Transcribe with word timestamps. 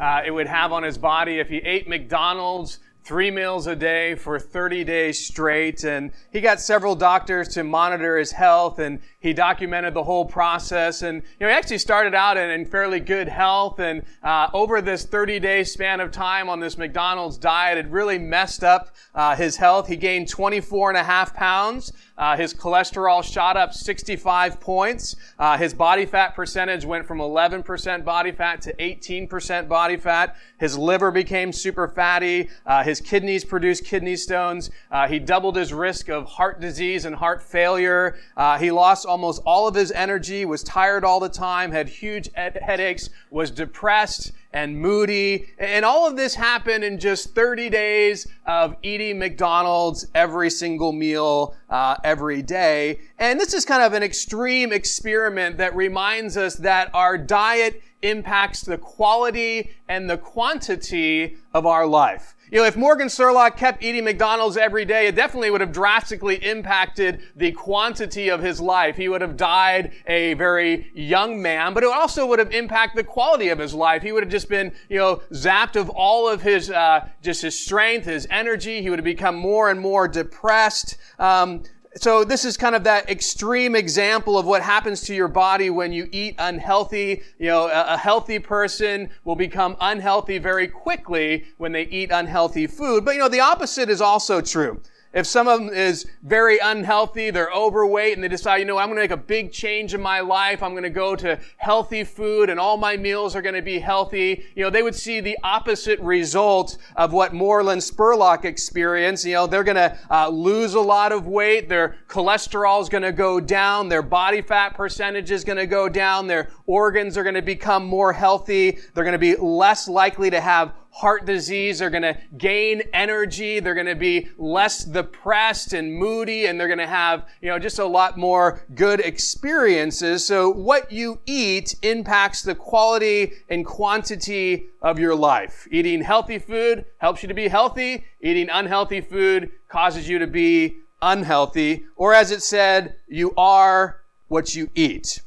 uh, 0.00 0.22
it 0.24 0.30
would 0.30 0.46
have 0.46 0.72
on 0.72 0.82
his 0.82 0.98
body 0.98 1.38
if 1.38 1.48
he 1.48 1.58
ate 1.58 1.88
McDonald's 1.88 2.78
three 3.02 3.30
meals 3.30 3.66
a 3.66 3.74
day 3.74 4.14
for 4.14 4.38
30 4.38 4.84
days 4.84 5.26
straight. 5.26 5.84
And 5.84 6.12
he 6.32 6.40
got 6.40 6.60
several 6.60 6.94
doctors 6.94 7.48
to 7.48 7.64
monitor 7.64 8.18
his 8.18 8.30
health 8.32 8.78
and 8.78 9.00
he 9.20 9.32
documented 9.32 9.94
the 9.94 10.04
whole 10.04 10.24
process. 10.24 11.02
And, 11.02 11.22
you 11.38 11.46
know, 11.46 11.48
he 11.48 11.52
actually 11.52 11.78
started 11.78 12.14
out 12.14 12.36
in, 12.36 12.50
in 12.50 12.64
fairly 12.64 13.00
good 13.00 13.28
health. 13.28 13.80
And 13.80 14.02
uh, 14.22 14.48
over 14.52 14.80
this 14.80 15.04
30 15.04 15.40
day 15.40 15.64
span 15.64 16.00
of 16.00 16.10
time 16.10 16.48
on 16.48 16.60
this 16.60 16.78
McDonald's 16.78 17.38
diet, 17.38 17.78
it 17.78 17.90
really 17.90 18.18
messed 18.18 18.62
up 18.62 18.94
uh, 19.14 19.34
his 19.34 19.56
health. 19.56 19.88
He 19.88 19.96
gained 19.96 20.28
24 20.28 20.90
and 20.90 20.98
a 20.98 21.04
half 21.04 21.34
pounds. 21.34 21.92
Uh, 22.20 22.36
his 22.36 22.52
cholesterol 22.52 23.24
shot 23.24 23.56
up 23.56 23.72
65 23.72 24.60
points. 24.60 25.16
Uh, 25.38 25.56
his 25.56 25.72
body 25.72 26.04
fat 26.04 26.34
percentage 26.36 26.84
went 26.84 27.06
from 27.06 27.16
11% 27.16 28.04
body 28.04 28.30
fat 28.30 28.60
to 28.60 28.74
18% 28.74 29.66
body 29.68 29.96
fat. 29.96 30.36
His 30.58 30.76
liver 30.76 31.10
became 31.10 31.50
super 31.50 31.88
fatty. 31.88 32.50
Uh, 32.66 32.84
his 32.84 33.00
kidneys 33.00 33.42
produced 33.42 33.86
kidney 33.86 34.16
stones. 34.16 34.70
Uh, 34.90 35.08
he 35.08 35.18
doubled 35.18 35.56
his 35.56 35.72
risk 35.72 36.10
of 36.10 36.26
heart 36.26 36.60
disease 36.60 37.06
and 37.06 37.16
heart 37.16 37.42
failure. 37.42 38.18
Uh, 38.36 38.58
he 38.58 38.70
lost 38.70 39.06
almost 39.06 39.40
all 39.46 39.66
of 39.66 39.74
his 39.74 39.90
energy, 39.90 40.44
was 40.44 40.62
tired 40.62 41.04
all 41.04 41.20
the 41.20 41.28
time, 41.28 41.72
had 41.72 41.88
huge 41.88 42.28
ed- 42.34 42.58
headaches, 42.60 43.08
was 43.30 43.50
depressed 43.50 44.32
and 44.52 44.80
moody. 44.80 45.46
And 45.58 45.84
all 45.84 46.06
of 46.06 46.16
this 46.16 46.34
happened 46.34 46.84
in 46.84 46.98
just 46.98 47.34
30 47.34 47.68
days 47.68 48.26
of 48.46 48.76
eating 48.82 49.18
McDonald's 49.18 50.06
every 50.14 50.50
single 50.50 50.92
meal, 50.92 51.54
uh, 51.68 51.96
every 52.04 52.42
day. 52.42 53.00
And 53.18 53.38
this 53.38 53.54
is 53.54 53.64
kind 53.64 53.82
of 53.82 53.92
an 53.92 54.02
extreme 54.02 54.72
experiment 54.72 55.58
that 55.58 55.74
reminds 55.76 56.36
us 56.36 56.56
that 56.56 56.90
our 56.94 57.16
diet 57.16 57.82
impacts 58.02 58.62
the 58.62 58.78
quality 58.78 59.70
and 59.88 60.08
the 60.08 60.16
quantity 60.16 61.36
of 61.52 61.66
our 61.66 61.86
life. 61.86 62.34
You 62.50 62.58
know, 62.58 62.64
if 62.64 62.76
Morgan 62.76 63.06
Spurlock 63.06 63.56
kept 63.56 63.80
eating 63.80 64.02
McDonald's 64.02 64.56
every 64.56 64.84
day, 64.84 65.06
it 65.06 65.14
definitely 65.14 65.52
would 65.52 65.60
have 65.60 65.70
drastically 65.70 66.34
impacted 66.34 67.22
the 67.36 67.52
quantity 67.52 68.28
of 68.28 68.42
his 68.42 68.60
life. 68.60 68.96
He 68.96 69.08
would 69.08 69.20
have 69.20 69.36
died 69.36 69.92
a 70.08 70.34
very 70.34 70.90
young 70.92 71.40
man, 71.40 71.74
but 71.74 71.84
it 71.84 71.90
also 71.92 72.26
would 72.26 72.40
have 72.40 72.50
impacted 72.52 72.98
the 72.98 73.08
quality 73.08 73.50
of 73.50 73.60
his 73.60 73.72
life. 73.72 74.02
He 74.02 74.10
would 74.10 74.24
have 74.24 74.32
just 74.32 74.48
been, 74.48 74.72
you 74.88 74.98
know, 74.98 75.22
zapped 75.32 75.76
of 75.76 75.90
all 75.90 76.28
of 76.28 76.42
his, 76.42 76.70
uh, 76.72 77.08
just 77.22 77.42
his 77.42 77.56
strength, 77.56 78.06
his 78.06 78.26
energy. 78.30 78.82
He 78.82 78.90
would 78.90 78.98
have 78.98 79.04
become 79.04 79.36
more 79.36 79.70
and 79.70 79.78
more 79.78 80.08
depressed. 80.08 80.96
Um, 81.20 81.62
so 81.96 82.22
this 82.22 82.44
is 82.44 82.56
kind 82.56 82.76
of 82.76 82.84
that 82.84 83.10
extreme 83.10 83.74
example 83.74 84.38
of 84.38 84.46
what 84.46 84.62
happens 84.62 85.00
to 85.02 85.14
your 85.14 85.26
body 85.26 85.70
when 85.70 85.92
you 85.92 86.08
eat 86.12 86.36
unhealthy. 86.38 87.22
You 87.38 87.48
know, 87.48 87.68
a, 87.68 87.96
healthy 87.96 88.38
person 88.38 89.10
will 89.24 89.34
become 89.34 89.76
unhealthy 89.80 90.38
very 90.38 90.68
quickly 90.68 91.46
when 91.58 91.72
they 91.72 91.82
eat 91.84 92.10
unhealthy 92.12 92.68
food. 92.68 93.04
But 93.04 93.14
you 93.14 93.20
know, 93.20 93.28
the 93.28 93.40
opposite 93.40 93.90
is 93.90 94.00
also 94.00 94.40
true. 94.40 94.80
If 95.12 95.26
someone 95.26 95.74
is 95.74 96.06
very 96.22 96.58
unhealthy, 96.62 97.30
they're 97.30 97.50
overweight, 97.50 98.14
and 98.14 98.22
they 98.22 98.28
decide, 98.28 98.58
you 98.58 98.64
know, 98.64 98.78
I'm 98.78 98.86
going 98.86 98.96
to 98.96 99.02
make 99.02 99.10
a 99.10 99.16
big 99.16 99.50
change 99.50 99.92
in 99.92 100.00
my 100.00 100.20
life. 100.20 100.62
I'm 100.62 100.70
going 100.70 100.84
to 100.84 100.90
go 100.90 101.16
to 101.16 101.40
healthy 101.56 102.04
food, 102.04 102.48
and 102.48 102.60
all 102.60 102.76
my 102.76 102.96
meals 102.96 103.34
are 103.34 103.42
going 103.42 103.56
to 103.56 103.62
be 103.62 103.80
healthy. 103.80 104.44
You 104.54 104.62
know, 104.62 104.70
they 104.70 104.84
would 104.84 104.94
see 104.94 105.18
the 105.18 105.36
opposite 105.42 105.98
result 105.98 106.78
of 106.94 107.12
what 107.12 107.34
Morgan 107.34 107.78
Spurlock 107.78 108.44
experienced. 108.44 109.24
You 109.24 109.34
know, 109.34 109.46
they're 109.48 109.64
going 109.64 109.74
to 109.76 109.98
uh, 110.10 110.28
lose 110.28 110.74
a 110.74 110.80
lot 110.80 111.10
of 111.10 111.26
weight. 111.26 111.68
Their 111.68 111.96
cholesterol 112.06 112.80
is 112.80 112.88
going 112.88 113.02
to 113.02 113.12
go 113.12 113.40
down. 113.40 113.88
Their 113.88 114.02
body 114.02 114.42
fat 114.42 114.74
percentage 114.74 115.32
is 115.32 115.42
going 115.42 115.58
to 115.58 115.66
go 115.66 115.88
down. 115.88 116.28
Their 116.28 116.50
organs 116.66 117.18
are 117.18 117.24
going 117.24 117.34
to 117.34 117.42
become 117.42 117.84
more 117.84 118.12
healthy. 118.12 118.78
They're 118.94 119.04
going 119.04 119.12
to 119.12 119.18
be 119.18 119.34
less 119.34 119.88
likely 119.88 120.30
to 120.30 120.40
have 120.40 120.72
heart 120.90 121.24
disease. 121.24 121.78
They're 121.78 121.90
going 121.90 122.02
to 122.02 122.16
gain 122.36 122.82
energy. 122.92 123.60
They're 123.60 123.74
going 123.74 123.86
to 123.86 123.94
be 123.94 124.28
less 124.38 124.84
depressed 124.84 125.72
and 125.72 125.94
moody, 125.94 126.46
and 126.46 126.58
they're 126.58 126.68
going 126.68 126.78
to 126.78 126.86
have, 126.86 127.26
you 127.40 127.48
know, 127.48 127.58
just 127.58 127.78
a 127.78 127.84
lot 127.84 128.18
more 128.18 128.66
good 128.74 129.00
experiences. 129.00 130.26
So 130.26 130.50
what 130.50 130.90
you 130.90 131.20
eat 131.26 131.74
impacts 131.82 132.42
the 132.42 132.54
quality 132.54 133.32
and 133.48 133.64
quantity 133.64 134.66
of 134.82 134.98
your 134.98 135.14
life. 135.14 135.66
Eating 135.70 136.02
healthy 136.02 136.38
food 136.38 136.84
helps 136.98 137.22
you 137.22 137.28
to 137.28 137.34
be 137.34 137.48
healthy. 137.48 138.04
Eating 138.20 138.48
unhealthy 138.50 139.00
food 139.00 139.50
causes 139.68 140.08
you 140.08 140.18
to 140.18 140.26
be 140.26 140.76
unhealthy. 141.00 141.84
Or 141.96 142.14
as 142.14 142.30
it 142.30 142.42
said, 142.42 142.96
you 143.08 143.32
are 143.36 144.00
what 144.28 144.54
you 144.54 144.70
eat. 144.74 145.22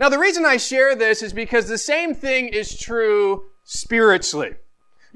Now, 0.00 0.08
the 0.08 0.18
reason 0.18 0.44
I 0.44 0.56
share 0.56 0.96
this 0.96 1.22
is 1.22 1.32
because 1.32 1.68
the 1.68 1.78
same 1.78 2.14
thing 2.14 2.48
is 2.48 2.76
true 2.78 3.44
spiritually. 3.62 4.54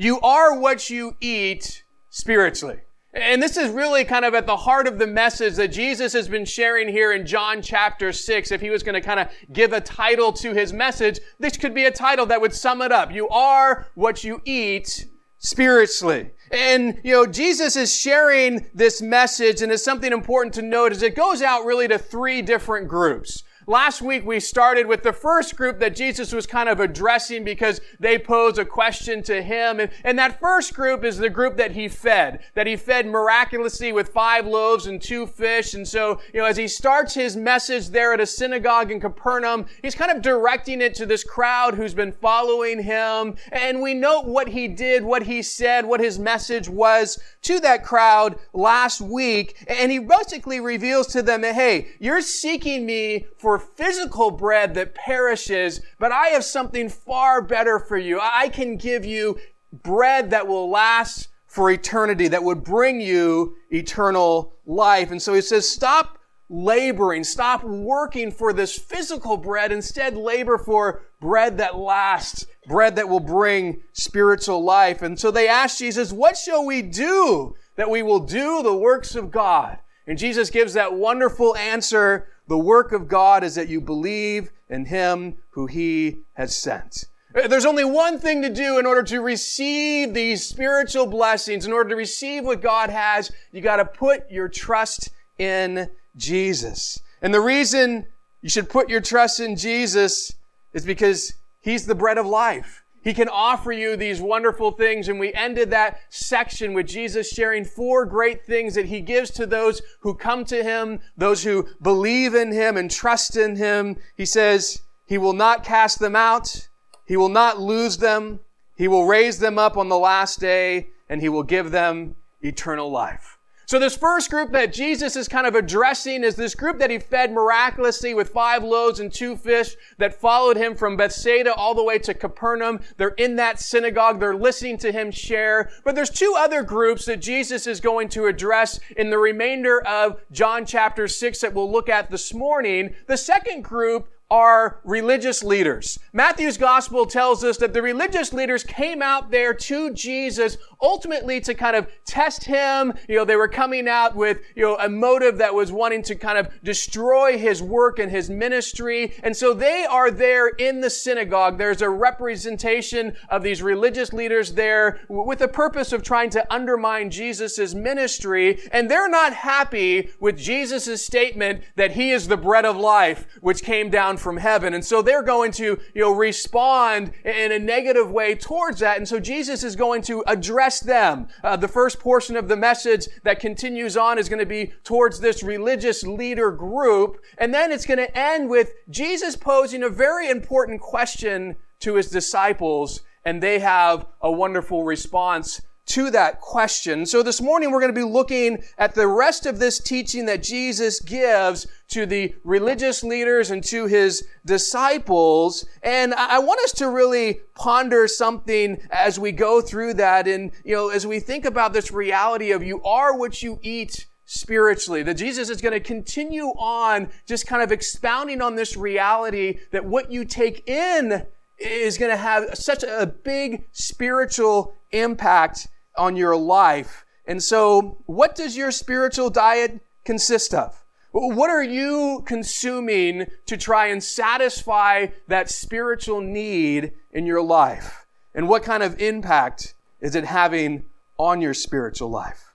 You 0.01 0.21
are 0.21 0.57
what 0.57 0.91
you 0.91 1.17
eat 1.21 1.83
spiritually. 2.09 2.79
And 3.13 3.43
this 3.43 3.57
is 3.57 3.69
really 3.69 4.05
kind 4.05 4.25
of 4.25 4.33
at 4.33 4.47
the 4.47 4.57
heart 4.57 4.87
of 4.87 5.01
the 5.01 5.09
message 5.09 5.57
that 5.57 5.73
Jesus 5.73 6.13
has 6.13 6.29
been 6.29 6.45
sharing 6.45 6.87
here 6.87 7.13
in 7.13 7.27
John 7.27 7.61
chapter 7.61 8.13
6. 8.13 8.53
If 8.53 8.61
he 8.61 8.71
was 8.71 8.85
going 8.85 8.95
to 8.95 9.01
kind 9.01 9.19
of 9.19 9.27
give 9.53 9.73
a 9.73 9.81
title 9.81 10.33
to 10.35 10.55
his 10.55 10.73
message, 10.73 11.19
this 11.41 11.57
could 11.57 11.75
be 11.75 11.85
a 11.87 11.91
title 11.91 12.27
that 12.27 12.41
would 12.41 12.55
sum 12.55 12.81
it 12.81 12.93
up. 12.93 13.11
You 13.11 13.29
are 13.31 13.89
what 13.97 14.23
you 14.23 14.41
eat 14.45 15.07
spiritually. 15.39 16.31
And, 16.53 17.01
you 17.03 17.13
know, 17.13 17.27
Jesus 17.27 17.75
is 17.75 17.93
sharing 17.93 18.67
this 18.73 19.03
message 19.03 19.63
and 19.63 19.73
it's 19.73 19.83
something 19.83 20.13
important 20.13 20.55
to 20.55 20.63
note 20.63 20.93
is 20.93 21.03
it 21.03 21.17
goes 21.17 21.43
out 21.43 21.65
really 21.65 21.89
to 21.89 21.99
three 21.99 22.41
different 22.41 22.87
groups. 22.87 23.43
Last 23.69 24.01
week 24.01 24.25
we 24.25 24.41
started 24.41 24.87
with 24.87 25.03
the 25.03 25.13
first 25.13 25.55
group 25.55 25.79
that 25.81 25.95
Jesus 25.95 26.33
was 26.33 26.47
kind 26.47 26.71
of 26.71 26.81
addressing 26.81 27.45
because 27.45 27.83
they 28.01 28.19
pose 28.19 28.57
a 28.57 28.65
question 28.65 29.23
to 29.25 29.43
him. 29.43 29.79
And, 29.79 29.91
and 30.05 30.19
that 30.19 30.41
first 30.41 30.73
group 30.73 31.05
is 31.05 31.19
the 31.19 31.29
group 31.29 31.59
that 31.59 31.73
he 31.73 31.87
fed, 31.87 32.41
that 32.55 32.67
he 32.67 32.77
fed 32.77 33.07
miraculously 33.07 33.93
with 33.93 34.09
five 34.09 34.47
loaves 34.47 34.87
and 34.87 35.03
two 35.03 35.27
fish. 35.27 35.75
And 35.75 35.87
so, 35.87 36.19
you 36.33 36.41
know, 36.41 36.47
as 36.47 36.57
he 36.57 36.67
starts 36.67 37.13
his 37.13 37.37
message 37.37 37.89
there 37.91 38.15
at 38.15 38.21
a 38.21 38.27
synagogue 38.27 38.91
in 38.91 39.01
Capernaum, 39.01 39.67
he's 39.83 39.95
kind 39.95 40.13
of 40.13 40.23
directing 40.23 40.81
it 40.81 40.95
to 40.95 41.05
this 41.05 41.23
crowd 41.23 41.75
who's 41.75 41.93
been 41.93 42.13
following 42.13 42.83
him. 42.83 43.37
And 43.53 43.83
we 43.83 43.93
note 43.93 44.25
what 44.25 44.49
he 44.49 44.69
did, 44.69 45.05
what 45.05 45.25
he 45.25 45.43
said, 45.43 45.85
what 45.85 46.01
his 46.01 46.19
message 46.19 46.71
was 46.71 47.19
to 47.43 47.61
that 47.61 47.85
crowd 47.85 48.39
last 48.55 49.03
week. 49.03 49.63
And 49.69 49.93
he 49.93 49.99
basically 49.99 50.59
reveals 50.59 51.09
to 51.09 51.21
them 51.21 51.43
hey, 51.43 51.89
you're 51.99 52.23
seeking 52.23 52.87
me 52.87 53.27
for 53.37 53.58
physical 53.59 54.31
bread 54.31 54.75
that 54.75 54.95
perishes, 54.95 55.81
but 55.99 56.13
I 56.13 56.29
have 56.29 56.45
something 56.45 56.89
far 56.89 57.43
better 57.43 57.79
for 57.79 57.97
you. 57.97 58.19
I 58.21 58.49
can 58.49 58.77
give 58.77 59.05
you 59.05 59.39
bread 59.73 60.31
that 60.31 60.47
will 60.47 60.71
last 60.71 61.29
for 61.47 61.71
eternity, 61.71 62.29
that 62.29 62.45
would 62.45 62.63
bring 62.63 63.01
you 63.01 63.57
eternal 63.71 64.53
life. 64.67 65.11
And 65.11 65.21
so 65.21 65.35
he 65.35 65.41
says, 65.41 65.69
stop 65.69 66.19
laboring, 66.51 67.25
stop 67.25 67.65
working 67.65 68.31
for 68.31 68.53
this 68.53 68.79
physical 68.79 69.37
bread, 69.37 69.73
instead 69.73 70.17
labor 70.17 70.59
for 70.59 71.03
bread 71.21 71.59
that 71.59 71.77
lasts, 71.77 72.47
bread 72.67 72.97
that 72.97 73.09
will 73.09 73.21
bring 73.21 73.83
spiritual 73.93 74.63
life. 74.63 75.03
And 75.03 75.19
so 75.19 75.31
they 75.31 75.49
ask 75.49 75.79
Jesus, 75.79 76.13
what 76.13 76.37
shall 76.37 76.65
we 76.65 76.83
do 76.83 77.55
that 77.77 77.91
we 77.91 78.03
will 78.03 78.21
do 78.21 78.63
the 78.63 78.77
works 78.77 79.15
of 79.15 79.31
God? 79.31 79.79
And 80.07 80.17
Jesus 80.17 80.49
gives 80.49 80.73
that 80.73 80.95
wonderful 80.95 81.55
answer 81.57 82.29
the 82.49 82.59
work 82.59 82.93
of 82.93 83.09
God 83.09 83.45
is 83.45 83.55
that 83.55 83.69
you 83.69 83.81
believe 83.81 84.51
in 84.69 84.87
Him 84.87 85.37
who 85.51 85.67
He 85.67 86.19
has 86.35 86.57
sent. 86.57 87.05
Uh, 87.35 87.47
there's 87.47 87.67
only 87.67 87.85
one 87.85 88.19
thing 88.19 88.43
to 88.43 88.49
do 88.49 88.79
in 88.79 88.87
order 88.87 89.03
to 89.03 89.21
receive 89.21 90.15
these 90.15 90.47
spiritual 90.47 91.07
blessings, 91.07 91.67
in 91.67 91.73
order 91.73 91.91
to 91.91 91.97
receive 91.97 92.45
what 92.45 92.63
God 92.63 92.91
has. 92.91 93.31
You 93.53 93.61
got 93.61 93.77
to 93.77 93.85
put 93.85 94.31
your 94.31 94.49
trust 94.49 95.11
in 95.39 95.91
Jesus. 96.17 96.99
And 97.21 97.35
the 97.35 97.41
reason 97.41 98.07
you 98.41 98.49
should 98.49 98.69
put 98.69 98.89
your 98.89 99.01
trust 99.01 99.41
in 99.41 99.57
Jesus 99.57 100.33
is 100.73 100.85
because 100.85 101.35
He's 101.61 101.87
the 101.87 101.95
bread 101.95 102.19
of 102.19 102.27
life. 102.27 102.83
He 103.03 103.15
can 103.15 103.29
offer 103.29 103.73
you 103.73 103.97
these 103.97 104.21
wonderful 104.21 104.73
things. 104.73 105.09
And 105.09 105.19
we 105.19 105.33
ended 105.33 105.71
that 105.71 106.01
section 106.11 106.75
with 106.75 106.87
Jesus 106.87 107.31
sharing 107.31 107.65
four 107.65 108.05
great 108.05 108.45
things 108.45 108.75
that 108.75 108.87
he 108.87 109.01
gives 109.01 109.31
to 109.33 109.47
those 109.47 109.81
who 110.01 110.15
come 110.15 110.45
to 110.47 110.63
him, 110.63 111.01
those 111.17 111.45
who 111.45 111.69
believe 111.81 112.35
in 112.35 112.53
him 112.53 112.77
and 112.77 112.91
trust 112.91 113.37
in 113.37 113.57
him. 113.57 113.97
He 114.17 114.27
says, 114.27 114.83
he 115.07 115.17
will 115.17 115.33
not 115.33 115.65
cast 115.65 116.01
them 116.01 116.17
out. 116.17 116.69
He 117.07 117.17
will 117.17 117.31
not 117.31 117.61
lose 117.61 117.99
them. 117.99 118.41
He 118.77 118.89
will 118.89 119.07
raise 119.07 119.39
them 119.39 119.59
up 119.59 119.77
on 119.77 119.89
the 119.89 119.99
last 119.99 120.41
day 120.41 120.89
and 121.09 121.23
he 121.23 121.29
will 121.29 121.43
give 121.43 121.71
them 121.71 122.17
eternal 122.43 122.91
life. 122.91 123.38
So 123.69 123.79
this 123.79 123.99
first 123.99 124.31
group 124.31 124.53
that 124.53 124.73
Jesus 124.73 125.15
is 125.15 125.29
kind 125.29 125.47
of 125.47 125.55
addressing 125.55 126.25
is 126.25 126.37
this 126.37 126.55
group 126.55 126.79
that 126.79 126.91
he 126.91 126.99
fed 126.99 127.31
miraculously 127.31 128.15
with 128.15 128.31
five 128.31 128.65
loaves 128.65 128.99
and 128.99 129.13
two 129.13 129.37
fish 129.37 129.77
that 129.99 130.19
followed 130.19 130.57
him 130.57 130.75
from 130.75 130.97
Bethsaida 130.97 131.53
all 131.53 131.75
the 131.75 131.85
way 131.85 131.99
to 131.99 132.15
Capernaum. 132.15 132.81
They're 132.97 133.09
in 133.09 133.37
that 133.37 133.61
synagogue. 133.61 134.21
They're 134.21 134.35
listening 134.35 134.79
to 134.79 134.91
him 134.91 135.11
share. 135.11 135.69
But 135.85 135.97
there's 135.97 136.09
two 136.09 136.35
other 136.39 136.63
groups 136.63 137.05
that 137.05 137.21
Jesus 137.21 137.67
is 137.67 137.79
going 137.79 138.09
to 138.11 138.25
address 138.25 138.81
in 138.97 139.11
the 139.11 139.19
remainder 139.19 139.87
of 139.87 140.19
John 140.33 140.65
chapter 140.65 141.07
6 141.07 141.39
that 141.43 141.53
we'll 141.53 141.71
look 141.71 141.91
at 141.91 142.11
this 142.11 142.33
morning. 142.33 142.95
The 143.07 143.19
second 143.19 143.65
group 143.65 144.09
are 144.31 144.81
religious 144.85 145.43
leaders. 145.43 145.99
Matthew's 146.13 146.59
gospel 146.59 147.07
tells 147.07 147.43
us 147.45 147.57
that 147.59 147.73
the 147.73 147.81
religious 147.81 148.33
leaders 148.33 148.63
came 148.63 149.01
out 149.01 149.31
there 149.31 149.55
to 149.55 149.93
Jesus 149.95 150.59
ultimately 150.83 151.41
to 151.41 151.55
kind 151.55 151.75
of 151.75 151.89
test 152.05 152.45
him. 152.45 152.93
You 153.09 153.17
know, 153.17 153.25
they 153.25 153.37
were 153.37 153.49
coming 153.49 153.89
out 153.89 154.15
with, 154.15 154.41
you 154.55 154.63
know, 154.63 154.77
a 154.77 154.89
motive 154.89 155.39
that 155.39 155.55
was 155.55 155.73
wanting 155.73 156.03
to 156.03 156.15
kind 156.15 156.39
of 156.39 156.51
destroy 156.63 157.39
his 157.39 157.63
work 157.63 157.99
and 157.99 158.11
his 158.11 158.29
ministry. 158.29 159.15
And 159.23 159.37
so 159.37 159.55
they 159.55 159.87
are 159.89 160.11
there 160.11 160.49
in 160.49 160.81
the 160.81 160.91
synagogue. 160.91 161.57
There's 161.57 161.83
a 161.83 161.89
representation 161.89 163.17
of 163.31 163.43
these 163.43 163.63
religious 163.63 164.13
leaders 164.13 164.53
there 164.53 165.01
with 165.09 165.39
the 165.39 165.49
purpose 165.49 165.93
of 165.93 166.03
trying 166.03 166.31
to 166.31 166.53
undermine 166.53 167.11
Jesus' 167.11 167.75
ministry. 167.75 168.61
And 168.73 168.91
they're 168.91 169.09
not 169.09 169.33
happy 169.33 170.11
with 170.21 170.37
Jesus' 170.37 171.05
statement 171.05 171.63
that 171.77 171.93
he 171.93 172.11
is 172.11 172.29
the 172.29 172.37
bread 172.37 172.67
of 172.67 172.77
life, 172.77 173.27
which 173.41 173.63
came 173.63 173.89
down 173.89 174.18
from 174.19 174.37
heaven. 174.37 174.75
And 174.75 174.85
so 174.85 175.03
they're 175.03 175.23
going 175.23 175.53
to, 175.53 175.79
you 175.95 176.03
know, 176.03 176.13
respond 176.13 177.13
in 177.25 177.53
a 177.53 177.59
negative 177.59 178.11
way 178.11 178.35
towards 178.35 178.81
that. 178.81 178.97
And 178.97 179.09
so 179.09 179.21
Jesus 179.21 179.63
is 179.63 179.77
going 179.77 180.03
to 180.03 180.23
address 180.27 180.81
them. 180.81 181.29
Uh, 181.43 181.57
the 181.57 181.69
first 181.69 181.99
portion 181.99 182.37
of 182.37 182.49
the 182.49 182.57
message 182.57 183.09
that 183.25 183.41
continues 183.41 183.97
on 183.97 184.19
is 184.19 184.29
going 184.29 184.39
to 184.39 184.47
be 184.47 184.73
towards 184.85 185.21
this 185.21 185.43
religious 185.43 186.03
leader 186.03 186.51
group. 186.51 187.19
And 187.39 187.55
then 187.55 187.73
it's 187.73 187.87
going 187.87 187.99
to 187.99 188.19
end 188.19 188.51
with 188.51 188.73
Jesus 188.91 189.37
posing 189.37 189.83
a 189.83 189.89
very 189.89 190.29
important 190.29 190.81
question 190.81 191.57
to 191.81 191.95
his 191.95 192.11
disciples. 192.11 193.03
And 193.25 193.43
they 193.43 193.59
have 193.59 194.07
a 194.21 194.31
wonderful 194.31 194.85
response 194.85 195.61
to 195.89 196.11
that 196.11 196.41
question. 196.41 197.07
So 197.07 197.23
this 197.23 197.41
morning 197.41 197.71
we're 197.71 197.81
going 197.81 197.95
to 197.95 198.01
be 198.01 198.07
looking 198.07 198.63
at 198.77 198.95
the 198.95 199.07
rest 199.07 199.47
of 199.47 199.59
this 199.59 199.81
teaching 199.81 200.27
that 200.27 200.43
Jesus 200.43 201.01
gives 201.01 201.67
to 201.89 202.07
the 202.07 202.35
religious 202.45 203.03
leaders 203.03 203.51
and 203.51 203.65
to 203.65 203.87
his 203.87 204.27
disciples. 204.45 205.65
And 205.83 206.15
I 206.15 206.39
want 206.39 206.61
us 206.61 206.73
to 206.73 206.91
really 206.91 207.41
ponder 207.55 208.07
something 208.07 208.81
as 208.91 209.19
we 209.19 209.33
go 209.33 209.61
through 209.61 209.95
that. 209.95 210.29
And, 210.29 210.53
you 210.65 210.75
know, 210.75 210.91
as 210.91 211.07
we 211.07 211.21
think 211.21 211.45
about 211.45 211.73
this 211.73 211.91
reality 211.91 212.53
of 212.53 212.63
you 212.63 212.83
are 212.83 213.17
what 213.17 213.43
you 213.43 213.59
eat 213.63 214.07
spiritually. 214.27 215.03
That 215.03 215.15
Jesus 215.15 215.49
is 215.49 215.63
going 215.63 215.73
to 215.73 215.81
continue 215.81 216.49
on 216.59 217.09
just 217.27 217.47
kind 217.47 217.63
of 217.63 217.73
expounding 217.73 218.43
on 218.43 218.57
this 218.57 218.77
reality 218.77 219.59
that 219.73 219.87
what 219.87 220.13
you 220.13 220.27
take 220.27 220.69
in 220.69 221.27
is 221.59 221.97
going 221.97 222.11
to 222.11 222.17
have 222.17 222.55
such 222.55 222.83
a 222.83 223.07
big 223.07 223.65
spiritual 223.73 224.75
impact 224.93 225.69
on 225.99 226.17
your 226.17 226.37
life. 226.37 227.05
And 227.27 227.43
so, 227.43 227.99
what 228.07 228.35
does 228.35 228.57
your 228.57 228.71
spiritual 228.71 229.29
diet 229.29 229.81
consist 230.05 230.55
of? 230.55 230.85
What 231.13 231.51
are 231.51 231.63
you 231.63 232.23
consuming 232.27 233.27
to 233.47 233.57
try 233.57 233.87
and 233.89 234.03
satisfy 234.03 235.09
that 235.27 235.51
spiritual 235.51 236.21
need 236.21 236.93
in 237.13 237.27
your 237.27 237.43
life? 237.43 238.07
And 238.35 238.49
what 238.49 238.63
kind 238.63 238.83
of 238.83 239.01
impact 239.01 239.75
is 240.01 240.15
it 240.15 240.25
having 240.25 240.85
on 241.19 241.41
your 241.41 241.55
spiritual 241.55 242.11
life? 242.11 242.48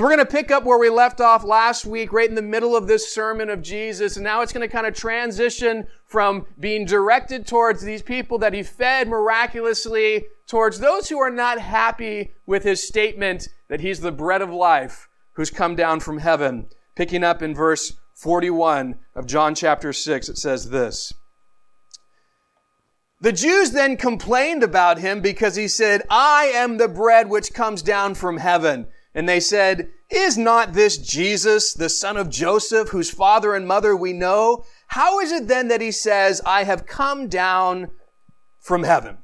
So 0.00 0.04
we're 0.04 0.16
going 0.16 0.26
to 0.26 0.32
pick 0.32 0.50
up 0.50 0.64
where 0.64 0.78
we 0.78 0.88
left 0.88 1.20
off 1.20 1.44
last 1.44 1.84
week, 1.84 2.10
right 2.10 2.26
in 2.26 2.34
the 2.34 2.40
middle 2.40 2.74
of 2.74 2.86
this 2.86 3.12
sermon 3.12 3.50
of 3.50 3.60
Jesus. 3.60 4.16
And 4.16 4.24
now 4.24 4.40
it's 4.40 4.50
going 4.50 4.66
to 4.66 4.74
kind 4.74 4.86
of 4.86 4.94
transition 4.94 5.86
from 6.06 6.46
being 6.58 6.86
directed 6.86 7.46
towards 7.46 7.82
these 7.82 8.00
people 8.00 8.38
that 8.38 8.54
he 8.54 8.62
fed 8.62 9.08
miraculously 9.08 10.24
towards 10.46 10.80
those 10.80 11.10
who 11.10 11.20
are 11.20 11.28
not 11.28 11.58
happy 11.58 12.32
with 12.46 12.64
his 12.64 12.82
statement 12.82 13.50
that 13.68 13.82
he's 13.82 14.00
the 14.00 14.10
bread 14.10 14.40
of 14.40 14.48
life 14.48 15.06
who's 15.32 15.50
come 15.50 15.76
down 15.76 16.00
from 16.00 16.16
heaven. 16.16 16.70
Picking 16.94 17.22
up 17.22 17.42
in 17.42 17.54
verse 17.54 17.92
41 18.14 18.98
of 19.14 19.26
John 19.26 19.54
chapter 19.54 19.92
6, 19.92 20.30
it 20.30 20.38
says 20.38 20.70
this. 20.70 21.12
The 23.20 23.32
Jews 23.32 23.72
then 23.72 23.98
complained 23.98 24.62
about 24.62 24.96
him 24.98 25.20
because 25.20 25.56
he 25.56 25.68
said, 25.68 26.00
I 26.08 26.44
am 26.54 26.78
the 26.78 26.88
bread 26.88 27.28
which 27.28 27.52
comes 27.52 27.82
down 27.82 28.14
from 28.14 28.38
heaven. 28.38 28.86
And 29.14 29.28
they 29.28 29.40
said, 29.40 29.90
Is 30.10 30.38
not 30.38 30.72
this 30.72 30.96
Jesus, 30.96 31.72
the 31.72 31.88
son 31.88 32.16
of 32.16 32.30
Joseph, 32.30 32.90
whose 32.90 33.10
father 33.10 33.54
and 33.54 33.66
mother 33.66 33.96
we 33.96 34.12
know? 34.12 34.64
How 34.88 35.20
is 35.20 35.32
it 35.32 35.48
then 35.48 35.68
that 35.68 35.80
he 35.80 35.90
says, 35.90 36.40
I 36.44 36.64
have 36.64 36.86
come 36.86 37.28
down 37.28 37.90
from 38.60 38.84
heaven? 38.84 39.18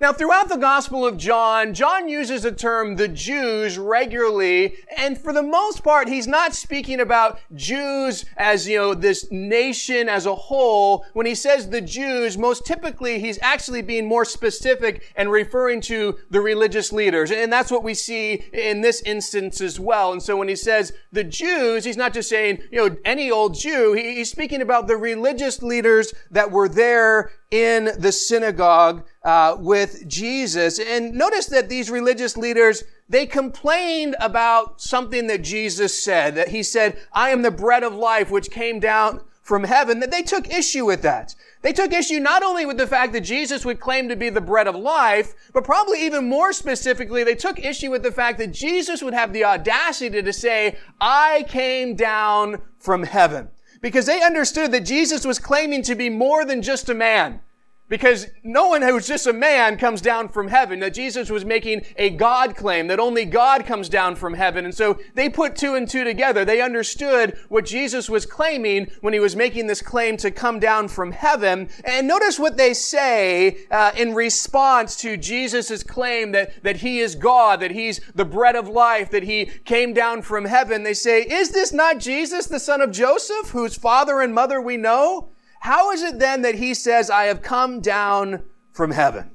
Now, 0.00 0.12
throughout 0.12 0.48
the 0.48 0.56
Gospel 0.56 1.04
of 1.04 1.16
John, 1.16 1.74
John 1.74 2.08
uses 2.08 2.42
the 2.42 2.52
term 2.52 2.94
the 2.94 3.08
Jews 3.08 3.78
regularly, 3.78 4.76
and 4.96 5.18
for 5.18 5.32
the 5.32 5.42
most 5.42 5.82
part, 5.82 6.06
he's 6.06 6.28
not 6.28 6.54
speaking 6.54 7.00
about 7.00 7.40
Jews 7.56 8.24
as, 8.36 8.68
you 8.68 8.78
know, 8.78 8.94
this 8.94 9.26
nation 9.32 10.08
as 10.08 10.24
a 10.24 10.36
whole. 10.36 11.04
When 11.14 11.26
he 11.26 11.34
says 11.34 11.70
the 11.70 11.80
Jews, 11.80 12.38
most 12.38 12.64
typically, 12.64 13.18
he's 13.18 13.40
actually 13.42 13.82
being 13.82 14.06
more 14.06 14.24
specific 14.24 15.12
and 15.16 15.32
referring 15.32 15.80
to 15.82 16.16
the 16.30 16.40
religious 16.40 16.92
leaders. 16.92 17.32
And 17.32 17.52
that's 17.52 17.70
what 17.72 17.82
we 17.82 17.94
see 17.94 18.44
in 18.52 18.82
this 18.82 19.02
instance 19.02 19.60
as 19.60 19.80
well. 19.80 20.12
And 20.12 20.22
so 20.22 20.36
when 20.36 20.48
he 20.48 20.56
says 20.56 20.92
the 21.10 21.24
Jews, 21.24 21.84
he's 21.84 21.96
not 21.96 22.14
just 22.14 22.28
saying, 22.28 22.60
you 22.70 22.88
know, 22.88 22.96
any 23.04 23.32
old 23.32 23.58
Jew. 23.58 23.94
He's 23.94 24.30
speaking 24.30 24.62
about 24.62 24.86
the 24.86 24.96
religious 24.96 25.60
leaders 25.60 26.14
that 26.30 26.52
were 26.52 26.68
there 26.68 27.32
in 27.50 27.90
the 27.98 28.12
synagogue 28.12 29.06
uh, 29.24 29.56
with 29.58 30.06
Jesus. 30.06 30.78
And 30.78 31.14
notice 31.14 31.46
that 31.46 31.68
these 31.68 31.90
religious 31.90 32.36
leaders, 32.36 32.84
they 33.08 33.26
complained 33.26 34.16
about 34.20 34.80
something 34.80 35.26
that 35.28 35.42
Jesus 35.42 36.02
said, 36.02 36.34
that 36.34 36.48
he 36.48 36.62
said, 36.62 36.98
I 37.12 37.30
am 37.30 37.42
the 37.42 37.50
bread 37.50 37.82
of 37.82 37.94
life 37.94 38.30
which 38.30 38.50
came 38.50 38.80
down 38.80 39.22
from 39.42 39.64
heaven, 39.64 40.00
that 40.00 40.10
they 40.10 40.22
took 40.22 40.50
issue 40.50 40.84
with 40.84 41.00
that. 41.00 41.34
They 41.62 41.72
took 41.72 41.92
issue 41.92 42.20
not 42.20 42.42
only 42.42 42.66
with 42.66 42.76
the 42.76 42.86
fact 42.86 43.14
that 43.14 43.22
Jesus 43.22 43.64
would 43.64 43.80
claim 43.80 44.10
to 44.10 44.16
be 44.16 44.28
the 44.28 44.42
bread 44.42 44.66
of 44.66 44.76
life, 44.76 45.34
but 45.54 45.64
probably 45.64 46.04
even 46.04 46.28
more 46.28 46.52
specifically, 46.52 47.24
they 47.24 47.34
took 47.34 47.58
issue 47.58 47.90
with 47.90 48.02
the 48.02 48.12
fact 48.12 48.38
that 48.38 48.52
Jesus 48.52 49.02
would 49.02 49.14
have 49.14 49.32
the 49.32 49.44
audacity 49.44 50.20
to 50.20 50.32
say, 50.34 50.76
I 51.00 51.46
came 51.48 51.94
down 51.96 52.60
from 52.78 53.04
heaven 53.04 53.48
because 53.80 54.06
they 54.06 54.22
understood 54.22 54.72
that 54.72 54.84
Jesus 54.84 55.24
was 55.24 55.38
claiming 55.38 55.82
to 55.82 55.94
be 55.94 56.10
more 56.10 56.44
than 56.44 56.62
just 56.62 56.88
a 56.88 56.94
man. 56.94 57.40
Because 57.88 58.26
no 58.42 58.68
one 58.68 58.82
who's 58.82 59.06
just 59.06 59.26
a 59.26 59.32
man 59.32 59.78
comes 59.78 60.00
down 60.00 60.28
from 60.28 60.48
heaven. 60.48 60.80
That 60.80 60.92
Jesus 60.92 61.30
was 61.30 61.44
making 61.44 61.86
a 61.96 62.10
God 62.10 62.54
claim, 62.54 62.86
that 62.88 63.00
only 63.00 63.24
God 63.24 63.64
comes 63.64 63.88
down 63.88 64.16
from 64.16 64.34
heaven. 64.34 64.64
And 64.64 64.74
so 64.74 64.98
they 65.14 65.28
put 65.30 65.56
two 65.56 65.74
and 65.74 65.88
two 65.88 66.04
together. 66.04 66.44
They 66.44 66.60
understood 66.60 67.38
what 67.48 67.64
Jesus 67.64 68.10
was 68.10 68.26
claiming 68.26 68.90
when 69.00 69.14
he 69.14 69.20
was 69.20 69.34
making 69.34 69.66
this 69.66 69.80
claim 69.80 70.16
to 70.18 70.30
come 70.30 70.58
down 70.58 70.88
from 70.88 71.12
heaven. 71.12 71.70
And 71.84 72.06
notice 72.06 72.38
what 72.38 72.56
they 72.58 72.74
say 72.74 73.58
uh, 73.70 73.92
in 73.96 74.14
response 74.14 74.96
to 74.96 75.16
Jesus' 75.16 75.82
claim 75.82 76.32
that, 76.32 76.62
that 76.62 76.76
he 76.76 76.98
is 76.98 77.14
God, 77.14 77.60
that 77.60 77.70
he's 77.70 78.00
the 78.14 78.24
bread 78.24 78.56
of 78.56 78.68
life, 78.68 79.10
that 79.10 79.22
he 79.22 79.46
came 79.64 79.94
down 79.94 80.22
from 80.22 80.44
heaven. 80.44 80.82
They 80.82 80.94
say, 80.94 81.22
Is 81.22 81.50
this 81.50 81.72
not 81.72 81.98
Jesus, 81.98 82.46
the 82.46 82.60
son 82.60 82.82
of 82.82 82.90
Joseph, 82.90 83.50
whose 83.50 83.76
father 83.76 84.20
and 84.20 84.34
mother 84.34 84.60
we 84.60 84.76
know? 84.76 85.30
How 85.60 85.90
is 85.92 86.02
it 86.02 86.18
then 86.18 86.42
that 86.42 86.56
he 86.56 86.74
says, 86.74 87.10
I 87.10 87.24
have 87.24 87.42
come 87.42 87.80
down 87.80 88.42
from 88.72 88.92
heaven? 88.92 89.30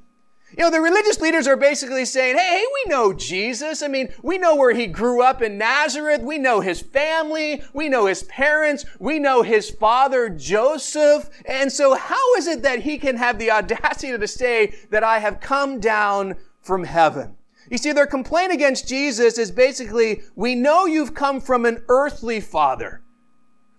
You 0.57 0.63
know, 0.63 0.69
the 0.69 0.81
religious 0.81 1.19
leaders 1.19 1.47
are 1.47 1.57
basically 1.57 2.05
saying, 2.05 2.37
hey, 2.37 2.59
hey, 2.59 2.65
we 2.85 2.91
know 2.91 3.11
Jesus. 3.11 3.81
I 3.81 3.87
mean, 3.87 4.09
we 4.21 4.37
know 4.37 4.55
where 4.55 4.73
he 4.73 4.85
grew 4.85 5.23
up 5.23 5.41
in 5.41 5.57
Nazareth. 5.57 6.21
We 6.21 6.37
know 6.37 6.59
his 6.59 6.79
family. 6.79 7.63
We 7.73 7.89
know 7.89 8.05
his 8.05 8.21
parents. 8.23 8.85
We 8.99 9.17
know 9.17 9.41
his 9.41 9.71
father, 9.71 10.29
Joseph. 10.29 11.29
And 11.47 11.71
so 11.71 11.95
how 11.95 12.35
is 12.35 12.45
it 12.45 12.61
that 12.61 12.81
he 12.81 12.99
can 12.99 13.17
have 13.17 13.39
the 13.39 13.49
audacity 13.49 14.15
to 14.15 14.27
say 14.27 14.75
that 14.91 15.03
I 15.03 15.17
have 15.19 15.39
come 15.39 15.79
down 15.79 16.35
from 16.61 16.83
heaven? 16.83 17.35
You 17.71 17.79
see, 17.79 17.91
their 17.91 18.05
complaint 18.05 18.53
against 18.53 18.87
Jesus 18.87 19.39
is 19.39 19.49
basically, 19.49 20.21
we 20.35 20.53
know 20.53 20.85
you've 20.85 21.15
come 21.15 21.41
from 21.41 21.65
an 21.65 21.83
earthly 21.87 22.39
father. 22.39 23.01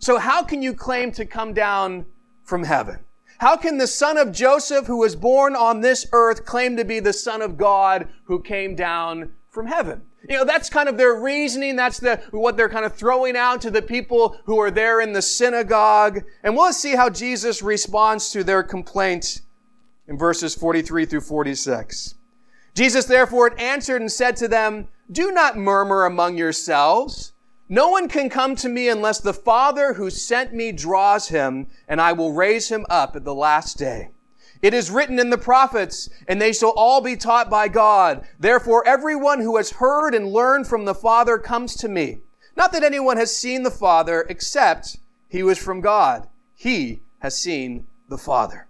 So 0.01 0.19
how 0.19 0.43
can 0.43 0.61
you 0.61 0.75
claim 0.75 1.13
to 1.13 1.25
come 1.25 1.55
down 1.55 2.07
from 2.45 2.65
heaven? 2.65 3.01
How 3.39 3.57
can 3.57 3.79
the 3.79 3.87
son 3.87 4.17
of 4.17 4.33
Joseph 4.33 4.87
who 4.87 4.99
was 4.99 5.17
born 5.17 5.57
on 5.57 5.81
this 5.81 6.07
earth 6.13 6.45
claim 6.45 6.77
to 6.77 6.85
be 6.85 7.01
the 7.01 7.13
son 7.13 7.43
of 7.43 7.57
God 7.57 8.09
who 8.25 8.41
came 8.41 8.75
down 8.75 9.33
from 9.51 9.67
heaven? 9.67 10.03
You 10.29 10.39
know, 10.39 10.45
that's 10.45 10.71
kind 10.71 10.89
of 10.89 10.97
their 10.97 11.21
reasoning. 11.21 11.77
That's 11.77 11.99
the, 11.99 12.23
what 12.31 12.57
they're 12.57 12.71
kind 12.71 12.87
of 12.87 12.95
throwing 12.95 13.37
out 13.37 13.61
to 13.63 13.71
the 13.71 13.83
people 13.83 14.39
who 14.45 14.59
are 14.61 14.71
there 14.71 15.01
in 15.01 15.13
the 15.13 15.21
synagogue. 15.21 16.25
And 16.43 16.57
we'll 16.57 16.73
see 16.73 16.97
how 16.97 17.11
Jesus 17.11 17.61
responds 17.61 18.31
to 18.31 18.43
their 18.43 18.63
complaint 18.63 19.43
in 20.09 20.17
verses 20.17 20.55
43 20.55 21.05
through 21.05 21.21
46. 21.21 22.15
Jesus 22.75 23.05
therefore 23.05 23.55
answered 23.61 24.01
and 24.01 24.11
said 24.11 24.37
to 24.37 24.49
them, 24.49 24.89
Do 25.11 25.31
not 25.31 25.59
murmur 25.59 26.07
among 26.07 26.39
yourselves. 26.39 27.34
No 27.69 27.89
one 27.89 28.09
can 28.09 28.29
come 28.29 28.57
to 28.57 28.69
me 28.69 28.89
unless 28.89 29.21
the 29.21 29.33
Father 29.33 29.95
who 29.95 30.11
sent 30.11 30.53
me 30.53 30.71
draws 30.71 31.29
him, 31.29 31.69
and 31.89 32.01
I 32.01 32.13
will 32.13 32.33
raise 32.33 32.69
him 32.69 32.85
up 32.91 33.17
at 33.17 33.25
the 33.25 33.35
last 33.35 33.79
day. 33.79 34.11
It 34.61 34.75
is 34.75 34.91
written 34.91 35.19
in 35.19 35.31
the 35.31 35.39
prophets, 35.39 36.09
and 36.29 36.41
they 36.41 36.53
shall 36.53 36.71
all 36.71 37.01
be 37.01 37.17
taught 37.17 37.51
by 37.51 37.69
God. 37.69 38.27
Therefore, 38.39 38.87
everyone 38.87 39.41
who 39.41 39.57
has 39.57 39.73
heard 39.73 40.15
and 40.15 40.33
learned 40.33 40.67
from 40.67 40.85
the 40.85 40.95
Father 40.95 41.39
comes 41.39 41.75
to 41.77 41.89
me. 41.89 42.21
Not 42.57 42.73
that 42.73 42.85
anyone 42.85 43.17
has 43.17 43.35
seen 43.35 43.63
the 43.63 43.71
Father, 43.71 44.27
except 44.29 44.99
he 45.29 45.43
was 45.43 45.59
from 45.59 45.81
God. 45.81 46.29
He 46.55 47.01
has 47.21 47.37
seen 47.37 47.87
the 48.09 48.19
Father. 48.19 48.67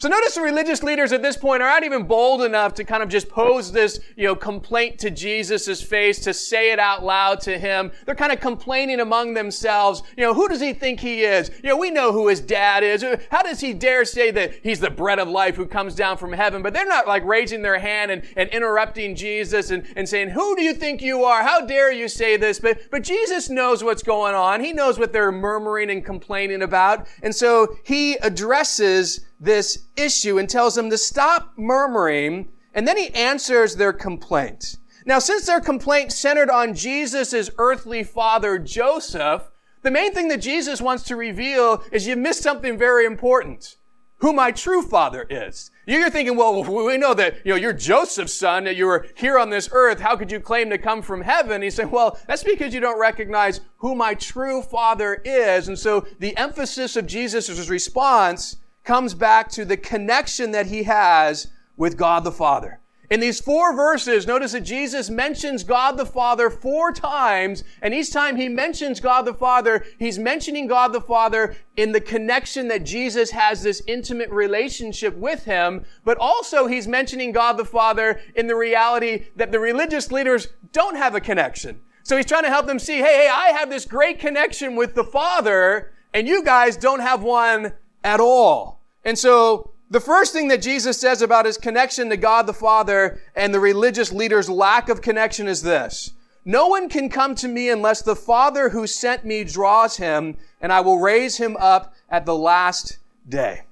So 0.00 0.08
notice 0.08 0.34
the 0.34 0.40
religious 0.40 0.82
leaders 0.82 1.12
at 1.12 1.20
this 1.20 1.36
point 1.36 1.62
are 1.62 1.68
not 1.68 1.84
even 1.84 2.04
bold 2.04 2.40
enough 2.40 2.72
to 2.74 2.84
kind 2.84 3.02
of 3.02 3.10
just 3.10 3.28
pose 3.28 3.70
this, 3.70 4.00
you 4.16 4.24
know, 4.24 4.34
complaint 4.34 4.98
to 5.00 5.10
Jesus' 5.10 5.82
face, 5.82 6.18
to 6.20 6.32
say 6.32 6.72
it 6.72 6.78
out 6.78 7.04
loud 7.04 7.42
to 7.42 7.58
him. 7.58 7.92
They're 8.06 8.14
kind 8.14 8.32
of 8.32 8.40
complaining 8.40 9.00
among 9.00 9.34
themselves. 9.34 10.02
You 10.16 10.24
know, 10.24 10.32
who 10.32 10.48
does 10.48 10.62
he 10.62 10.72
think 10.72 11.00
he 11.00 11.24
is? 11.24 11.50
You 11.62 11.68
know, 11.68 11.76
we 11.76 11.90
know 11.90 12.12
who 12.12 12.28
his 12.28 12.40
dad 12.40 12.82
is. 12.82 13.04
How 13.30 13.42
does 13.42 13.60
he 13.60 13.74
dare 13.74 14.06
say 14.06 14.30
that 14.30 14.54
he's 14.62 14.80
the 14.80 14.88
bread 14.88 15.18
of 15.18 15.28
life 15.28 15.54
who 15.54 15.66
comes 15.66 15.94
down 15.94 16.16
from 16.16 16.32
heaven? 16.32 16.62
But 16.62 16.72
they're 16.72 16.86
not 16.86 17.06
like 17.06 17.22
raising 17.26 17.60
their 17.60 17.78
hand 17.78 18.10
and, 18.10 18.22
and 18.38 18.48
interrupting 18.48 19.14
Jesus 19.14 19.70
and, 19.70 19.84
and 19.96 20.08
saying, 20.08 20.30
who 20.30 20.56
do 20.56 20.62
you 20.62 20.72
think 20.72 21.02
you 21.02 21.24
are? 21.24 21.42
How 21.42 21.66
dare 21.66 21.92
you 21.92 22.08
say 22.08 22.38
this? 22.38 22.58
But, 22.58 22.90
but 22.90 23.02
Jesus 23.02 23.50
knows 23.50 23.84
what's 23.84 24.02
going 24.02 24.34
on. 24.34 24.64
He 24.64 24.72
knows 24.72 24.98
what 24.98 25.12
they're 25.12 25.30
murmuring 25.30 25.90
and 25.90 26.02
complaining 26.02 26.62
about. 26.62 27.06
And 27.22 27.34
so 27.34 27.76
he 27.84 28.14
addresses 28.14 29.26
this 29.40 29.86
issue 29.96 30.38
and 30.38 30.48
tells 30.48 30.74
them 30.74 30.90
to 30.90 30.98
stop 30.98 31.52
murmuring, 31.56 32.50
and 32.74 32.86
then 32.86 32.96
he 32.96 33.08
answers 33.08 33.76
their 33.76 33.92
complaint. 33.92 34.76
Now, 35.06 35.18
since 35.18 35.46
their 35.46 35.60
complaint 35.60 36.12
centered 36.12 36.50
on 36.50 36.74
Jesus' 36.74 37.50
earthly 37.56 38.04
father, 38.04 38.58
Joseph, 38.58 39.50
the 39.82 39.90
main 39.90 40.12
thing 40.12 40.28
that 40.28 40.42
Jesus 40.42 40.82
wants 40.82 41.04
to 41.04 41.16
reveal 41.16 41.82
is 41.90 42.06
you 42.06 42.16
missed 42.16 42.42
something 42.42 42.76
very 42.76 43.06
important. 43.06 43.76
Who 44.18 44.34
my 44.34 44.50
true 44.50 44.82
father 44.82 45.26
is. 45.30 45.70
You're 45.86 46.10
thinking, 46.10 46.36
well, 46.36 46.62
we 46.62 46.98
know 46.98 47.14
that, 47.14 47.38
you 47.42 47.52
know, 47.52 47.56
you're 47.56 47.72
Joseph's 47.72 48.34
son, 48.34 48.64
that 48.64 48.76
you 48.76 48.84
were 48.84 49.06
here 49.16 49.38
on 49.38 49.48
this 49.48 49.70
earth. 49.72 49.98
How 49.98 50.14
could 50.14 50.30
you 50.30 50.38
claim 50.38 50.68
to 50.68 50.76
come 50.76 51.00
from 51.00 51.22
heaven? 51.22 51.62
He 51.62 51.70
said, 51.70 51.90
well, 51.90 52.18
that's 52.28 52.44
because 52.44 52.74
you 52.74 52.80
don't 52.80 53.00
recognize 53.00 53.62
who 53.78 53.94
my 53.94 54.12
true 54.12 54.60
father 54.60 55.22
is. 55.24 55.68
And 55.68 55.78
so 55.78 56.06
the 56.18 56.36
emphasis 56.36 56.96
of 56.96 57.06
Jesus' 57.06 57.70
response 57.70 58.56
comes 58.84 59.14
back 59.14 59.48
to 59.50 59.64
the 59.64 59.76
connection 59.76 60.50
that 60.52 60.66
he 60.66 60.84
has 60.84 61.48
with 61.76 61.96
God 61.96 62.24
the 62.24 62.32
Father. 62.32 62.80
In 63.10 63.18
these 63.18 63.40
four 63.40 63.74
verses, 63.74 64.24
notice 64.24 64.52
that 64.52 64.60
Jesus 64.60 65.10
mentions 65.10 65.64
God 65.64 65.96
the 65.96 66.06
Father 66.06 66.48
four 66.48 66.92
times, 66.92 67.64
and 67.82 67.92
each 67.92 68.12
time 68.12 68.36
he 68.36 68.48
mentions 68.48 69.00
God 69.00 69.22
the 69.22 69.34
Father, 69.34 69.84
he's 69.98 70.16
mentioning 70.16 70.68
God 70.68 70.92
the 70.92 71.00
Father 71.00 71.56
in 71.76 71.90
the 71.90 72.00
connection 72.00 72.68
that 72.68 72.84
Jesus 72.84 73.32
has 73.32 73.64
this 73.64 73.82
intimate 73.88 74.30
relationship 74.30 75.16
with 75.16 75.44
him, 75.44 75.84
but 76.04 76.18
also 76.18 76.68
he's 76.68 76.86
mentioning 76.86 77.32
God 77.32 77.56
the 77.56 77.64
Father 77.64 78.20
in 78.36 78.46
the 78.46 78.54
reality 78.54 79.24
that 79.34 79.50
the 79.50 79.58
religious 79.58 80.12
leaders 80.12 80.46
don't 80.70 80.96
have 80.96 81.16
a 81.16 81.20
connection. 81.20 81.80
So 82.04 82.16
he's 82.16 82.26
trying 82.26 82.44
to 82.44 82.48
help 82.48 82.66
them 82.66 82.78
see, 82.78 82.98
hey, 82.98 83.24
hey, 83.24 83.28
I 83.28 83.48
have 83.48 83.70
this 83.70 83.86
great 83.86 84.20
connection 84.20 84.76
with 84.76 84.94
the 84.94 85.02
Father, 85.02 85.90
and 86.14 86.28
you 86.28 86.44
guys 86.44 86.76
don't 86.76 87.00
have 87.00 87.24
one 87.24 87.72
at 88.04 88.20
all. 88.20 88.80
And 89.04 89.18
so 89.18 89.70
the 89.90 90.00
first 90.00 90.32
thing 90.32 90.48
that 90.48 90.62
Jesus 90.62 91.00
says 91.00 91.20
about 91.20 91.46
his 91.46 91.58
connection 91.58 92.10
to 92.10 92.16
God 92.16 92.46
the 92.46 92.52
Father 92.52 93.20
and 93.34 93.52
the 93.52 93.60
religious 93.60 94.12
leaders' 94.12 94.48
lack 94.48 94.88
of 94.88 95.02
connection 95.02 95.48
is 95.48 95.62
this. 95.62 96.12
No 96.44 96.68
one 96.68 96.88
can 96.88 97.08
come 97.08 97.34
to 97.36 97.48
me 97.48 97.68
unless 97.68 98.00
the 98.00 98.16
Father 98.16 98.70
who 98.70 98.86
sent 98.86 99.24
me 99.24 99.44
draws 99.44 99.96
him, 99.96 100.36
and 100.60 100.72
I 100.72 100.80
will 100.80 100.98
raise 100.98 101.36
him 101.36 101.56
up 101.58 101.94
at 102.08 102.24
the 102.24 102.34
last 102.34 102.98
day. 103.28 103.62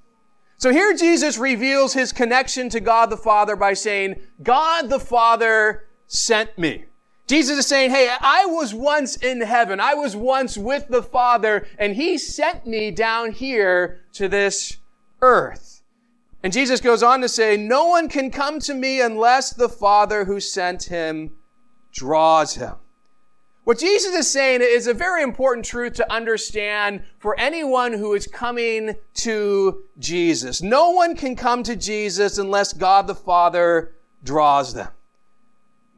So 0.59 0.73
here 0.73 0.93
Jesus 0.93 1.39
reveals 1.39 1.93
his 1.95 2.13
connection 2.13 2.69
to 2.71 2.81
God 2.81 3.11
the 3.11 3.17
Father 3.17 3.55
by 3.55 3.75
saying, 3.75 4.17
God 4.43 4.91
the 4.91 4.99
Father 5.01 5.87
sent 6.09 6.59
me. 6.59 6.87
Jesus 7.29 7.59
is 7.59 7.67
saying, 7.67 7.91
Hey, 7.91 8.11
I 8.21 8.47
was 8.47 8.75
once 8.75 9.17
in 9.17 9.43
heaven. 9.43 9.81
I 9.81 9.95
was 9.95 10.17
once 10.17 10.57
with 10.57 10.89
the 10.89 11.03
Father, 11.03 11.67
and 11.79 11.95
He 11.95 12.19
sent 12.19 12.67
me 12.67 12.91
down 12.91 13.33
here 13.33 14.01
to 14.15 14.29
this 14.29 14.79
earth. 15.21 15.83
And 16.43 16.53
Jesus 16.53 16.81
goes 16.81 17.03
on 17.03 17.21
to 17.21 17.29
say, 17.29 17.57
No 17.57 17.87
one 17.87 18.09
can 18.09 18.31
come 18.31 18.61
to 18.61 18.75
me 18.75 19.01
unless 19.01 19.53
the 19.53 19.69
Father 19.69 20.25
who 20.25 20.41
sent 20.41 20.85
him 20.85 21.33
draws 21.93 22.55
him. 22.55 22.75
What 23.65 23.79
Jesus 23.79 24.15
is 24.15 24.31
saying 24.31 24.61
is 24.63 24.87
a 24.87 24.95
very 24.95 25.23
important 25.23 25.67
truth 25.67 25.93
to 25.95 26.11
understand 26.11 27.03
for 27.19 27.39
anyone 27.39 27.93
who 27.93 28.15
is 28.15 28.27
coming 28.27 28.95
to 29.15 29.83
Jesus. 29.99 30.63
No 30.63 30.91
one 30.93 31.15
can 31.15 31.37
come 31.37 31.63
to 31.65 31.77
Jesus 31.77 32.39
unless 32.39 32.73
God 32.73 33.07
the 33.07 33.15
Father 33.15 33.93
draws 34.25 34.73
them. 34.73 34.89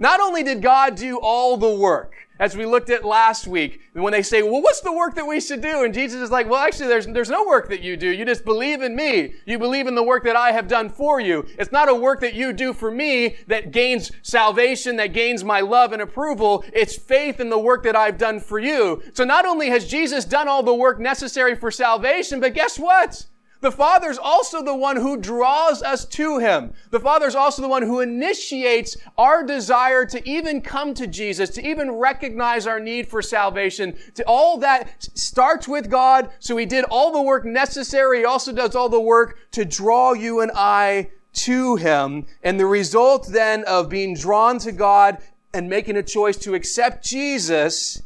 Not 0.01 0.19
only 0.19 0.43
did 0.43 0.63
God 0.63 0.97
do 0.97 1.21
all 1.21 1.59
the 1.59 1.71
work, 1.71 2.15
as 2.39 2.57
we 2.57 2.65
looked 2.65 2.89
at 2.89 3.05
last 3.05 3.47
week, 3.47 3.83
when 3.93 4.13
they 4.15 4.23
say, 4.23 4.43
well, 4.43 4.63
what's 4.63 4.81
the 4.81 4.91
work 4.91 5.15
that 5.15 5.27
we 5.27 5.43
should 5.43 5.61
do? 5.61 5.85
And 5.85 5.93
Jesus 5.93 6.23
is 6.23 6.31
like, 6.31 6.49
well, 6.49 6.59
actually, 6.59 6.89
there's, 6.89 7.07
there's 7.07 7.29
no 7.29 7.45
work 7.45 7.69
that 7.69 7.83
you 7.83 7.99
do. 7.99 8.09
You 8.09 8.25
just 8.25 8.47
believe 8.47 8.81
in 8.81 8.97
me. 8.97 9.35
You 9.45 9.59
believe 9.59 9.87
in 9.87 9.95
the 9.95 10.03
work 10.03 10.25
that 10.25 10.37
I 10.37 10.53
have 10.53 10.67
done 10.67 10.89
for 10.89 11.21
you. 11.21 11.47
It's 11.59 11.71
not 11.71 11.91
a 11.91 11.95
work 11.95 12.21
that 12.21 12.33
you 12.33 12.55
do 12.55 12.73
for 12.73 12.91
me 12.91 13.37
that 13.47 13.73
gains 13.73 14.11
salvation, 14.23 14.97
that 14.97 15.13
gains 15.13 15.45
my 15.45 15.61
love 15.61 15.93
and 15.93 16.01
approval. 16.01 16.65
It's 16.73 16.97
faith 16.97 17.39
in 17.39 17.51
the 17.51 17.59
work 17.59 17.83
that 17.83 17.95
I've 17.95 18.17
done 18.17 18.41
for 18.41 18.59
you. 18.59 19.03
So 19.13 19.25
not 19.25 19.45
only 19.45 19.69
has 19.69 19.87
Jesus 19.87 20.25
done 20.25 20.49
all 20.49 20.63
the 20.63 20.75
work 20.75 20.99
necessary 20.99 21.55
for 21.55 21.71
salvation, 21.71 22.41
but 22.41 22.55
guess 22.55 22.79
what? 22.79 23.27
The 23.61 23.71
Father's 23.71 24.17
also 24.17 24.63
the 24.63 24.75
one 24.75 24.97
who 24.97 25.19
draws 25.19 25.83
us 25.83 26.07
to 26.07 26.39
Him. 26.39 26.73
The 26.91 27.01
Father's 27.01 27.35
also 27.35 27.61
the 27.61 27.69
one 27.69 27.83
who 27.83 28.01
initiates 28.01 28.97
our 29.19 29.45
desire 29.45 30.07
to 30.07 30.29
even 30.29 30.63
come 30.63 30.95
to 30.95 31.07
Jesus, 31.07 31.51
to 31.51 31.67
even 31.67 31.93
recognize 31.93 32.67
our 32.67 32.81
need 32.81 33.07
for 33.09 33.21
salvation. 33.21 33.97
To 34.15 34.25
all 34.27 34.57
that 34.59 35.09
starts 35.15 35.69
with 35.69 35.91
God, 35.91 36.31
so 36.39 36.57
He 36.57 36.65
did 36.65 36.87
all 36.87 37.13
the 37.13 37.21
work 37.21 37.45
necessary. 37.45 38.21
He 38.21 38.25
also 38.25 38.53
does 38.53 38.75
all 38.75 38.89
the 38.89 39.01
work 39.01 39.39
to 39.53 39.67
draw 39.67 40.15
you 40.15 40.41
and 40.41 40.51
I 40.55 41.11
to 41.33 41.77
Him. 41.77 42.27
And 42.43 42.59
the 42.59 42.67
result 42.67 43.29
then 43.29 43.65
of 43.65 43.91
being 43.91 44.15
drawn 44.15 44.59
to 44.61 44.73
God 44.73 45.19
and 45.53 45.69
making 45.69 45.97
a 45.97 46.03
choice 46.03 46.37
to 46.39 46.55
accept 46.55 47.05
Jesus 47.05 48.03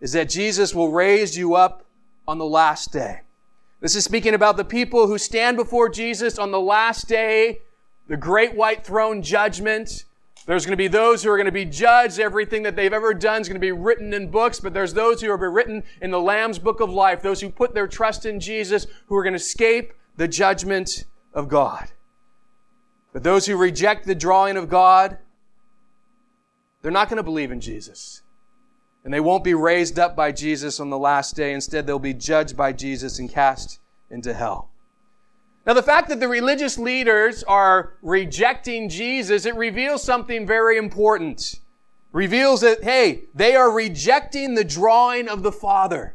is 0.00 0.12
that 0.12 0.28
Jesus 0.28 0.74
will 0.74 0.92
raise 0.92 1.38
you 1.38 1.54
up 1.54 1.86
on 2.26 2.36
the 2.36 2.44
last 2.44 2.92
day. 2.92 3.22
This 3.80 3.94
is 3.94 4.04
speaking 4.04 4.34
about 4.34 4.56
the 4.56 4.64
people 4.64 5.06
who 5.06 5.18
stand 5.18 5.56
before 5.56 5.88
Jesus 5.88 6.38
on 6.38 6.50
the 6.50 6.60
last 6.60 7.06
day, 7.06 7.60
the 8.08 8.16
great 8.16 8.56
white 8.56 8.84
throne 8.84 9.22
judgment. 9.22 10.04
There's 10.46 10.64
going 10.66 10.72
to 10.72 10.76
be 10.76 10.88
those 10.88 11.22
who 11.22 11.30
are 11.30 11.36
going 11.36 11.46
to 11.46 11.52
be 11.52 11.64
judged. 11.64 12.18
Everything 12.18 12.64
that 12.64 12.74
they've 12.74 12.92
ever 12.92 13.14
done 13.14 13.40
is 13.40 13.48
going 13.48 13.54
to 13.54 13.60
be 13.60 13.70
written 13.70 14.12
in 14.12 14.30
books, 14.30 14.58
but 14.58 14.74
there's 14.74 14.94
those 14.94 15.20
who 15.20 15.30
are 15.30 15.50
written 15.50 15.84
in 16.00 16.10
the 16.10 16.20
Lamb's 16.20 16.58
book 16.58 16.80
of 16.80 16.90
life, 16.90 17.22
those 17.22 17.40
who 17.40 17.50
put 17.50 17.74
their 17.74 17.86
trust 17.86 18.26
in 18.26 18.40
Jesus, 18.40 18.86
who 19.06 19.14
are 19.14 19.22
going 19.22 19.34
to 19.34 19.36
escape 19.36 19.92
the 20.16 20.26
judgment 20.26 21.04
of 21.32 21.48
God. 21.48 21.88
But 23.12 23.22
those 23.22 23.46
who 23.46 23.56
reject 23.56 24.06
the 24.06 24.14
drawing 24.14 24.56
of 24.56 24.68
God, 24.68 25.18
they're 26.82 26.90
not 26.90 27.08
going 27.08 27.18
to 27.18 27.22
believe 27.22 27.52
in 27.52 27.60
Jesus. 27.60 28.22
And 29.04 29.14
they 29.14 29.20
won't 29.20 29.44
be 29.44 29.54
raised 29.54 29.98
up 29.98 30.14
by 30.14 30.32
Jesus 30.32 30.80
on 30.80 30.90
the 30.90 30.98
last 30.98 31.36
day. 31.36 31.52
Instead, 31.52 31.86
they'll 31.86 31.98
be 31.98 32.14
judged 32.14 32.56
by 32.56 32.72
Jesus 32.72 33.18
and 33.18 33.30
cast 33.30 33.80
into 34.10 34.34
hell. 34.34 34.70
Now, 35.66 35.74
the 35.74 35.82
fact 35.82 36.08
that 36.08 36.20
the 36.20 36.28
religious 36.28 36.78
leaders 36.78 37.42
are 37.44 37.94
rejecting 38.02 38.88
Jesus, 38.88 39.44
it 39.44 39.54
reveals 39.54 40.02
something 40.02 40.46
very 40.46 40.78
important. 40.78 41.60
Reveals 42.12 42.62
that, 42.62 42.82
hey, 42.84 43.24
they 43.34 43.54
are 43.54 43.70
rejecting 43.70 44.54
the 44.54 44.64
drawing 44.64 45.28
of 45.28 45.42
the 45.42 45.52
Father. 45.52 46.14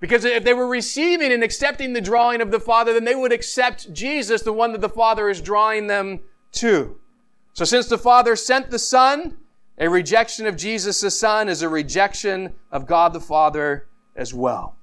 Because 0.00 0.24
if 0.24 0.44
they 0.44 0.54
were 0.54 0.66
receiving 0.66 1.32
and 1.32 1.42
accepting 1.42 1.92
the 1.92 2.00
drawing 2.00 2.40
of 2.40 2.50
the 2.50 2.60
Father, 2.60 2.92
then 2.92 3.04
they 3.04 3.14
would 3.14 3.32
accept 3.32 3.92
Jesus, 3.92 4.42
the 4.42 4.52
one 4.52 4.72
that 4.72 4.80
the 4.80 4.88
Father 4.88 5.28
is 5.28 5.40
drawing 5.40 5.86
them 5.86 6.20
to. 6.52 6.96
So 7.52 7.64
since 7.64 7.86
the 7.86 7.98
Father 7.98 8.36
sent 8.36 8.70
the 8.70 8.78
Son, 8.78 9.36
a 9.78 9.88
rejection 9.88 10.46
of 10.46 10.56
Jesus 10.56 11.00
the 11.00 11.10
Son 11.10 11.48
is 11.48 11.62
a 11.62 11.68
rejection 11.68 12.54
of 12.70 12.86
God 12.86 13.12
the 13.12 13.20
Father 13.20 13.86
as 14.14 14.32
well. 14.32 14.76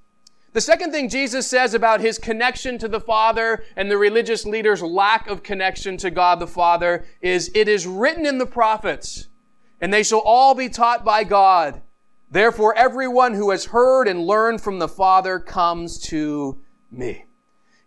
The 0.54 0.62
second 0.62 0.92
thing 0.92 1.08
Jesus 1.08 1.48
says 1.48 1.74
about 1.74 2.02
his 2.02 2.18
connection 2.18 2.78
to 2.80 2.90
the 2.90 3.00
Father 3.00 3.64
and 3.78 3.90
the 3.90 3.98
religious 3.98 4.46
leaders' 4.46 4.82
lack 4.82 5.30
of 5.30 5.44
connection 5.44 5.96
to 5.98 6.12
God 6.12 6.40
the 6.40 6.48
Father 6.48 7.06
is, 7.22 7.50
it 7.56 7.70
is 7.70 7.88
written 7.88 8.26
in 8.26 8.38
the 8.38 8.46
prophets, 8.46 9.30
and 9.80 9.94
they 9.94 10.04
shall 10.04 10.20
all 10.20 10.54
be 10.54 10.68
taught 10.68 11.06
by 11.06 11.24
God. 11.24 11.82
Therefore, 12.30 12.76
everyone 12.76 13.34
who 13.34 13.52
has 13.52 13.66
heard 13.66 14.10
and 14.10 14.28
learned 14.28 14.62
from 14.62 14.80
the 14.80 14.90
Father 14.90 15.40
comes 15.40 16.00
to 16.00 16.60
me. 16.92 17.26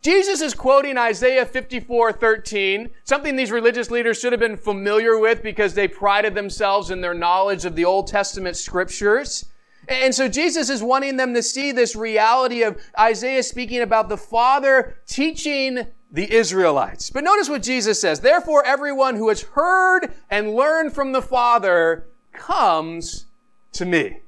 Jesus 0.05 0.43
is 0.43 0.53
quoting 0.53 0.99
Isaiah 0.99 1.47
54, 1.47 2.13
13, 2.13 2.91
something 3.05 3.37
these 3.37 3.51
religious 3.51 3.91
leaders 3.91 4.21
should 4.21 4.35
have 4.35 4.41
been 4.41 4.59
familiar 4.59 5.19
with 5.19 5.43
because 5.43 5.73
they 5.73 5.89
prided 5.89 6.35
themselves 6.35 6.91
in 6.91 7.01
their 7.01 7.15
knowledge 7.15 7.65
of 7.65 7.75
the 7.75 7.87
Old 7.87 8.07
Testament 8.07 8.59
scriptures. 8.59 9.47
And 9.89 10.15
so 10.15 10.29
Jesus 10.29 10.69
is 10.69 10.83
wanting 10.83 11.17
them 11.17 11.33
to 11.33 11.43
see 11.43 11.73
this 11.73 11.97
reality 11.97 12.63
of 12.65 12.79
Isaiah 13.01 13.43
speaking 13.43 13.81
about 13.81 14.11
the 14.11 14.19
Father 14.19 14.99
teaching 15.07 15.87
the 16.11 16.31
Israelites. 16.31 17.09
But 17.09 17.25
notice 17.25 17.49
what 17.49 17.63
Jesus 17.63 17.99
says. 17.99 18.21
Therefore, 18.21 18.63
everyone 18.63 19.17
who 19.17 19.31
has 19.31 19.41
heard 19.41 20.13
and 20.31 20.55
learned 20.55 20.93
from 20.93 21.13
the 21.13 21.23
Father 21.23 22.09
comes 22.35 23.25
to 23.73 23.87
me. 23.87 24.21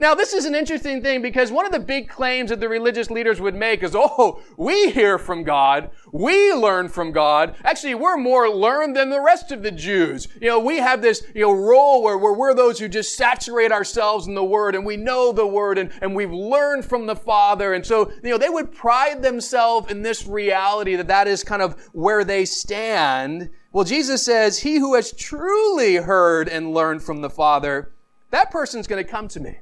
Now, 0.00 0.14
this 0.14 0.32
is 0.32 0.44
an 0.44 0.54
interesting 0.54 1.02
thing 1.02 1.22
because 1.22 1.50
one 1.50 1.66
of 1.66 1.72
the 1.72 1.80
big 1.80 2.08
claims 2.08 2.50
that 2.50 2.60
the 2.60 2.68
religious 2.68 3.10
leaders 3.10 3.40
would 3.40 3.56
make 3.56 3.82
is, 3.82 3.96
oh, 3.96 4.40
we 4.56 4.92
hear 4.92 5.18
from 5.18 5.42
God. 5.42 5.90
We 6.12 6.52
learn 6.52 6.88
from 6.88 7.10
God. 7.10 7.56
Actually, 7.64 7.96
we're 7.96 8.16
more 8.16 8.48
learned 8.48 8.94
than 8.94 9.10
the 9.10 9.20
rest 9.20 9.50
of 9.50 9.64
the 9.64 9.72
Jews. 9.72 10.28
You 10.40 10.48
know, 10.48 10.60
we 10.60 10.76
have 10.76 11.02
this, 11.02 11.24
you 11.34 11.42
know, 11.42 11.52
role 11.52 12.04
where, 12.04 12.16
where 12.16 12.32
we're 12.32 12.54
those 12.54 12.78
who 12.78 12.88
just 12.88 13.16
saturate 13.16 13.72
ourselves 13.72 14.28
in 14.28 14.36
the 14.36 14.44
Word 14.44 14.76
and 14.76 14.86
we 14.86 14.96
know 14.96 15.32
the 15.32 15.46
Word 15.46 15.78
and, 15.78 15.90
and 16.00 16.14
we've 16.14 16.32
learned 16.32 16.84
from 16.84 17.06
the 17.06 17.16
Father. 17.16 17.74
And 17.74 17.84
so, 17.84 18.12
you 18.22 18.30
know, 18.30 18.38
they 18.38 18.50
would 18.50 18.70
pride 18.70 19.20
themselves 19.20 19.90
in 19.90 20.02
this 20.02 20.28
reality 20.28 20.94
that 20.94 21.08
that 21.08 21.26
is 21.26 21.42
kind 21.42 21.60
of 21.60 21.76
where 21.92 22.22
they 22.22 22.44
stand. 22.44 23.50
Well, 23.72 23.84
Jesus 23.84 24.24
says, 24.24 24.60
he 24.60 24.76
who 24.76 24.94
has 24.94 25.10
truly 25.10 25.96
heard 25.96 26.48
and 26.48 26.72
learned 26.72 27.02
from 27.02 27.20
the 27.20 27.30
Father, 27.30 27.92
that 28.30 28.52
person's 28.52 28.86
going 28.86 29.04
to 29.04 29.10
come 29.10 29.26
to 29.28 29.40
me. 29.40 29.58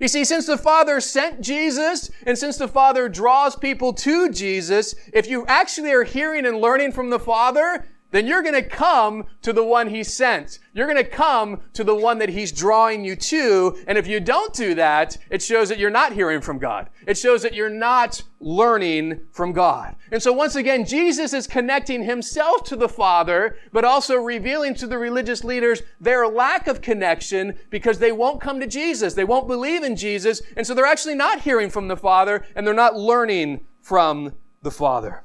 You 0.00 0.08
see, 0.08 0.24
since 0.24 0.46
the 0.46 0.56
Father 0.56 0.98
sent 0.98 1.42
Jesus, 1.42 2.10
and 2.24 2.36
since 2.36 2.56
the 2.56 2.68
Father 2.68 3.06
draws 3.08 3.54
people 3.54 3.92
to 3.92 4.30
Jesus, 4.30 4.94
if 5.12 5.28
you 5.28 5.44
actually 5.46 5.92
are 5.92 6.04
hearing 6.04 6.46
and 6.46 6.58
learning 6.58 6.92
from 6.92 7.10
the 7.10 7.18
Father, 7.18 7.86
then 8.10 8.26
you're 8.26 8.42
going 8.42 8.54
to 8.54 8.62
come 8.62 9.24
to 9.42 9.52
the 9.52 9.64
one 9.64 9.88
he 9.88 10.02
sent. 10.02 10.58
You're 10.72 10.86
going 10.86 10.96
to 10.96 11.08
come 11.08 11.60
to 11.74 11.84
the 11.84 11.94
one 11.94 12.18
that 12.18 12.28
he's 12.28 12.52
drawing 12.52 13.04
you 13.04 13.16
to. 13.16 13.76
And 13.86 13.96
if 13.96 14.06
you 14.06 14.20
don't 14.20 14.52
do 14.52 14.74
that, 14.74 15.16
it 15.30 15.42
shows 15.42 15.68
that 15.68 15.78
you're 15.78 15.90
not 15.90 16.12
hearing 16.12 16.40
from 16.40 16.58
God. 16.58 16.90
It 17.06 17.16
shows 17.16 17.42
that 17.42 17.54
you're 17.54 17.70
not 17.70 18.22
learning 18.40 19.20
from 19.30 19.52
God. 19.52 19.96
And 20.10 20.22
so 20.22 20.32
once 20.32 20.56
again, 20.56 20.84
Jesus 20.84 21.32
is 21.32 21.46
connecting 21.46 22.02
himself 22.02 22.64
to 22.64 22.76
the 22.76 22.88
Father, 22.88 23.56
but 23.72 23.84
also 23.84 24.16
revealing 24.16 24.74
to 24.74 24.86
the 24.86 24.98
religious 24.98 25.44
leaders 25.44 25.82
their 26.00 26.26
lack 26.26 26.66
of 26.66 26.80
connection 26.80 27.58
because 27.70 27.98
they 27.98 28.12
won't 28.12 28.40
come 28.40 28.60
to 28.60 28.66
Jesus. 28.66 29.14
They 29.14 29.24
won't 29.24 29.46
believe 29.46 29.82
in 29.82 29.96
Jesus. 29.96 30.42
And 30.56 30.66
so 30.66 30.74
they're 30.74 30.86
actually 30.86 31.14
not 31.14 31.42
hearing 31.42 31.70
from 31.70 31.88
the 31.88 31.96
Father 31.96 32.44
and 32.54 32.66
they're 32.66 32.74
not 32.74 32.96
learning 32.96 33.60
from 33.80 34.32
the 34.62 34.70
Father. 34.70 35.24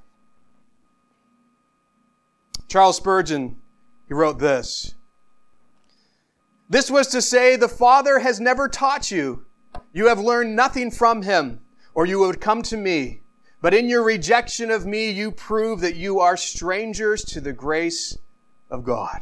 Charles 2.68 2.98
Spurgeon, 2.98 3.58
he 4.08 4.14
wrote 4.14 4.40
this. 4.40 4.96
This 6.70 6.90
was 6.90 7.08
to 7.08 7.22
say, 7.22 7.56
the 7.56 7.68
Father 7.68 8.20
has 8.20 8.40
never 8.40 8.68
taught 8.68 9.12
you. 9.12 9.46
You 9.94 10.08
have 10.08 10.20
learned 10.20 10.56
nothing 10.56 10.90
from 10.90 11.22
him, 11.22 11.62
or 11.94 12.06
you 12.06 12.20
would 12.20 12.42
come 12.42 12.62
to 12.64 12.78
me. 12.78 13.22
But 13.62 13.74
in 13.74 13.88
your 13.88 14.04
rejection 14.04 14.72
of 14.72 14.86
me, 14.86 15.10
you 15.10 15.32
prove 15.32 15.80
that 15.82 15.96
you 15.96 16.20
are 16.20 16.38
strangers 16.38 17.24
to 17.26 17.42
the 17.42 17.54
grace 17.54 18.18
of 18.70 18.84
God. 18.84 19.22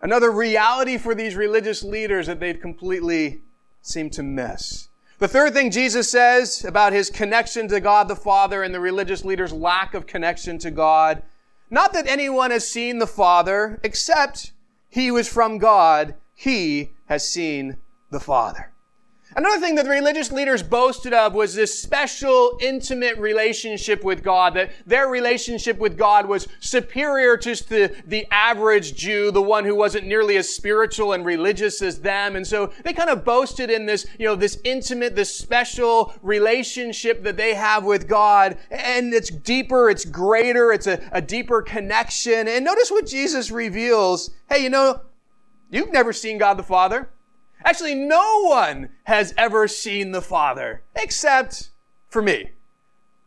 Another 0.00 0.30
reality 0.30 0.96
for 0.96 1.14
these 1.14 1.34
religious 1.34 1.82
leaders 1.82 2.28
that 2.28 2.38
they'd 2.38 2.60
completely 2.60 3.42
seemed 3.82 4.12
to 4.12 4.22
miss. 4.22 4.88
The 5.18 5.26
third 5.26 5.52
thing 5.52 5.72
Jesus 5.72 6.08
says 6.08 6.64
about 6.64 6.92
his 6.92 7.10
connection 7.10 7.66
to 7.68 7.80
God 7.80 8.06
the 8.06 8.14
Father 8.14 8.62
and 8.62 8.72
the 8.72 8.80
religious 8.80 9.24
leaders' 9.24 9.52
lack 9.52 9.94
of 9.94 10.06
connection 10.06 10.58
to 10.58 10.70
God 10.70 11.22
not 11.70 11.92
that 11.92 12.06
anyone 12.06 12.50
has 12.50 12.66
seen 12.66 12.98
the 12.98 13.06
Father, 13.06 13.80
except 13.82 14.52
he 14.88 15.10
was 15.10 15.28
from 15.28 15.58
God. 15.58 16.14
He 16.34 16.92
has 17.06 17.28
seen 17.28 17.76
the 18.10 18.20
Father. 18.20 18.72
Another 19.38 19.60
thing 19.60 19.76
that 19.76 19.84
the 19.84 19.90
religious 19.92 20.32
leaders 20.32 20.64
boasted 20.64 21.12
of 21.12 21.32
was 21.32 21.54
this 21.54 21.80
special, 21.80 22.58
intimate 22.60 23.16
relationship 23.18 24.02
with 24.02 24.24
God, 24.24 24.54
that 24.54 24.72
their 24.84 25.06
relationship 25.06 25.78
with 25.78 25.96
God 25.96 26.26
was 26.26 26.48
superior 26.58 27.36
to 27.36 27.54
the, 27.68 27.94
the 28.04 28.26
average 28.32 28.96
Jew, 28.96 29.30
the 29.30 29.40
one 29.40 29.64
who 29.64 29.76
wasn't 29.76 30.08
nearly 30.08 30.36
as 30.38 30.52
spiritual 30.52 31.12
and 31.12 31.24
religious 31.24 31.80
as 31.82 32.00
them. 32.00 32.34
And 32.34 32.44
so 32.44 32.72
they 32.82 32.92
kind 32.92 33.10
of 33.10 33.24
boasted 33.24 33.70
in 33.70 33.86
this, 33.86 34.08
you 34.18 34.26
know, 34.26 34.34
this 34.34 34.58
intimate, 34.64 35.14
this 35.14 35.32
special 35.32 36.12
relationship 36.20 37.22
that 37.22 37.36
they 37.36 37.54
have 37.54 37.84
with 37.84 38.08
God. 38.08 38.58
And 38.72 39.14
it's 39.14 39.30
deeper, 39.30 39.88
it's 39.88 40.04
greater, 40.04 40.72
it's 40.72 40.88
a, 40.88 41.00
a 41.12 41.22
deeper 41.22 41.62
connection. 41.62 42.48
And 42.48 42.64
notice 42.64 42.90
what 42.90 43.06
Jesus 43.06 43.52
reveals. 43.52 44.32
Hey, 44.48 44.64
you 44.64 44.68
know, 44.68 45.02
you've 45.70 45.92
never 45.92 46.12
seen 46.12 46.38
God 46.38 46.54
the 46.54 46.64
Father. 46.64 47.08
Actually, 47.64 47.94
no 47.94 48.42
one 48.44 48.90
has 49.04 49.34
ever 49.36 49.66
seen 49.66 50.12
the 50.12 50.22
Father 50.22 50.82
except 50.94 51.70
for 52.08 52.22
me. 52.22 52.50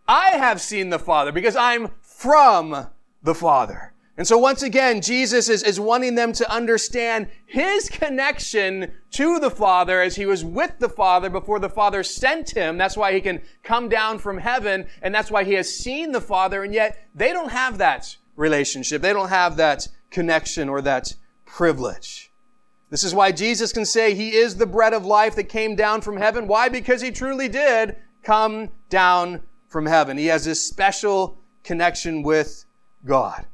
I 0.08 0.32
have 0.32 0.60
seen 0.60 0.90
the 0.90 1.00
Father 1.00 1.32
because 1.32 1.56
I'm 1.56 1.90
from 2.02 2.88
the 3.24 3.36
Father. 3.36 3.94
And 4.18 4.28
so 4.28 4.38
once 4.38 4.62
again, 4.62 5.02
Jesus 5.02 5.50
is, 5.50 5.64
is 5.64 5.80
wanting 5.80 6.16
them 6.16 6.34
to 6.34 6.52
understand 6.52 7.28
his 7.46 7.90
connection 7.90 8.92
to 9.12 9.40
the 9.40 9.50
Father 9.50 10.02
as 10.02 10.16
he 10.16 10.26
was 10.26 10.44
with 10.44 10.78
the 10.80 10.90
Father 10.90 11.30
before 11.30 11.60
the 11.60 11.70
Father 11.70 12.04
sent 12.04 12.52
him. 12.52 12.78
That's 12.78 12.98
why 12.98 13.14
he 13.14 13.22
can 13.22 13.42
come 13.64 13.90
down 13.90 14.20
from 14.20 14.38
heaven, 14.38 14.88
and 15.02 15.16
that's 15.16 15.32
why 15.32 15.44
he 15.44 15.54
has 15.54 15.74
seen 15.74 16.12
the 16.12 16.22
Father, 16.22 16.64
and 16.64 16.74
yet 16.74 17.08
they 17.16 17.32
don't 17.32 17.52
have 17.52 17.78
that 17.78 18.16
relationship. 18.36 19.02
They 19.02 19.14
don't 19.14 19.30
have 19.30 19.58
that 19.58 19.88
connection 20.10 20.68
or 20.70 20.82
that 20.82 21.16
privilege. 21.46 22.31
This 22.92 23.06
is 23.06 23.16
why 23.16 23.32
Jesus 23.32 23.72
can 23.72 23.86
say 23.86 24.14
he 24.14 24.36
is 24.36 24.58
the 24.58 24.66
bread 24.66 24.94
of 24.94 25.06
life 25.06 25.36
that 25.36 25.46
came 25.46 25.76
down 25.76 26.02
from 26.02 26.18
heaven. 26.18 26.46
Why? 26.46 26.68
Because 26.68 27.02
he 27.02 27.10
truly 27.10 27.48
did 27.48 27.96
come 28.22 28.70
down 28.90 29.42
from 29.70 29.86
heaven. 29.86 30.18
He 30.18 30.28
has 30.28 30.44
this 30.44 30.62
special 30.62 31.38
connection 31.64 32.22
with 32.22 32.66
God. 33.06 33.46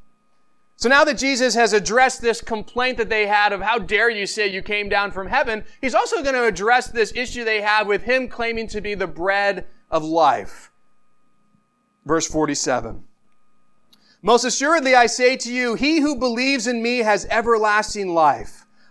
So 0.76 0.90
now 0.90 1.04
that 1.04 1.20
Jesus 1.20 1.54
has 1.54 1.72
addressed 1.72 2.22
this 2.22 2.42
complaint 2.42 2.98
that 2.98 3.10
they 3.10 3.28
had 3.28 3.54
of 3.54 3.62
how 3.62 3.78
dare 3.78 4.10
you 4.10 4.26
say 4.26 4.48
you 4.48 4.64
came 4.64 4.90
down 4.90 5.12
from 5.12 5.28
heaven, 5.28 5.64
he's 5.82 5.96
also 5.96 6.24
going 6.24 6.36
to 6.36 6.46
address 6.46 6.88
this 6.88 7.14
issue 7.16 7.44
they 7.44 7.62
have 7.62 7.86
with 7.86 8.04
him 8.04 8.28
claiming 8.28 8.68
to 8.70 8.82
be 8.82 8.96
the 8.96 9.08
bread 9.08 9.68
of 9.92 10.04
life. 10.04 10.72
Verse 12.06 12.28
47. 12.28 13.04
Most 14.24 14.46
assuredly 14.46 14.96
I 14.96 15.06
say 15.06 15.38
to 15.38 15.54
you, 15.54 15.76
he 15.76 16.00
who 16.00 16.16
believes 16.16 16.66
in 16.66 16.82
me 16.82 17.00
has 17.00 17.28
everlasting 17.30 18.16
life. 18.16 18.67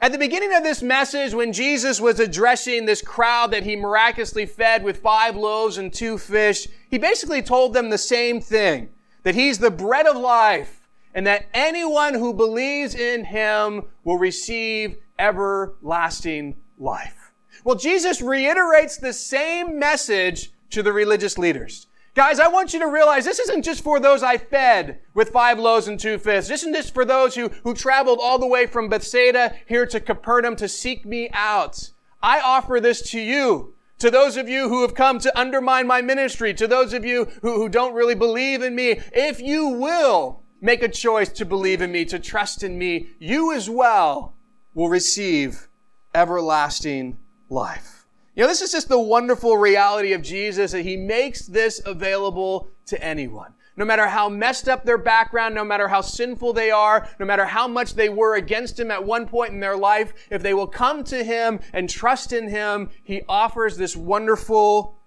At 0.00 0.12
the 0.12 0.18
beginning 0.18 0.54
of 0.54 0.62
this 0.62 0.82
message, 0.82 1.32
when 1.32 1.52
Jesus 1.54 2.00
was 2.00 2.20
addressing 2.20 2.84
this 2.84 3.00
crowd 3.00 3.50
that 3.52 3.62
he 3.62 3.76
miraculously 3.76 4.44
fed 4.44 4.84
with 4.84 4.98
five 4.98 5.36
loaves 5.36 5.78
and 5.78 5.92
two 5.92 6.18
fish, 6.18 6.68
he 6.90 6.98
basically 6.98 7.40
told 7.40 7.72
them 7.72 7.88
the 7.88 7.98
same 7.98 8.40
thing. 8.40 8.90
That 9.22 9.34
he's 9.34 9.58
the 9.58 9.70
bread 9.70 10.06
of 10.06 10.16
life 10.16 10.86
and 11.14 11.26
that 11.26 11.46
anyone 11.54 12.14
who 12.14 12.34
believes 12.34 12.94
in 12.94 13.24
him 13.24 13.84
will 14.04 14.18
receive 14.18 14.96
everlasting 15.18 16.56
life. 16.78 17.32
Well, 17.64 17.76
Jesus 17.76 18.20
reiterates 18.20 18.98
the 18.98 19.14
same 19.14 19.78
message 19.78 20.52
to 20.70 20.82
the 20.82 20.92
religious 20.92 21.38
leaders. 21.38 21.86
Guys, 22.16 22.40
I 22.40 22.48
want 22.48 22.72
you 22.72 22.78
to 22.78 22.86
realize 22.86 23.26
this 23.26 23.38
isn't 23.38 23.62
just 23.62 23.84
for 23.84 24.00
those 24.00 24.22
I 24.22 24.38
fed 24.38 25.00
with 25.12 25.28
five 25.28 25.58
loaves 25.58 25.86
and 25.86 26.00
two 26.00 26.16
fish. 26.16 26.46
This 26.46 26.62
isn't 26.62 26.72
just 26.72 26.94
for 26.94 27.04
those 27.04 27.34
who, 27.34 27.50
who 27.62 27.74
traveled 27.74 28.20
all 28.22 28.38
the 28.38 28.46
way 28.46 28.64
from 28.64 28.88
Bethsaida 28.88 29.54
here 29.66 29.84
to 29.84 30.00
Capernaum 30.00 30.56
to 30.56 30.66
seek 30.66 31.04
me 31.04 31.28
out. 31.34 31.90
I 32.22 32.40
offer 32.40 32.80
this 32.80 33.02
to 33.10 33.20
you. 33.20 33.74
To 33.98 34.10
those 34.10 34.38
of 34.38 34.48
you 34.48 34.70
who 34.70 34.80
have 34.80 34.94
come 34.94 35.18
to 35.18 35.38
undermine 35.38 35.86
my 35.86 36.00
ministry, 36.00 36.54
to 36.54 36.66
those 36.66 36.94
of 36.94 37.04
you 37.04 37.26
who, 37.42 37.52
who 37.52 37.68
don't 37.68 37.94
really 37.94 38.14
believe 38.14 38.62
in 38.62 38.74
me, 38.74 38.98
if 39.12 39.38
you 39.38 39.68
will 39.68 40.42
make 40.62 40.82
a 40.82 40.88
choice 40.88 41.28
to 41.32 41.44
believe 41.44 41.82
in 41.82 41.92
me, 41.92 42.06
to 42.06 42.18
trust 42.18 42.62
in 42.62 42.78
me, 42.78 43.08
you 43.18 43.52
as 43.52 43.68
well 43.68 44.34
will 44.72 44.88
receive 44.88 45.68
everlasting 46.14 47.18
life. 47.50 47.95
You 48.36 48.42
know, 48.42 48.48
this 48.48 48.60
is 48.60 48.70
just 48.70 48.90
the 48.90 49.00
wonderful 49.00 49.56
reality 49.56 50.12
of 50.12 50.20
Jesus 50.20 50.72
that 50.72 50.82
he 50.82 50.96
makes 50.96 51.46
this 51.46 51.80
available 51.86 52.68
to 52.84 53.02
anyone. 53.02 53.54
No 53.78 53.86
matter 53.86 54.06
how 54.06 54.28
messed 54.28 54.68
up 54.68 54.84
their 54.84 54.98
background, 54.98 55.54
no 55.54 55.64
matter 55.64 55.88
how 55.88 56.02
sinful 56.02 56.52
they 56.52 56.70
are, 56.70 57.08
no 57.18 57.24
matter 57.24 57.46
how 57.46 57.66
much 57.66 57.94
they 57.94 58.10
were 58.10 58.36
against 58.36 58.78
him 58.78 58.90
at 58.90 59.04
one 59.04 59.26
point 59.26 59.54
in 59.54 59.60
their 59.60 59.76
life, 59.76 60.12
if 60.30 60.42
they 60.42 60.52
will 60.52 60.66
come 60.66 61.02
to 61.04 61.24
him 61.24 61.60
and 61.72 61.88
trust 61.88 62.32
in 62.32 62.48
him, 62.48 62.90
he 63.02 63.22
offers 63.26 63.78
this 63.78 63.96
wonderful 63.96 64.98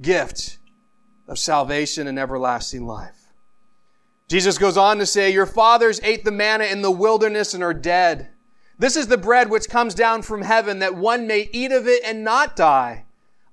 gift 0.00 0.58
of 1.28 1.38
salvation 1.38 2.06
and 2.06 2.18
everlasting 2.18 2.86
life. 2.86 3.32
Jesus 4.28 4.56
goes 4.56 4.78
on 4.78 4.98
to 4.98 5.04
say, 5.04 5.30
Your 5.30 5.46
fathers 5.46 6.00
ate 6.02 6.24
the 6.24 6.32
manna 6.32 6.64
in 6.64 6.80
the 6.80 6.90
wilderness 6.90 7.52
and 7.52 7.62
are 7.62 7.74
dead. 7.74 8.30
This 8.78 8.96
is 8.96 9.06
the 9.06 9.18
bread 9.18 9.50
which 9.50 9.68
comes 9.68 9.94
down 9.94 10.22
from 10.22 10.42
heaven, 10.42 10.78
that 10.80 10.96
one 10.96 11.26
may 11.26 11.48
eat 11.52 11.72
of 11.72 11.86
it 11.86 12.02
and 12.04 12.24
not 12.24 12.56
die. 12.56 13.04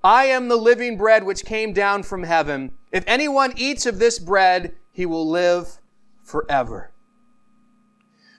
I 0.02 0.24
am 0.24 0.48
the 0.48 0.56
living 0.56 0.96
bread 0.96 1.24
which 1.24 1.44
came 1.44 1.72
down 1.72 2.02
from 2.02 2.22
heaven. 2.22 2.72
If 2.90 3.04
anyone 3.06 3.52
eats 3.56 3.86
of 3.86 3.98
this 3.98 4.18
bread, 4.18 4.74
he 4.92 5.06
will 5.06 5.28
live 5.28 5.78
forever. 6.24 6.90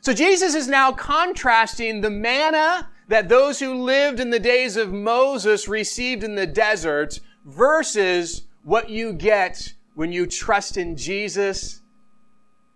So 0.01 0.13
Jesus 0.13 0.55
is 0.55 0.67
now 0.67 0.91
contrasting 0.91 2.01
the 2.01 2.09
manna 2.09 2.89
that 3.07 3.29
those 3.29 3.59
who 3.59 3.83
lived 3.83 4.19
in 4.19 4.31
the 4.31 4.39
days 4.39 4.75
of 4.77 4.91
Moses 4.91 5.67
received 5.67 6.23
in 6.23 6.35
the 6.35 6.47
desert 6.47 7.19
versus 7.45 8.43
what 8.63 8.89
you 8.89 9.13
get 9.13 9.73
when 9.93 10.11
you 10.11 10.25
trust 10.25 10.77
in 10.77 10.95
Jesus, 10.95 11.81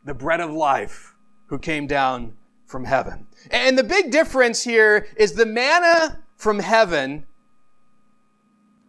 the 0.04 0.14
bread 0.14 0.42
of 0.42 0.52
life, 0.52 1.16
who 1.48 1.58
came 1.58 1.88
down 1.88 2.34
from 2.66 2.86
heaven. 2.86 3.26
And 3.52 3.78
the 3.78 3.84
big 3.84 4.12
difference 4.12 4.64
here 4.64 5.08
is 5.18 5.34
the 5.34 5.46
manna 5.46 6.20
from 6.36 6.60
heaven, 6.60 7.26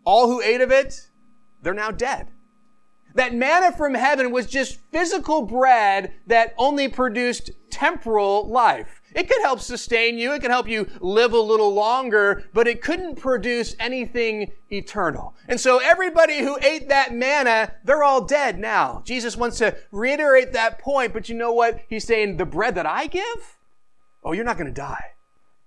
all 0.05 0.27
who 0.27 0.41
ate 0.41 0.61
of 0.61 0.71
it, 0.71 1.09
they're 1.63 1.75
now 1.75 1.91
dead. 1.91 2.29
That 3.15 3.35
manna 3.35 3.73
from 3.73 3.95
heaven 3.95 4.31
was 4.31 4.47
just 4.47 4.79
physical 4.93 5.43
bread 5.43 6.13
that 6.27 6.55
only 6.59 6.87
produced 6.89 7.51
temporal 7.71 8.47
life. 8.47 9.01
It 9.15 9.31
could 9.31 9.41
help 9.41 9.61
sustain 9.61 10.19
you. 10.19 10.35
It 10.35 10.43
could 10.43 10.51
help 10.51 10.69
you 10.69 10.87
live 11.01 11.33
a 11.33 11.41
little 11.41 11.73
longer, 11.73 12.45
but 12.53 12.69
it 12.69 12.83
couldn't 12.83 13.17
produce 13.17 13.75
anything 13.81 14.53
eternal. 14.71 15.35
And 15.49 15.59
so 15.59 15.79
everybody 15.79 16.41
who 16.41 16.59
ate 16.63 16.91
that 16.91 17.15
manna, 17.15 17.73
they're 17.85 18.05
all 18.05 18.27
dead 18.27 18.59
now. 18.59 19.03
Jesus 19.07 19.35
wants 19.35 19.57
to 19.59 19.75
reiterate 19.91 20.53
that 20.53 20.79
point, 20.79 21.15
but 21.15 21.31
you 21.31 21.35
know 21.35 21.53
what? 21.53 21.81
He's 21.89 22.05
saying 22.05 22.37
the 22.37 22.45
bread 22.45 22.75
that 22.75 22.85
I 22.85 23.07
give, 23.07 23.56
oh, 24.27 24.33
you're 24.33 24.45
not 24.45 24.59
going 24.59 24.67
to 24.67 24.73
die. 24.73 25.13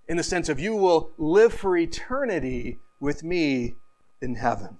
In 0.07 0.17
the 0.17 0.23
sense 0.23 0.49
of 0.49 0.59
you 0.59 0.75
will 0.75 1.11
live 1.17 1.53
for 1.53 1.77
eternity 1.77 2.79
with 2.99 3.23
me 3.23 3.75
in 4.21 4.35
heaven. 4.35 4.77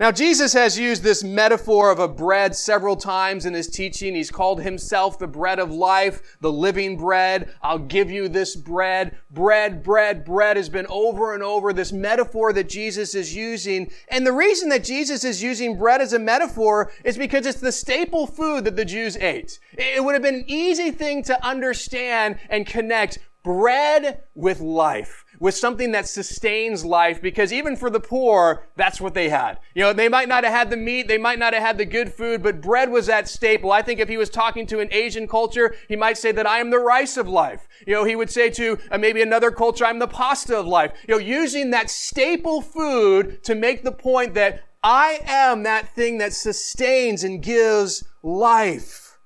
Now, 0.00 0.10
Jesus 0.10 0.54
has 0.54 0.78
used 0.78 1.02
this 1.02 1.22
metaphor 1.22 1.90
of 1.90 1.98
a 1.98 2.08
bread 2.08 2.56
several 2.56 2.96
times 2.96 3.44
in 3.44 3.52
his 3.52 3.68
teaching. 3.68 4.14
He's 4.14 4.30
called 4.30 4.62
himself 4.62 5.18
the 5.18 5.26
bread 5.26 5.58
of 5.58 5.70
life, 5.70 6.38
the 6.40 6.50
living 6.50 6.96
bread. 6.96 7.50
I'll 7.60 7.78
give 7.78 8.10
you 8.10 8.26
this 8.26 8.56
bread. 8.56 9.18
Bread, 9.30 9.82
bread, 9.82 10.24
bread 10.24 10.56
has 10.56 10.70
been 10.70 10.86
over 10.88 11.34
and 11.34 11.42
over 11.42 11.74
this 11.74 11.92
metaphor 11.92 12.54
that 12.54 12.70
Jesus 12.70 13.14
is 13.14 13.36
using. 13.36 13.90
And 14.08 14.26
the 14.26 14.32
reason 14.32 14.70
that 14.70 14.84
Jesus 14.84 15.22
is 15.22 15.42
using 15.42 15.76
bread 15.76 16.00
as 16.00 16.14
a 16.14 16.18
metaphor 16.18 16.90
is 17.04 17.18
because 17.18 17.44
it's 17.44 17.60
the 17.60 17.70
staple 17.70 18.26
food 18.26 18.64
that 18.64 18.76
the 18.76 18.86
Jews 18.86 19.18
ate. 19.18 19.60
It 19.74 20.02
would 20.02 20.14
have 20.14 20.22
been 20.22 20.36
an 20.36 20.44
easy 20.46 20.92
thing 20.92 21.22
to 21.24 21.46
understand 21.46 22.38
and 22.48 22.66
connect 22.66 23.18
bread 23.42 24.22
with 24.34 24.60
life 24.60 25.26
with 25.40 25.56
something 25.56 25.92
that 25.92 26.06
sustains 26.06 26.84
life 26.84 27.20
because 27.20 27.52
even 27.52 27.74
for 27.74 27.88
the 27.88 27.98
poor, 27.98 28.68
that's 28.76 29.00
what 29.00 29.14
they 29.14 29.30
had. 29.30 29.58
You 29.74 29.82
know, 29.82 29.92
they 29.94 30.08
might 30.08 30.28
not 30.28 30.44
have 30.44 30.52
had 30.52 30.70
the 30.70 30.76
meat, 30.76 31.08
they 31.08 31.18
might 31.18 31.38
not 31.38 31.54
have 31.54 31.62
had 31.62 31.78
the 31.78 31.86
good 31.86 32.12
food, 32.12 32.42
but 32.42 32.60
bread 32.60 32.90
was 32.90 33.06
that 33.06 33.26
staple. 33.26 33.72
I 33.72 33.80
think 33.80 33.98
if 33.98 34.08
he 34.08 34.18
was 34.18 34.28
talking 34.28 34.66
to 34.66 34.80
an 34.80 34.92
Asian 34.92 35.26
culture, 35.26 35.74
he 35.88 35.96
might 35.96 36.18
say 36.18 36.30
that 36.30 36.46
I 36.46 36.58
am 36.58 36.68
the 36.68 36.78
rice 36.78 37.16
of 37.16 37.26
life. 37.26 37.66
You 37.86 37.94
know, 37.94 38.04
he 38.04 38.16
would 38.16 38.30
say 38.30 38.50
to 38.50 38.78
uh, 38.90 38.98
maybe 38.98 39.22
another 39.22 39.50
culture, 39.50 39.86
I'm 39.86 39.98
the 39.98 40.06
pasta 40.06 40.56
of 40.58 40.66
life. 40.66 40.92
You 41.08 41.14
know, 41.14 41.20
using 41.20 41.70
that 41.70 41.88
staple 41.88 42.60
food 42.60 43.42
to 43.44 43.54
make 43.54 43.82
the 43.82 43.92
point 43.92 44.34
that 44.34 44.62
I 44.82 45.20
am 45.24 45.62
that 45.62 45.94
thing 45.94 46.18
that 46.18 46.34
sustains 46.34 47.24
and 47.24 47.42
gives 47.42 48.04
life. 48.22 49.18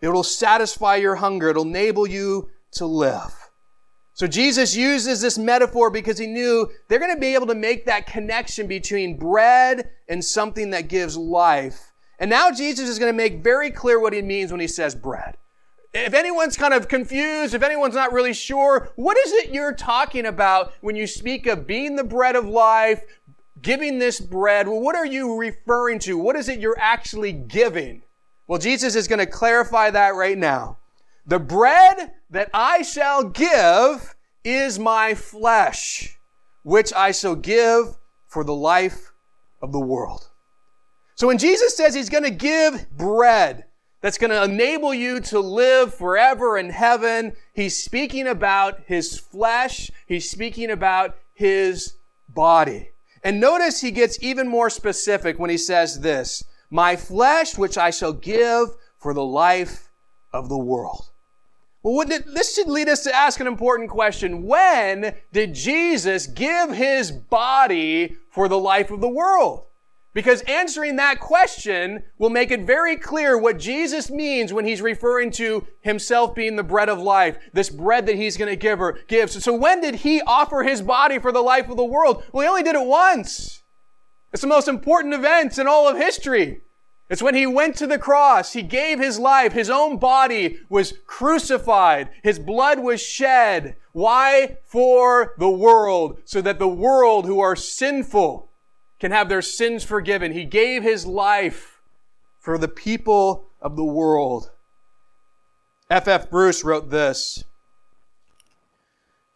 It'll 0.00 0.22
satisfy 0.22 0.96
your 0.96 1.16
hunger. 1.16 1.50
It'll 1.50 1.64
enable 1.64 2.06
you 2.06 2.50
to 2.72 2.86
live. 2.86 3.43
So 4.14 4.28
Jesus 4.28 4.76
uses 4.76 5.20
this 5.20 5.36
metaphor 5.36 5.90
because 5.90 6.18
he 6.18 6.28
knew 6.28 6.70
they're 6.88 7.00
going 7.00 7.14
to 7.14 7.20
be 7.20 7.34
able 7.34 7.48
to 7.48 7.54
make 7.54 7.84
that 7.86 8.06
connection 8.06 8.68
between 8.68 9.18
bread 9.18 9.90
and 10.08 10.24
something 10.24 10.70
that 10.70 10.88
gives 10.88 11.16
life. 11.16 11.92
And 12.20 12.30
now 12.30 12.52
Jesus 12.52 12.88
is 12.88 13.00
going 13.00 13.12
to 13.12 13.16
make 13.16 13.42
very 13.42 13.72
clear 13.72 13.98
what 14.00 14.12
he 14.12 14.22
means 14.22 14.52
when 14.52 14.60
he 14.60 14.68
says 14.68 14.94
bread. 14.94 15.36
If 15.92 16.14
anyone's 16.14 16.56
kind 16.56 16.74
of 16.74 16.86
confused, 16.86 17.54
if 17.54 17.62
anyone's 17.64 17.96
not 17.96 18.12
really 18.12 18.34
sure, 18.34 18.92
what 18.94 19.16
is 19.16 19.32
it 19.32 19.50
you're 19.50 19.74
talking 19.74 20.26
about 20.26 20.72
when 20.80 20.94
you 20.94 21.08
speak 21.08 21.46
of 21.46 21.66
being 21.66 21.96
the 21.96 22.04
bread 22.04 22.36
of 22.36 22.46
life, 22.46 23.02
giving 23.62 23.98
this 23.98 24.20
bread? 24.20 24.68
Well, 24.68 24.80
what 24.80 24.94
are 24.94 25.06
you 25.06 25.36
referring 25.36 25.98
to? 26.00 26.16
What 26.16 26.36
is 26.36 26.48
it 26.48 26.60
you're 26.60 26.78
actually 26.78 27.32
giving? 27.32 28.02
Well, 28.46 28.60
Jesus 28.60 28.94
is 28.94 29.08
going 29.08 29.20
to 29.20 29.26
clarify 29.26 29.90
that 29.90 30.14
right 30.14 30.38
now. 30.38 30.78
The 31.26 31.38
bread 31.38 32.12
that 32.30 32.50
I 32.52 32.82
shall 32.82 33.24
give 33.24 34.14
is 34.44 34.78
my 34.78 35.14
flesh, 35.14 36.18
which 36.62 36.92
I 36.92 37.12
shall 37.12 37.34
give 37.34 37.96
for 38.26 38.44
the 38.44 38.54
life 38.54 39.12
of 39.62 39.72
the 39.72 39.80
world. 39.80 40.28
So 41.14 41.28
when 41.28 41.38
Jesus 41.38 41.76
says 41.76 41.94
he's 41.94 42.10
going 42.10 42.24
to 42.24 42.30
give 42.30 42.90
bread 42.90 43.64
that's 44.02 44.18
going 44.18 44.32
to 44.32 44.44
enable 44.44 44.92
you 44.92 45.20
to 45.20 45.40
live 45.40 45.94
forever 45.94 46.58
in 46.58 46.68
heaven, 46.68 47.32
he's 47.54 47.82
speaking 47.82 48.26
about 48.26 48.80
his 48.86 49.18
flesh. 49.18 49.90
He's 50.06 50.28
speaking 50.28 50.70
about 50.70 51.16
his 51.32 51.94
body. 52.28 52.90
And 53.22 53.40
notice 53.40 53.80
he 53.80 53.92
gets 53.92 54.18
even 54.20 54.46
more 54.46 54.68
specific 54.68 55.38
when 55.38 55.48
he 55.48 55.56
says 55.56 56.00
this, 56.00 56.44
my 56.68 56.96
flesh, 56.96 57.56
which 57.56 57.78
I 57.78 57.88
shall 57.88 58.12
give 58.12 58.68
for 58.98 59.14
the 59.14 59.24
life 59.24 59.90
of 60.34 60.50
the 60.50 60.58
world. 60.58 61.08
Well, 61.84 62.06
this 62.06 62.54
should 62.54 62.68
lead 62.68 62.88
us 62.88 63.04
to 63.04 63.14
ask 63.14 63.40
an 63.40 63.46
important 63.46 63.90
question. 63.90 64.46
When 64.46 65.14
did 65.34 65.54
Jesus 65.54 66.26
give 66.26 66.70
his 66.70 67.12
body 67.12 68.16
for 68.30 68.48
the 68.48 68.58
life 68.58 68.90
of 68.90 69.02
the 69.02 69.08
world? 69.08 69.66
Because 70.14 70.40
answering 70.42 70.96
that 70.96 71.20
question 71.20 72.04
will 72.16 72.30
make 72.30 72.50
it 72.50 72.62
very 72.62 72.96
clear 72.96 73.36
what 73.36 73.58
Jesus 73.58 74.10
means 74.10 74.50
when 74.50 74.64
he's 74.64 74.80
referring 74.80 75.30
to 75.32 75.66
himself 75.82 76.34
being 76.34 76.56
the 76.56 76.62
bread 76.62 76.88
of 76.88 77.00
life, 77.00 77.36
this 77.52 77.68
bread 77.68 78.06
that 78.06 78.16
he's 78.16 78.38
going 78.38 78.50
to 78.50 78.56
give 78.56 78.80
or 78.80 78.98
give. 79.06 79.30
So, 79.30 79.40
so 79.40 79.52
when 79.52 79.82
did 79.82 79.96
he 79.96 80.22
offer 80.22 80.62
his 80.62 80.80
body 80.80 81.18
for 81.18 81.32
the 81.32 81.42
life 81.42 81.68
of 81.68 81.76
the 81.76 81.84
world? 81.84 82.22
Well, 82.32 82.44
he 82.44 82.48
only 82.48 82.62
did 82.62 82.76
it 82.76 82.86
once. 82.86 83.62
It's 84.32 84.40
the 84.40 84.48
most 84.48 84.68
important 84.68 85.12
event 85.12 85.58
in 85.58 85.68
all 85.68 85.86
of 85.86 85.98
history. 85.98 86.62
It's 87.14 87.22
when 87.22 87.36
he 87.36 87.46
went 87.46 87.76
to 87.76 87.86
the 87.86 87.96
cross, 87.96 88.54
he 88.54 88.62
gave 88.62 88.98
his 88.98 89.20
life, 89.20 89.52
his 89.52 89.70
own 89.70 89.98
body 89.98 90.58
was 90.68 90.94
crucified, 91.06 92.10
his 92.24 92.40
blood 92.40 92.80
was 92.80 93.00
shed. 93.00 93.76
Why? 93.92 94.56
For 94.64 95.32
the 95.38 95.48
world, 95.48 96.18
so 96.24 96.40
that 96.40 96.58
the 96.58 96.66
world 96.66 97.26
who 97.26 97.38
are 97.38 97.54
sinful 97.54 98.48
can 98.98 99.12
have 99.12 99.28
their 99.28 99.42
sins 99.42 99.84
forgiven. 99.84 100.32
He 100.32 100.44
gave 100.44 100.82
his 100.82 101.06
life 101.06 101.80
for 102.40 102.58
the 102.58 102.66
people 102.66 103.46
of 103.62 103.76
the 103.76 103.84
world. 103.84 104.50
F. 105.88 106.08
F. 106.08 106.28
Bruce 106.28 106.64
wrote 106.64 106.90
this. 106.90 107.44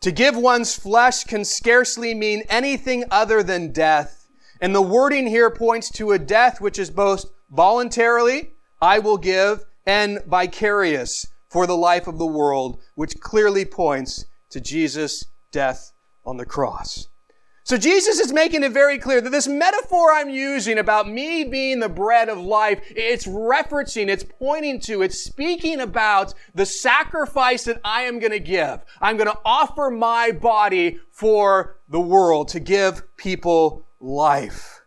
To 0.00 0.10
give 0.10 0.36
one's 0.36 0.74
flesh 0.74 1.22
can 1.22 1.44
scarcely 1.44 2.12
mean 2.12 2.42
anything 2.48 3.04
other 3.08 3.40
than 3.44 3.70
death. 3.70 4.26
And 4.60 4.74
the 4.74 4.82
wording 4.82 5.28
here 5.28 5.48
points 5.48 5.92
to 5.92 6.10
a 6.10 6.18
death 6.18 6.60
which 6.60 6.80
is 6.80 6.90
both 6.90 7.24
voluntarily, 7.50 8.52
I 8.80 8.98
will 8.98 9.18
give, 9.18 9.64
and 9.86 10.20
vicarious 10.26 11.26
for 11.48 11.66
the 11.66 11.76
life 11.76 12.06
of 12.06 12.18
the 12.18 12.26
world, 12.26 12.80
which 12.94 13.20
clearly 13.20 13.64
points 13.64 14.26
to 14.50 14.60
Jesus' 14.60 15.24
death 15.50 15.92
on 16.24 16.36
the 16.36 16.46
cross. 16.46 17.08
So 17.68 17.76
Jesus 17.76 18.18
is 18.18 18.32
making 18.32 18.62
it 18.62 18.72
very 18.72 18.96
clear 18.96 19.20
that 19.20 19.28
this 19.28 19.46
metaphor 19.46 20.10
I'm 20.10 20.30
using 20.30 20.78
about 20.78 21.06
me 21.06 21.44
being 21.44 21.80
the 21.80 21.88
bread 21.90 22.30
of 22.30 22.38
life, 22.38 22.80
it's 22.88 23.26
referencing, 23.26 24.08
it's 24.08 24.24
pointing 24.24 24.80
to, 24.80 25.02
it's 25.02 25.22
speaking 25.22 25.80
about 25.80 26.32
the 26.54 26.64
sacrifice 26.64 27.64
that 27.64 27.78
I 27.84 28.04
am 28.04 28.20
going 28.20 28.32
to 28.32 28.40
give. 28.40 28.80
I'm 29.02 29.18
going 29.18 29.30
to 29.30 29.38
offer 29.44 29.90
my 29.90 30.32
body 30.32 30.98
for 31.10 31.76
the 31.90 32.00
world 32.00 32.48
to 32.48 32.60
give 32.60 33.02
people 33.18 33.84
life. 34.00 34.77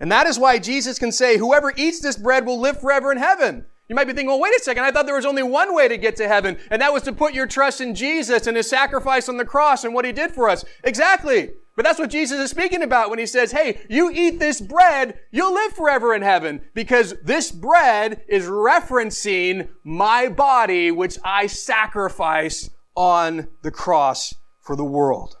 And 0.00 0.10
that 0.10 0.26
is 0.26 0.38
why 0.38 0.58
Jesus 0.58 0.98
can 0.98 1.12
say, 1.12 1.36
whoever 1.36 1.72
eats 1.76 2.00
this 2.00 2.16
bread 2.16 2.46
will 2.46 2.58
live 2.58 2.80
forever 2.80 3.12
in 3.12 3.18
heaven. 3.18 3.66
You 3.88 3.94
might 3.94 4.06
be 4.06 4.12
thinking, 4.12 4.28
well, 4.28 4.40
wait 4.40 4.54
a 4.54 4.62
second. 4.62 4.84
I 4.84 4.92
thought 4.92 5.04
there 5.04 5.16
was 5.16 5.26
only 5.26 5.42
one 5.42 5.74
way 5.74 5.88
to 5.88 5.98
get 5.98 6.16
to 6.16 6.28
heaven, 6.28 6.56
and 6.70 6.80
that 6.80 6.92
was 6.92 7.02
to 7.02 7.12
put 7.12 7.34
your 7.34 7.46
trust 7.46 7.80
in 7.80 7.94
Jesus 7.94 8.46
and 8.46 8.56
his 8.56 8.68
sacrifice 8.68 9.28
on 9.28 9.36
the 9.36 9.44
cross 9.44 9.84
and 9.84 9.92
what 9.92 10.04
he 10.04 10.12
did 10.12 10.30
for 10.30 10.48
us. 10.48 10.64
Exactly. 10.84 11.50
But 11.76 11.84
that's 11.84 11.98
what 11.98 12.10
Jesus 12.10 12.38
is 12.38 12.50
speaking 12.50 12.82
about 12.82 13.10
when 13.10 13.18
he 13.18 13.26
says, 13.26 13.52
hey, 13.52 13.80
you 13.88 14.10
eat 14.12 14.38
this 14.38 14.60
bread, 14.60 15.18
you'll 15.30 15.54
live 15.54 15.72
forever 15.72 16.14
in 16.14 16.22
heaven 16.22 16.60
because 16.74 17.14
this 17.24 17.50
bread 17.50 18.22
is 18.28 18.46
referencing 18.46 19.68
my 19.82 20.28
body, 20.28 20.90
which 20.90 21.18
I 21.24 21.46
sacrifice 21.46 22.70
on 22.94 23.48
the 23.62 23.70
cross 23.70 24.34
for 24.60 24.76
the 24.76 24.84
world. 24.84 25.36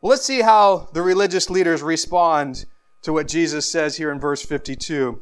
Well, 0.00 0.10
let's 0.10 0.24
see 0.24 0.40
how 0.40 0.88
the 0.92 1.02
religious 1.02 1.48
leaders 1.48 1.82
respond 1.82 2.66
to 3.02 3.12
what 3.12 3.28
Jesus 3.28 3.70
says 3.70 3.96
here 3.96 4.10
in 4.10 4.20
verse 4.20 4.42
52. 4.42 5.20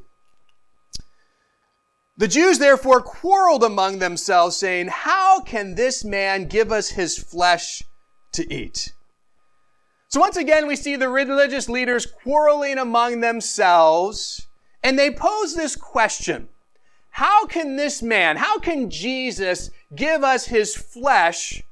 The 2.17 2.29
Jews 2.29 2.59
therefore 2.59 3.01
quarreled 3.01 3.63
among 3.63 4.01
themselves, 4.01 4.57
saying, 4.57 4.89
How 4.89 5.41
can 5.41 5.77
this 5.77 6.05
man 6.05 6.47
give 6.47 6.73
us 6.73 6.91
his 6.91 7.17
flesh 7.17 7.83
to 8.33 8.53
eat? 8.53 8.93
So 10.09 10.21
once 10.21 10.37
again, 10.37 10.67
we 10.67 10.75
see 10.75 10.97
the 10.97 11.09
religious 11.09 11.69
leaders 11.69 12.07
quarreling 12.07 12.79
among 12.79 13.21
themselves, 13.21 14.49
and 14.83 14.99
they 14.99 15.13
pose 15.13 15.55
this 15.55 15.77
question. 15.77 16.49
How 17.11 17.47
can 17.47 17.77
this 17.77 18.03
man, 18.03 18.37
how 18.37 18.59
can 18.59 18.91
Jesus 18.91 19.71
give 19.95 20.25
us 20.25 20.47
his 20.47 20.75
flesh 20.75 21.63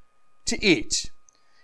to 0.45 0.64
eat? 0.64 1.11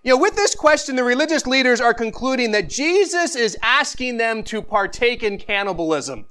You 0.02 0.12
know, 0.14 0.18
with 0.18 0.34
this 0.34 0.54
question, 0.54 0.96
the 0.96 1.04
religious 1.04 1.46
leaders 1.46 1.80
are 1.80 1.94
concluding 1.94 2.50
that 2.52 2.68
Jesus 2.68 3.36
is 3.36 3.56
asking 3.62 4.16
them 4.16 4.42
to 4.44 4.60
partake 4.60 5.22
in 5.22 5.38
cannibalism 5.38 6.26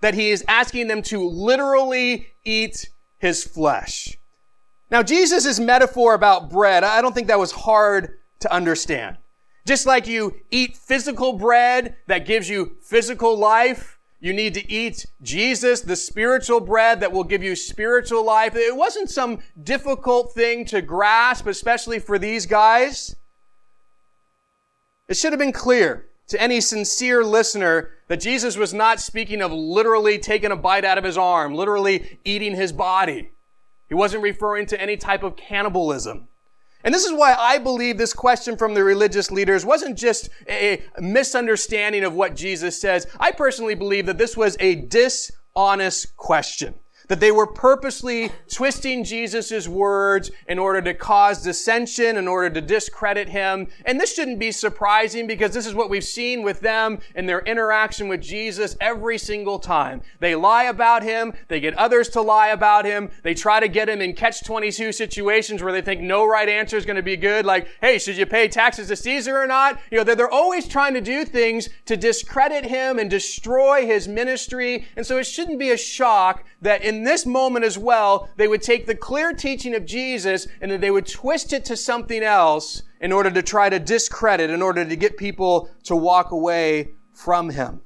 that 0.00 0.14
he 0.14 0.30
is 0.30 0.44
asking 0.46 0.88
them 0.88 1.02
to 1.02 1.26
literally 1.26 2.28
eat 2.44 2.88
his 3.18 3.44
flesh. 3.44 4.18
Now, 4.90 5.02
Jesus' 5.02 5.58
metaphor 5.58 6.14
about 6.14 6.50
bread, 6.50 6.84
I 6.84 7.02
don't 7.02 7.14
think 7.14 7.26
that 7.28 7.38
was 7.38 7.52
hard 7.52 8.18
to 8.40 8.52
understand. 8.52 9.16
Just 9.66 9.86
like 9.86 10.06
you 10.06 10.36
eat 10.50 10.76
physical 10.76 11.32
bread 11.32 11.96
that 12.06 12.26
gives 12.26 12.48
you 12.48 12.76
physical 12.82 13.36
life, 13.36 13.95
you 14.20 14.32
need 14.32 14.54
to 14.54 14.72
eat 14.72 15.06
Jesus, 15.22 15.82
the 15.82 15.96
spiritual 15.96 16.60
bread 16.60 17.00
that 17.00 17.12
will 17.12 17.24
give 17.24 17.42
you 17.42 17.54
spiritual 17.54 18.24
life. 18.24 18.56
It 18.56 18.74
wasn't 18.74 19.10
some 19.10 19.40
difficult 19.62 20.32
thing 20.32 20.64
to 20.66 20.80
grasp, 20.80 21.46
especially 21.46 21.98
for 21.98 22.18
these 22.18 22.46
guys. 22.46 23.14
It 25.08 25.16
should 25.16 25.32
have 25.32 25.38
been 25.38 25.52
clear 25.52 26.06
to 26.28 26.40
any 26.40 26.60
sincere 26.60 27.22
listener 27.22 27.90
that 28.08 28.20
Jesus 28.20 28.56
was 28.56 28.74
not 28.74 29.00
speaking 29.00 29.42
of 29.42 29.52
literally 29.52 30.18
taking 30.18 30.50
a 30.50 30.56
bite 30.56 30.84
out 30.84 30.98
of 30.98 31.04
his 31.04 31.18
arm, 31.18 31.54
literally 31.54 32.18
eating 32.24 32.56
his 32.56 32.72
body. 32.72 33.30
He 33.88 33.94
wasn't 33.94 34.22
referring 34.22 34.66
to 34.66 34.80
any 34.80 34.96
type 34.96 35.22
of 35.22 35.36
cannibalism. 35.36 36.28
And 36.86 36.94
this 36.94 37.04
is 37.04 37.12
why 37.12 37.34
I 37.36 37.58
believe 37.58 37.98
this 37.98 38.14
question 38.14 38.56
from 38.56 38.72
the 38.72 38.84
religious 38.84 39.32
leaders 39.32 39.66
wasn't 39.66 39.98
just 39.98 40.28
a 40.48 40.80
misunderstanding 41.00 42.04
of 42.04 42.14
what 42.14 42.36
Jesus 42.36 42.80
says. 42.80 43.08
I 43.18 43.32
personally 43.32 43.74
believe 43.74 44.06
that 44.06 44.18
this 44.18 44.36
was 44.36 44.56
a 44.60 44.76
dishonest 44.76 46.16
question 46.16 46.76
that 47.08 47.20
they 47.20 47.30
were 47.30 47.46
purposely 47.46 48.30
twisting 48.50 49.04
Jesus' 49.04 49.68
words 49.68 50.30
in 50.48 50.58
order 50.58 50.82
to 50.82 50.94
cause 50.94 51.42
dissension, 51.42 52.16
in 52.16 52.28
order 52.28 52.50
to 52.50 52.60
discredit 52.60 53.28
him. 53.28 53.68
And 53.84 54.00
this 54.00 54.14
shouldn't 54.14 54.38
be 54.38 54.52
surprising 54.52 55.26
because 55.26 55.52
this 55.52 55.66
is 55.66 55.74
what 55.74 55.90
we've 55.90 56.04
seen 56.04 56.42
with 56.42 56.60
them 56.60 56.98
in 57.14 57.26
their 57.26 57.40
interaction 57.40 58.08
with 58.08 58.20
Jesus 58.20 58.76
every 58.80 59.18
single 59.18 59.58
time. 59.58 60.02
They 60.20 60.34
lie 60.34 60.64
about 60.64 61.02
him, 61.02 61.32
they 61.48 61.60
get 61.60 61.74
others 61.74 62.08
to 62.10 62.20
lie 62.20 62.48
about 62.48 62.84
him, 62.84 63.10
they 63.22 63.34
try 63.34 63.60
to 63.60 63.68
get 63.68 63.88
him 63.88 64.00
in 64.00 64.14
catch-22 64.14 64.94
situations 64.94 65.62
where 65.62 65.72
they 65.72 65.82
think 65.82 66.00
no 66.00 66.26
right 66.26 66.48
answer 66.48 66.76
is 66.76 66.86
going 66.86 66.96
to 66.96 67.02
be 67.02 67.16
good, 67.16 67.46
like, 67.46 67.68
hey, 67.80 67.98
should 67.98 68.16
you 68.16 68.26
pay 68.26 68.48
taxes 68.48 68.88
to 68.88 68.96
Caesar 68.96 69.36
or 69.36 69.46
not? 69.46 69.80
You 69.90 69.98
know, 69.98 70.04
they're, 70.04 70.16
they're 70.16 70.30
always 70.30 70.66
trying 70.66 70.94
to 70.94 71.00
do 71.00 71.24
things 71.24 71.68
to 71.86 71.96
discredit 71.96 72.64
him 72.64 72.98
and 72.98 73.10
destroy 73.10 73.86
his 73.86 74.08
ministry. 74.08 74.86
And 74.96 75.06
so 75.06 75.18
it 75.18 75.24
shouldn't 75.24 75.58
be 75.58 75.70
a 75.70 75.76
shock 75.76 76.44
that 76.62 76.82
in 76.82 76.95
this 77.04 77.26
moment 77.26 77.64
as 77.64 77.78
well, 77.78 78.28
they 78.36 78.48
would 78.48 78.62
take 78.62 78.86
the 78.86 78.94
clear 78.94 79.32
teaching 79.32 79.74
of 79.74 79.84
Jesus 79.84 80.46
and 80.60 80.70
that 80.70 80.80
they 80.80 80.90
would 80.90 81.06
twist 81.06 81.52
it 81.52 81.64
to 81.66 81.76
something 81.76 82.22
else 82.22 82.82
in 83.00 83.12
order 83.12 83.30
to 83.30 83.42
try 83.42 83.68
to 83.68 83.78
discredit, 83.78 84.50
in 84.50 84.62
order 84.62 84.84
to 84.84 84.96
get 84.96 85.16
people 85.16 85.70
to 85.84 85.96
walk 85.96 86.30
away 86.30 86.90
from 87.12 87.50
him. 87.50 87.80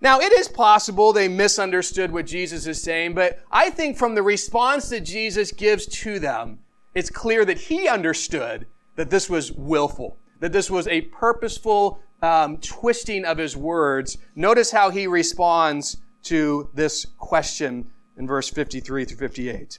Now, 0.00 0.20
it 0.20 0.32
is 0.32 0.48
possible 0.48 1.12
they 1.12 1.28
misunderstood 1.28 2.12
what 2.12 2.26
Jesus 2.26 2.66
is 2.66 2.80
saying, 2.80 3.14
but 3.14 3.40
I 3.50 3.70
think 3.70 3.96
from 3.96 4.14
the 4.14 4.22
response 4.22 4.88
that 4.90 5.00
Jesus 5.00 5.50
gives 5.50 5.86
to 5.86 6.20
them, 6.20 6.60
it's 6.94 7.10
clear 7.10 7.44
that 7.44 7.58
he 7.58 7.88
understood 7.88 8.66
that 8.94 9.10
this 9.10 9.28
was 9.28 9.52
willful, 9.52 10.16
that 10.40 10.52
this 10.52 10.70
was 10.70 10.86
a 10.86 11.02
purposeful 11.02 12.00
um, 12.22 12.58
twisting 12.58 13.24
of 13.24 13.38
his 13.38 13.56
words. 13.56 14.18
Notice 14.36 14.70
how 14.70 14.90
he 14.90 15.06
responds 15.06 15.96
to 16.24 16.68
this 16.74 17.06
question 17.18 17.90
in 18.18 18.26
verse 18.26 18.50
53 18.50 19.04
through 19.04 19.16
58. 19.16 19.78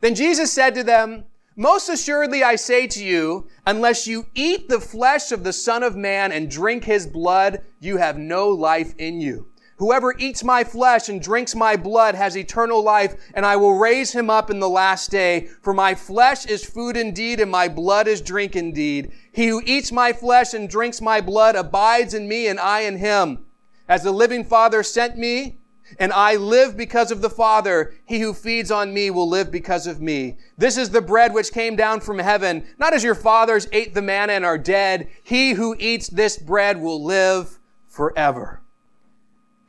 Then 0.00 0.14
Jesus 0.14 0.52
said 0.52 0.74
to 0.74 0.82
them, 0.82 1.24
Most 1.56 1.88
assuredly 1.88 2.42
I 2.42 2.56
say 2.56 2.86
to 2.88 3.04
you, 3.04 3.48
unless 3.66 4.06
you 4.06 4.26
eat 4.34 4.68
the 4.68 4.80
flesh 4.80 5.32
of 5.32 5.44
the 5.44 5.52
Son 5.52 5.82
of 5.82 5.96
Man 5.96 6.32
and 6.32 6.50
drink 6.50 6.84
his 6.84 7.06
blood, 7.06 7.62
you 7.78 7.96
have 7.98 8.18
no 8.18 8.48
life 8.48 8.94
in 8.98 9.20
you. 9.20 9.46
Whoever 9.76 10.14
eats 10.18 10.44
my 10.44 10.62
flesh 10.62 11.08
and 11.08 11.22
drinks 11.22 11.54
my 11.54 11.74
blood 11.74 12.14
has 12.14 12.36
eternal 12.36 12.82
life, 12.82 13.14
and 13.32 13.46
I 13.46 13.56
will 13.56 13.78
raise 13.78 14.12
him 14.12 14.28
up 14.28 14.50
in 14.50 14.60
the 14.60 14.68
last 14.68 15.10
day. 15.10 15.48
For 15.62 15.72
my 15.72 15.94
flesh 15.94 16.44
is 16.44 16.66
food 16.66 16.98
indeed, 16.98 17.40
and 17.40 17.50
my 17.50 17.66
blood 17.66 18.06
is 18.06 18.20
drink 18.20 18.56
indeed. 18.56 19.10
He 19.32 19.46
who 19.46 19.62
eats 19.64 19.90
my 19.90 20.12
flesh 20.12 20.52
and 20.52 20.68
drinks 20.68 21.00
my 21.00 21.22
blood 21.22 21.56
abides 21.56 22.12
in 22.12 22.28
me, 22.28 22.46
and 22.46 22.60
I 22.60 22.80
in 22.80 22.98
him. 22.98 23.46
As 23.88 24.02
the 24.02 24.12
living 24.12 24.44
Father 24.44 24.82
sent 24.82 25.16
me, 25.16 25.59
and 25.98 26.12
I 26.12 26.36
live 26.36 26.76
because 26.76 27.10
of 27.10 27.20
the 27.20 27.30
Father. 27.30 27.94
He 28.04 28.20
who 28.20 28.32
feeds 28.32 28.70
on 28.70 28.94
me 28.94 29.10
will 29.10 29.28
live 29.28 29.50
because 29.50 29.86
of 29.86 30.00
me. 30.00 30.36
This 30.56 30.76
is 30.76 30.90
the 30.90 31.00
bread 31.00 31.34
which 31.34 31.52
came 31.52 31.76
down 31.76 32.00
from 32.00 32.18
heaven, 32.18 32.64
not 32.78 32.94
as 32.94 33.04
your 33.04 33.14
fathers 33.14 33.68
ate 33.72 33.94
the 33.94 34.02
manna 34.02 34.34
and 34.34 34.44
are 34.44 34.58
dead. 34.58 35.08
He 35.22 35.52
who 35.52 35.76
eats 35.78 36.08
this 36.08 36.36
bread 36.36 36.80
will 36.80 37.02
live 37.02 37.58
forever. 37.86 38.62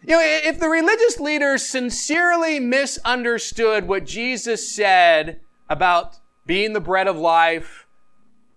You 0.03 0.15
know, 0.15 0.21
if 0.23 0.59
the 0.59 0.69
religious 0.69 1.19
leaders 1.19 1.63
sincerely 1.63 2.59
misunderstood 2.59 3.87
what 3.87 4.05
Jesus 4.05 4.73
said 4.73 5.39
about 5.69 6.17
being 6.45 6.73
the 6.73 6.79
bread 6.79 7.07
of 7.07 7.17
life, 7.17 7.87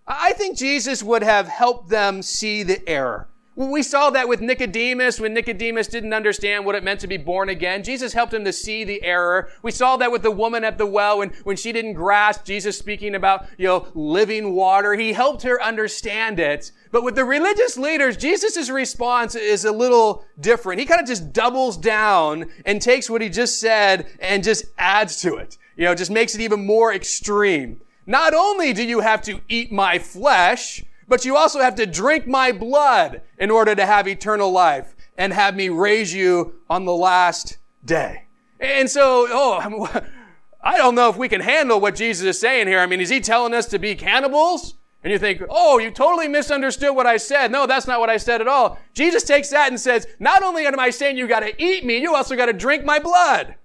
I 0.07 0.33
think 0.33 0.57
Jesus 0.57 1.03
would 1.03 1.23
have 1.23 1.49
helped 1.49 1.89
them 1.89 2.23
see 2.23 2.63
the 2.63 2.87
error. 2.89 3.29
We 3.57 3.85
saw 3.85 4.11
that 4.11 4.29
with 4.29 4.41
Nicodemus 4.41 5.21
when 5.21 5.33
Nicodemus 5.33 5.87
didn't 5.87 6.13
understand 6.13 6.65
what 6.65 6.75
it 6.75 6.83
meant 6.83 6.99
to 7.01 7.07
be 7.07 7.17
born 7.17 7.49
again. 7.49 7.85
Jesus 7.85 8.13
helped 8.13 8.35
him 8.35 8.45
to 8.45 8.53
see 8.53 8.83
the 8.83 9.01
error. 9.05 9.49
We 9.63 9.71
saw 9.71 9.97
that 9.99 10.11
with 10.11 10.23
the 10.23 10.31
woman 10.33 10.65
at 10.65 10.77
the 10.77 10.87
well 10.87 11.19
when, 11.19 11.31
when 11.45 11.57
she 11.57 11.71
didn't 11.71 11.93
grasp 11.93 12.45
Jesus 12.45 12.77
speaking 12.77 13.15
about, 13.15 13.47
you 13.57 13.69
know, 13.69 13.87
living 13.95 14.55
water. 14.55 14.95
He 14.95 15.13
helped 15.13 15.43
her 15.43 15.63
understand 15.63 16.41
it. 16.41 16.73
But 16.91 17.05
with 17.05 17.15
the 17.15 17.25
religious 17.25 17.79
leaders, 17.79 18.17
Jesus' 18.17 18.69
response 18.71 19.37
is 19.37 19.65
a 19.65 19.73
little 19.73 20.25
different. 20.41 20.81
He 20.81 20.87
kind 20.87 21.01
of 21.01 21.07
just 21.07 21.33
doubles 21.33 21.77
down 21.77 22.47
and 22.67 22.83
takes 22.83 23.09
what 23.09 23.23
he 23.23 23.29
just 23.29 23.61
said 23.61 24.09
and 24.19 24.43
just 24.43 24.65
adds 24.79 25.21
to 25.21 25.37
it. 25.37 25.59
You 25.77 25.85
know, 25.85 25.95
just 25.95 26.11
makes 26.11 26.35
it 26.35 26.41
even 26.41 26.67
more 26.67 26.93
extreme. 26.93 27.81
Not 28.05 28.35
only 28.35 28.73
do 28.73 28.83
you 28.83 29.01
have 29.01 29.23
to 29.23 29.41
eat 29.49 29.71
my 29.71 29.99
flesh, 30.01 30.85
but 31.09 31.25
you 31.25 31.37
also 31.37 31.61
have 31.61 31.75
to 31.77 31.87
drink 31.87 32.27
my 32.27 32.53
blood 32.53 33.23
in 33.39 33.51
order 33.51 33.75
to 33.75 33.87
have 33.87 34.09
eternal 34.09 34.51
life 34.51 34.95
and 35.17 35.33
have 35.33 35.55
me 35.55 35.69
raise 35.69 36.13
you 36.13 36.55
on 36.69 36.85
the 36.85 36.95
last 36.95 37.59
day. 37.85 38.25
And 38.61 38.91
so, 38.91 39.27
oh, 39.31 40.03
I 40.63 40.79
don't 40.79 40.95
know 40.95 41.11
if 41.11 41.17
we 41.17 41.29
can 41.29 41.43
handle 41.43 41.81
what 41.81 41.95
Jesus 41.95 42.25
is 42.25 42.41
saying 42.41 42.67
here. 42.67 42.81
I 42.81 42.87
mean, 42.87 43.01
is 43.01 43.11
he 43.11 43.21
telling 43.21 43.53
us 43.53 43.67
to 43.67 43.79
be 43.79 43.95
cannibals? 43.95 44.75
And 45.03 45.13
you 45.13 45.19
think, 45.19 45.43
oh, 45.51 45.79
you 45.79 45.91
totally 45.91 46.29
misunderstood 46.29 46.97
what 46.97 47.07
I 47.07 47.19
said. 47.19 47.53
No, 47.53 47.67
that's 47.67 47.87
not 47.87 48.01
what 48.01 48.09
I 48.09 48.17
said 48.17 48.41
at 48.41 48.49
all. 48.49 48.79
Jesus 48.95 49.23
takes 49.23 49.51
that 49.51 49.69
and 49.69 49.79
says, 49.79 50.07
not 50.19 50.43
only 50.43 50.67
am 50.67 50.81
I 50.81 50.89
saying 50.89 51.19
you 51.19 51.29
got 51.29 51.41
to 51.41 51.63
eat 51.63 51.85
me, 51.85 51.99
you 51.99 52.15
also 52.15 52.35
got 52.37 52.47
to 52.47 52.55
drink 52.55 52.87
my 52.87 52.99
blood. 52.99 53.57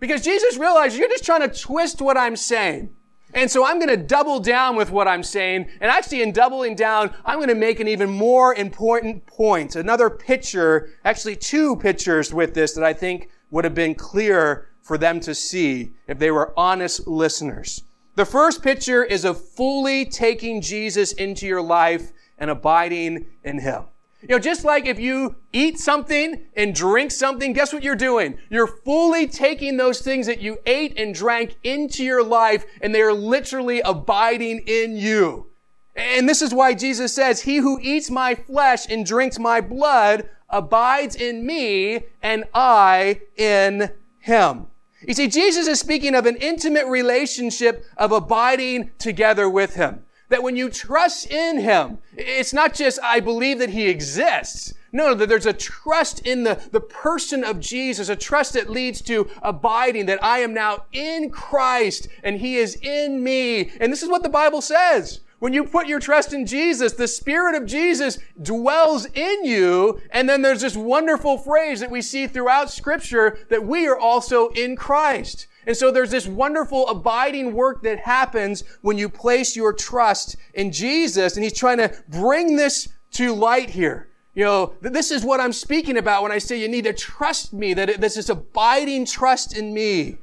Because 0.00 0.22
Jesus 0.22 0.58
realized 0.58 0.98
you're 0.98 1.08
just 1.08 1.24
trying 1.24 1.48
to 1.48 1.60
twist 1.60 2.02
what 2.02 2.18
I'm 2.18 2.34
saying. 2.34 2.90
And 3.34 3.50
so 3.50 3.66
I'm 3.66 3.78
going 3.78 3.88
to 3.88 3.96
double 3.96 4.40
down 4.40 4.76
with 4.76 4.90
what 4.90 5.08
I'm 5.08 5.22
saying. 5.22 5.68
And 5.80 5.90
actually, 5.90 6.22
in 6.22 6.32
doubling 6.32 6.74
down, 6.74 7.12
I'm 7.24 7.38
going 7.38 7.48
to 7.48 7.54
make 7.54 7.80
an 7.80 7.88
even 7.88 8.08
more 8.08 8.54
important 8.54 9.26
point. 9.26 9.76
Another 9.76 10.08
picture, 10.08 10.90
actually 11.04 11.36
two 11.36 11.76
pictures 11.76 12.32
with 12.32 12.54
this 12.54 12.72
that 12.74 12.84
I 12.84 12.92
think 12.92 13.30
would 13.50 13.64
have 13.64 13.74
been 13.74 13.94
clear 13.94 14.68
for 14.80 14.96
them 14.96 15.18
to 15.20 15.34
see 15.34 15.92
if 16.06 16.18
they 16.18 16.30
were 16.30 16.54
honest 16.56 17.06
listeners. 17.06 17.82
The 18.14 18.24
first 18.24 18.62
picture 18.62 19.04
is 19.04 19.24
of 19.24 19.38
fully 19.38 20.06
taking 20.06 20.60
Jesus 20.60 21.12
into 21.12 21.46
your 21.46 21.60
life 21.60 22.12
and 22.38 22.48
abiding 22.48 23.26
in 23.42 23.58
Him. 23.58 23.84
You 24.22 24.28
know, 24.28 24.38
just 24.38 24.64
like 24.64 24.86
if 24.86 24.98
you 24.98 25.36
eat 25.52 25.78
something 25.78 26.46
and 26.56 26.74
drink 26.74 27.10
something, 27.10 27.52
guess 27.52 27.72
what 27.72 27.82
you're 27.82 27.94
doing? 27.94 28.38
You're 28.48 28.66
fully 28.66 29.26
taking 29.26 29.76
those 29.76 30.00
things 30.00 30.26
that 30.26 30.40
you 30.40 30.58
ate 30.66 30.98
and 30.98 31.14
drank 31.14 31.56
into 31.62 32.02
your 32.02 32.24
life 32.24 32.64
and 32.80 32.94
they 32.94 33.02
are 33.02 33.12
literally 33.12 33.80
abiding 33.80 34.64
in 34.66 34.96
you. 34.96 35.46
And 35.94 36.28
this 36.28 36.42
is 36.42 36.52
why 36.52 36.74
Jesus 36.74 37.14
says, 37.14 37.42
he 37.42 37.58
who 37.58 37.78
eats 37.80 38.10
my 38.10 38.34
flesh 38.34 38.86
and 38.88 39.04
drinks 39.04 39.38
my 39.38 39.60
blood 39.60 40.28
abides 40.48 41.14
in 41.14 41.44
me 41.46 42.00
and 42.22 42.44
I 42.54 43.20
in 43.36 43.90
him. 44.20 44.66
You 45.06 45.14
see, 45.14 45.28
Jesus 45.28 45.66
is 45.66 45.78
speaking 45.78 46.14
of 46.14 46.26
an 46.26 46.36
intimate 46.36 46.86
relationship 46.86 47.84
of 47.96 48.12
abiding 48.12 48.90
together 48.98 49.48
with 49.48 49.74
him. 49.74 50.05
That 50.28 50.42
when 50.42 50.56
you 50.56 50.68
trust 50.68 51.30
in 51.30 51.60
Him, 51.60 51.98
it's 52.16 52.52
not 52.52 52.74
just, 52.74 52.98
I 53.02 53.20
believe 53.20 53.58
that 53.58 53.70
He 53.70 53.88
exists. 53.88 54.74
No, 54.92 55.14
that 55.14 55.28
there's 55.28 55.46
a 55.46 55.52
trust 55.52 56.26
in 56.26 56.44
the, 56.44 56.60
the 56.72 56.80
person 56.80 57.44
of 57.44 57.60
Jesus, 57.60 58.08
a 58.08 58.16
trust 58.16 58.54
that 58.54 58.70
leads 58.70 59.02
to 59.02 59.28
abiding, 59.42 60.06
that 60.06 60.24
I 60.24 60.38
am 60.38 60.54
now 60.54 60.84
in 60.92 61.30
Christ 61.30 62.08
and 62.22 62.38
He 62.38 62.56
is 62.56 62.76
in 62.76 63.22
me. 63.22 63.72
And 63.78 63.92
this 63.92 64.02
is 64.02 64.08
what 64.08 64.22
the 64.22 64.28
Bible 64.28 64.62
says. 64.62 65.20
When 65.38 65.52
you 65.52 65.64
put 65.64 65.86
your 65.86 66.00
trust 66.00 66.32
in 66.32 66.46
Jesus, 66.46 66.94
the 66.94 67.08
Spirit 67.08 67.54
of 67.54 67.66
Jesus 67.66 68.18
dwells 68.40 69.06
in 69.12 69.44
you. 69.44 70.00
And 70.10 70.28
then 70.28 70.40
there's 70.40 70.62
this 70.62 70.76
wonderful 70.76 71.36
phrase 71.36 71.80
that 71.80 71.90
we 71.90 72.00
see 72.00 72.26
throughout 72.26 72.70
Scripture 72.70 73.38
that 73.50 73.66
we 73.66 73.86
are 73.86 73.98
also 73.98 74.48
in 74.48 74.76
Christ. 74.76 75.46
And 75.66 75.76
so 75.76 75.90
there's 75.90 76.12
this 76.12 76.28
wonderful 76.28 76.88
abiding 76.88 77.52
work 77.52 77.82
that 77.82 77.98
happens 77.98 78.62
when 78.82 78.96
you 78.96 79.08
place 79.08 79.56
your 79.56 79.72
trust 79.72 80.36
in 80.54 80.70
Jesus. 80.70 81.36
And 81.36 81.42
he's 81.42 81.58
trying 81.58 81.78
to 81.78 81.92
bring 82.08 82.56
this 82.56 82.88
to 83.12 83.34
light 83.34 83.70
here. 83.70 84.08
You 84.34 84.44
know, 84.44 84.74
this 84.80 85.10
is 85.10 85.24
what 85.24 85.40
I'm 85.40 85.52
speaking 85.52 85.96
about 85.96 86.22
when 86.22 86.30
I 86.30 86.38
say 86.38 86.60
you 86.60 86.68
need 86.68 86.84
to 86.84 86.92
trust 86.92 87.52
me, 87.52 87.74
that 87.74 88.00
this 88.00 88.16
is 88.16 88.30
abiding 88.30 89.06
trust 89.06 89.56
in 89.56 89.74
me. 89.74 90.18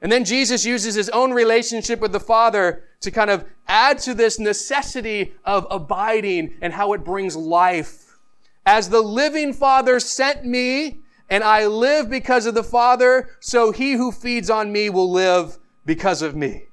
And 0.00 0.12
then 0.12 0.24
Jesus 0.24 0.64
uses 0.64 0.94
his 0.94 1.08
own 1.10 1.32
relationship 1.32 2.00
with 2.00 2.12
the 2.12 2.20
Father 2.20 2.84
to 3.00 3.10
kind 3.10 3.30
of 3.30 3.44
add 3.66 3.98
to 4.00 4.14
this 4.14 4.38
necessity 4.38 5.34
of 5.44 5.66
abiding 5.70 6.54
and 6.62 6.72
how 6.72 6.92
it 6.92 7.04
brings 7.04 7.36
life. 7.36 8.18
As 8.64 8.88
the 8.88 9.00
living 9.00 9.52
Father 9.52 9.98
sent 9.98 10.44
me, 10.44 11.00
and 11.28 11.42
I 11.42 11.66
live 11.66 12.10
because 12.10 12.46
of 12.46 12.54
the 12.54 12.64
Father, 12.64 13.30
so 13.40 13.72
he 13.72 13.92
who 13.92 14.12
feeds 14.12 14.50
on 14.50 14.72
me 14.72 14.90
will 14.90 15.10
live 15.10 15.58
because 15.86 16.22
of 16.22 16.36
me. 16.36 16.64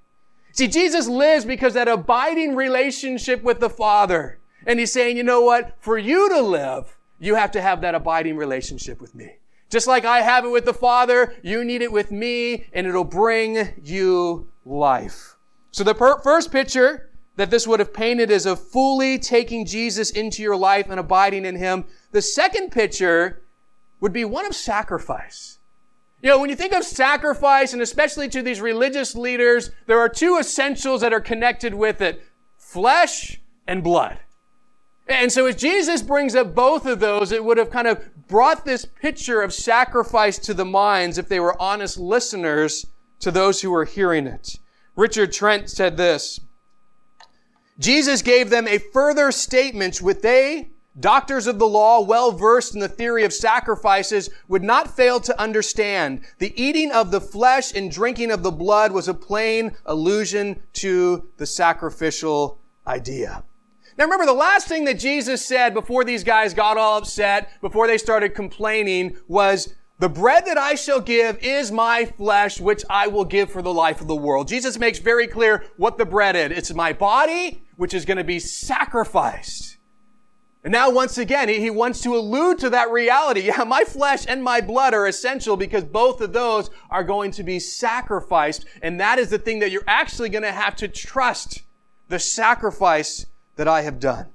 See, 0.53 0.67
Jesus 0.67 1.07
lives 1.07 1.45
because 1.45 1.73
that 1.73 1.87
abiding 1.87 2.55
relationship 2.55 3.41
with 3.41 3.59
the 3.59 3.69
Father. 3.69 4.39
And 4.65 4.79
he's 4.79 4.91
saying, 4.91 5.17
you 5.17 5.23
know 5.23 5.41
what? 5.41 5.75
For 5.79 5.97
you 5.97 6.29
to 6.29 6.41
live, 6.41 6.97
you 7.19 7.35
have 7.35 7.51
to 7.51 7.61
have 7.61 7.81
that 7.81 7.95
abiding 7.95 8.35
relationship 8.35 8.99
with 8.99 9.15
me. 9.15 9.37
Just 9.69 9.87
like 9.87 10.03
I 10.03 10.21
have 10.21 10.43
it 10.43 10.49
with 10.49 10.65
the 10.65 10.73
Father, 10.73 11.33
you 11.41 11.63
need 11.63 11.81
it 11.81 11.91
with 11.91 12.11
me, 12.11 12.65
and 12.73 12.85
it'll 12.85 13.05
bring 13.05 13.69
you 13.81 14.49
life. 14.65 15.37
So 15.71 15.85
the 15.85 15.95
per- 15.95 16.19
first 16.19 16.51
picture 16.51 17.09
that 17.37 17.49
this 17.49 17.65
would 17.65 17.79
have 17.79 17.93
painted 17.93 18.29
is 18.29 18.45
of 18.45 18.59
fully 18.59 19.17
taking 19.17 19.65
Jesus 19.65 20.11
into 20.11 20.43
your 20.43 20.57
life 20.57 20.87
and 20.89 20.99
abiding 20.99 21.45
in 21.45 21.55
Him. 21.55 21.85
The 22.11 22.21
second 22.21 22.71
picture 22.71 23.41
would 24.01 24.11
be 24.11 24.25
one 24.25 24.45
of 24.45 24.53
sacrifice. 24.53 25.59
You 26.21 26.29
know, 26.29 26.39
when 26.39 26.49
you 26.49 26.55
think 26.55 26.73
of 26.73 26.83
sacrifice, 26.83 27.73
and 27.73 27.81
especially 27.81 28.27
to 28.29 28.41
these 28.41 28.59
religious 28.59 29.15
leaders, 29.15 29.71
there 29.87 29.99
are 29.99 30.09
two 30.09 30.37
essentials 30.37 31.01
that 31.01 31.13
are 31.13 31.21
connected 31.21 31.73
with 31.73 32.01
it 32.01 32.21
flesh 32.57 33.39
and 33.67 33.83
blood. 33.83 34.19
And 35.07 35.31
so 35.31 35.45
as 35.45 35.55
Jesus 35.55 36.01
brings 36.01 36.35
up 36.35 36.53
both 36.53 36.85
of 36.85 36.99
those, 36.99 37.31
it 37.31 37.43
would 37.43 37.57
have 37.57 37.69
kind 37.69 37.87
of 37.87 38.07
brought 38.27 38.65
this 38.65 38.85
picture 38.85 39.41
of 39.41 39.53
sacrifice 39.53 40.37
to 40.39 40.53
the 40.53 40.65
minds 40.65 41.17
if 41.17 41.27
they 41.27 41.39
were 41.39 41.59
honest 41.61 41.97
listeners 41.97 42.85
to 43.19 43.31
those 43.31 43.61
who 43.61 43.71
were 43.71 43.85
hearing 43.85 44.27
it. 44.27 44.57
Richard 44.95 45.33
Trent 45.33 45.69
said 45.69 45.97
this 45.97 46.39
Jesus 47.79 48.21
gave 48.21 48.49
them 48.49 48.67
a 48.67 48.77
further 48.77 49.31
statement 49.31 50.01
which 50.01 50.21
they 50.21 50.69
Doctors 50.99 51.47
of 51.47 51.57
the 51.57 51.67
law, 51.67 52.01
well 52.01 52.33
versed 52.33 52.73
in 52.73 52.81
the 52.81 52.89
theory 52.89 53.23
of 53.23 53.31
sacrifices, 53.31 54.29
would 54.49 54.63
not 54.63 54.93
fail 54.93 55.21
to 55.21 55.39
understand 55.39 56.21
the 56.39 56.53
eating 56.61 56.91
of 56.91 57.11
the 57.11 57.21
flesh 57.21 57.73
and 57.73 57.89
drinking 57.89 58.29
of 58.29 58.43
the 58.43 58.51
blood 58.51 58.91
was 58.91 59.07
a 59.07 59.13
plain 59.13 59.71
allusion 59.85 60.61
to 60.73 61.29
the 61.37 61.45
sacrificial 61.45 62.59
idea. 62.85 63.43
Now 63.97 64.03
remember, 64.05 64.25
the 64.25 64.33
last 64.33 64.67
thing 64.67 64.83
that 64.85 64.99
Jesus 64.99 65.45
said 65.45 65.73
before 65.73 66.03
these 66.03 66.25
guys 66.25 66.53
got 66.53 66.77
all 66.77 66.97
upset, 66.97 67.49
before 67.61 67.87
they 67.87 67.97
started 67.97 68.35
complaining, 68.35 69.15
was, 69.27 69.73
the 69.99 70.09
bread 70.09 70.45
that 70.47 70.57
I 70.57 70.73
shall 70.73 70.99
give 70.99 71.37
is 71.43 71.71
my 71.71 72.05
flesh, 72.05 72.59
which 72.59 72.83
I 72.89 73.05
will 73.05 73.23
give 73.23 73.51
for 73.51 73.61
the 73.61 73.73
life 73.73 74.01
of 74.01 74.07
the 74.07 74.15
world. 74.15 74.47
Jesus 74.47 74.79
makes 74.79 74.97
very 74.97 75.27
clear 75.27 75.63
what 75.77 75.99
the 75.99 76.05
bread 76.05 76.35
is. 76.35 76.57
It's 76.57 76.73
my 76.73 76.91
body, 76.91 77.63
which 77.77 77.93
is 77.93 78.03
going 78.03 78.17
to 78.17 78.23
be 78.23 78.39
sacrificed. 78.39 79.70
And 80.63 80.71
now 80.71 80.91
once 80.91 81.17
again, 81.17 81.49
he, 81.49 81.69
wants 81.71 82.01
to 82.01 82.15
allude 82.15 82.59
to 82.59 82.69
that 82.69 82.91
reality. 82.91 83.41
Yeah, 83.45 83.63
my 83.63 83.83
flesh 83.83 84.25
and 84.27 84.43
my 84.43 84.61
blood 84.61 84.93
are 84.93 85.07
essential 85.07 85.57
because 85.57 85.83
both 85.83 86.21
of 86.21 86.33
those 86.33 86.69
are 86.89 87.03
going 87.03 87.31
to 87.31 87.43
be 87.43 87.59
sacrificed. 87.59 88.65
And 88.81 88.99
that 88.99 89.17
is 89.17 89.29
the 89.29 89.39
thing 89.39 89.59
that 89.59 89.71
you're 89.71 89.83
actually 89.87 90.29
going 90.29 90.43
to 90.43 90.51
have 90.51 90.75
to 90.77 90.87
trust 90.87 91.63
the 92.09 92.19
sacrifice 92.19 93.25
that 93.55 93.67
I 93.67 93.81
have 93.81 93.99
done. 93.99 94.27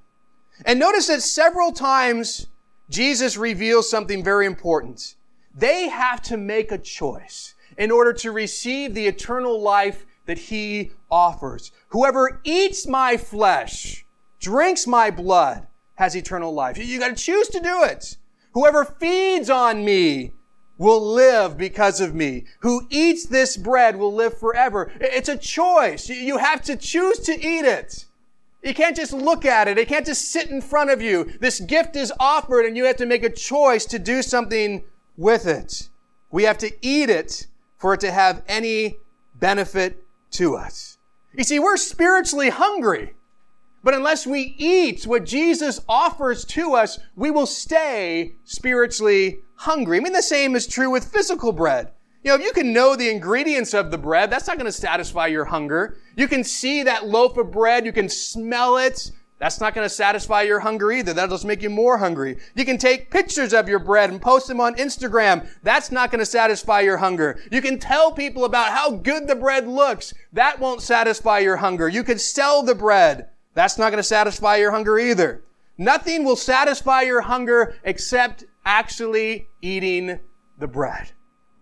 And 0.65 0.79
notice 0.79 1.07
that 1.07 1.21
several 1.21 1.71
times 1.71 2.47
Jesus 2.89 3.37
reveals 3.37 3.89
something 3.89 4.23
very 4.23 4.45
important. 4.45 5.15
They 5.53 5.87
have 5.87 6.21
to 6.23 6.37
make 6.37 6.71
a 6.71 6.77
choice 6.77 7.55
in 7.77 7.91
order 7.91 8.11
to 8.13 8.31
receive 8.31 8.93
the 8.93 9.07
eternal 9.07 9.61
life 9.61 10.05
that 10.25 10.37
he 10.37 10.91
offers. 11.09 11.71
Whoever 11.89 12.41
eats 12.43 12.87
my 12.87 13.17
flesh, 13.17 14.05
drinks 14.39 14.85
my 14.85 15.09
blood, 15.09 15.67
has 15.97 16.15
eternal 16.15 16.53
life. 16.53 16.77
You 16.77 16.99
got 16.99 17.15
to 17.15 17.23
choose 17.23 17.49
to 17.49 17.59
do 17.59 17.83
it. 17.83 18.17
Whoever 18.53 18.85
feeds 18.85 19.49
on 19.49 19.83
me 19.83 20.31
will 20.77 21.01
live 21.01 21.57
because 21.57 21.99
of 21.99 22.15
me. 22.15 22.45
Who 22.61 22.87
eats 22.89 23.25
this 23.25 23.57
bread 23.57 23.97
will 23.97 24.13
live 24.13 24.37
forever. 24.37 24.91
It's 24.99 25.29
a 25.29 25.37
choice. 25.37 26.07
You 26.07 26.37
have 26.37 26.61
to 26.63 26.75
choose 26.75 27.19
to 27.21 27.33
eat 27.33 27.65
it. 27.65 28.05
You 28.63 28.73
can't 28.73 28.95
just 28.95 29.13
look 29.13 29.45
at 29.45 29.67
it. 29.67 29.77
It 29.77 29.87
can't 29.87 30.05
just 30.05 30.31
sit 30.31 30.49
in 30.49 30.61
front 30.61 30.89
of 30.91 31.01
you. 31.01 31.31
This 31.39 31.59
gift 31.59 31.95
is 31.95 32.13
offered 32.19 32.65
and 32.65 32.77
you 32.77 32.85
have 32.85 32.97
to 32.97 33.05
make 33.05 33.23
a 33.23 33.29
choice 33.29 33.85
to 33.85 33.99
do 33.99 34.21
something 34.21 34.83
with 35.15 35.47
it. 35.47 35.89
We 36.31 36.43
have 36.43 36.57
to 36.59 36.71
eat 36.81 37.09
it 37.09 37.47
for 37.77 37.93
it 37.93 37.99
to 38.01 38.11
have 38.11 38.43
any 38.47 38.97
benefit 39.35 40.03
to 40.31 40.55
us. 40.55 40.97
You 41.33 41.43
see, 41.43 41.59
we're 41.59 41.77
spiritually 41.77 42.49
hungry. 42.49 43.13
But 43.87 43.93
unless 43.93 44.27
we 44.27 44.53
eat 44.57 45.07
what 45.07 45.23
Jesus 45.23 45.79
offers 45.87 46.43
to 46.43 46.73
us, 46.73 46.99
we 47.15 47.31
will 47.31 47.45
stay 47.45 48.33
spiritually 48.43 49.39
hungry. 49.55 49.95
I 49.95 50.01
mean, 50.01 50.11
the 50.11 50.21
same 50.21 50.57
is 50.57 50.67
true 50.67 50.89
with 50.89 51.09
physical 51.09 51.53
bread. 51.53 51.93
You 52.21 52.31
know, 52.31 52.35
if 52.35 52.41
you 52.41 52.51
can 52.51 52.73
know 52.73 52.97
the 52.97 53.09
ingredients 53.09 53.73
of 53.73 53.89
the 53.89 53.97
bread, 53.97 54.29
that's 54.29 54.45
not 54.45 54.57
going 54.57 54.65
to 54.65 54.73
satisfy 54.73 55.27
your 55.27 55.45
hunger. 55.45 55.95
You 56.17 56.27
can 56.27 56.43
see 56.43 56.83
that 56.83 57.07
loaf 57.07 57.37
of 57.37 57.49
bread, 57.49 57.85
you 57.85 57.93
can 57.93 58.09
smell 58.09 58.75
it. 58.75 59.09
That's 59.39 59.61
not 59.61 59.73
going 59.73 59.85
to 59.85 59.89
satisfy 59.89 60.41
your 60.41 60.59
hunger 60.59 60.91
either. 60.91 61.13
That'll 61.13 61.37
just 61.37 61.45
make 61.45 61.61
you 61.61 61.69
more 61.69 61.97
hungry. 61.97 62.39
You 62.55 62.65
can 62.65 62.77
take 62.77 63.09
pictures 63.09 63.53
of 63.53 63.69
your 63.69 63.79
bread 63.79 64.09
and 64.09 64.21
post 64.21 64.49
them 64.49 64.59
on 64.59 64.75
Instagram. 64.75 65.47
That's 65.63 65.93
not 65.93 66.11
going 66.11 66.19
to 66.19 66.25
satisfy 66.25 66.81
your 66.81 66.97
hunger. 66.97 67.39
You 67.53 67.61
can 67.61 67.79
tell 67.79 68.11
people 68.11 68.43
about 68.43 68.73
how 68.73 68.97
good 68.97 69.29
the 69.29 69.35
bread 69.37 69.65
looks. 69.65 70.13
That 70.33 70.59
won't 70.59 70.81
satisfy 70.81 71.39
your 71.39 71.55
hunger. 71.55 71.87
You 71.87 72.03
could 72.03 72.19
sell 72.19 72.63
the 72.63 72.75
bread. 72.75 73.29
That's 73.57 73.79
not 73.79 73.89
going 73.89 73.97
to 73.97 74.03
satisfy 74.03 74.57
your 74.57 74.69
hunger 74.69 74.99
either. 74.99 75.41
Nothing 75.79 76.23
will 76.23 76.35
satisfy 76.35 77.01
your 77.01 77.21
hunger 77.21 77.73
except 77.83 78.43
actually 78.63 79.47
eating 79.63 80.19
the 80.59 80.67
bread. 80.67 81.09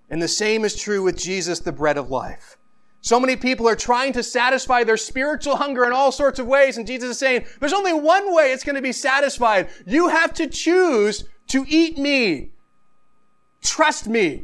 And 0.10 0.22
the 0.22 0.28
same 0.28 0.66
is 0.66 0.76
true 0.76 1.04
with 1.04 1.18
Jesus, 1.18 1.62
the 1.62 1.72
bread 1.72 1.98
of 1.98 2.10
life. 2.10 2.58
So 3.00 3.18
many 3.18 3.38
people 3.38 3.66
are 3.70 3.78
trying 3.78 4.12
to 4.12 4.24
satisfy 4.24 4.84
their 4.84 4.98
spiritual 4.98 5.56
hunger 5.56 5.86
in 5.86 5.94
all 5.94 6.12
sorts 6.12 6.38
of 6.38 6.48
ways, 6.48 6.78
and 6.78 6.86
Jesus 6.86 7.12
is 7.12 7.18
saying, 7.18 7.46
there's 7.62 7.72
only 7.72 7.94
one 7.94 8.36
way 8.36 8.52
it's 8.52 8.66
going 8.66 8.76
to 8.76 8.82
be 8.82 8.92
satisfied. 8.92 9.70
You 9.86 10.10
have 10.10 10.34
to 10.34 10.48
choose 10.48 11.24
to 11.48 11.66
eat 11.70 11.98
me. 11.98 12.50
Trust 13.64 14.10
me. 14.10 14.44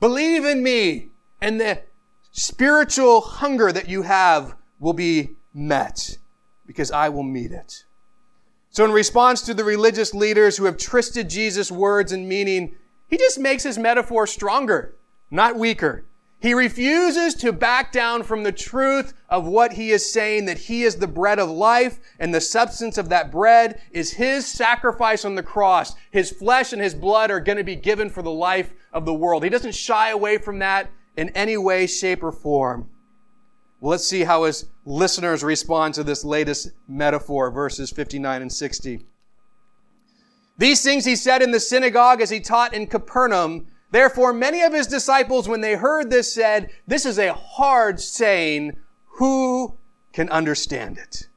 Believe 0.00 0.44
in 0.44 0.64
me. 0.64 1.10
And 1.40 1.60
the 1.60 1.82
spiritual 2.32 3.20
hunger 3.20 3.70
that 3.70 3.88
you 3.88 4.02
have 4.02 4.56
will 4.80 4.94
be 4.94 5.30
met 5.54 6.18
because 6.66 6.90
I 6.90 7.08
will 7.08 7.22
meet 7.22 7.52
it. 7.52 7.84
So 8.70 8.84
in 8.84 8.92
response 8.92 9.42
to 9.42 9.54
the 9.54 9.64
religious 9.64 10.12
leaders 10.12 10.56
who 10.56 10.64
have 10.64 10.76
twisted 10.76 11.30
Jesus' 11.30 11.72
words 11.72 12.12
and 12.12 12.28
meaning, 12.28 12.74
he 13.08 13.16
just 13.16 13.38
makes 13.38 13.62
his 13.62 13.78
metaphor 13.78 14.26
stronger, 14.26 14.96
not 15.30 15.56
weaker. 15.56 16.04
He 16.38 16.52
refuses 16.52 17.34
to 17.36 17.52
back 17.52 17.90
down 17.90 18.22
from 18.22 18.42
the 18.42 18.52
truth 18.52 19.14
of 19.30 19.46
what 19.46 19.72
he 19.72 19.90
is 19.90 20.12
saying 20.12 20.44
that 20.44 20.58
he 20.58 20.82
is 20.82 20.96
the 20.96 21.06
bread 21.06 21.38
of 21.38 21.48
life 21.48 21.98
and 22.18 22.34
the 22.34 22.40
substance 22.40 22.98
of 22.98 23.08
that 23.08 23.32
bread 23.32 23.80
is 23.90 24.12
his 24.12 24.46
sacrifice 24.46 25.24
on 25.24 25.34
the 25.34 25.42
cross. 25.42 25.94
His 26.10 26.30
flesh 26.30 26.72
and 26.72 26.82
his 26.82 26.94
blood 26.94 27.30
are 27.30 27.40
going 27.40 27.58
to 27.58 27.64
be 27.64 27.76
given 27.76 28.10
for 28.10 28.22
the 28.22 28.30
life 28.30 28.72
of 28.92 29.06
the 29.06 29.14
world. 29.14 29.42
He 29.42 29.50
doesn't 29.50 29.74
shy 29.74 30.10
away 30.10 30.36
from 30.36 30.58
that 30.58 30.90
in 31.16 31.30
any 31.30 31.56
way, 31.56 31.86
shape, 31.86 32.22
or 32.22 32.32
form. 32.32 32.90
Well, 33.80 33.90
let's 33.90 34.06
see 34.06 34.24
how 34.24 34.44
his 34.44 34.66
listeners 34.84 35.44
respond 35.44 35.94
to 35.94 36.04
this 36.04 36.24
latest 36.24 36.70
metaphor, 36.88 37.50
verses 37.50 37.90
59 37.90 38.42
and 38.42 38.52
60. 38.52 39.04
These 40.58 40.82
things 40.82 41.04
he 41.04 41.16
said 41.16 41.42
in 41.42 41.50
the 41.50 41.60
synagogue 41.60 42.20
as 42.20 42.30
he 42.30 42.40
taught 42.40 42.72
in 42.72 42.86
Capernaum. 42.86 43.66
Therefore, 43.90 44.32
many 44.32 44.62
of 44.62 44.72
his 44.72 44.86
disciples, 44.86 45.48
when 45.48 45.60
they 45.60 45.74
heard 45.74 46.10
this, 46.10 46.32
said, 46.32 46.70
This 46.86 47.04
is 47.04 47.18
a 47.18 47.34
hard 47.34 48.00
saying. 48.00 48.76
Who 49.18 49.78
can 50.12 50.28
understand 50.30 50.98
it? 50.98 51.28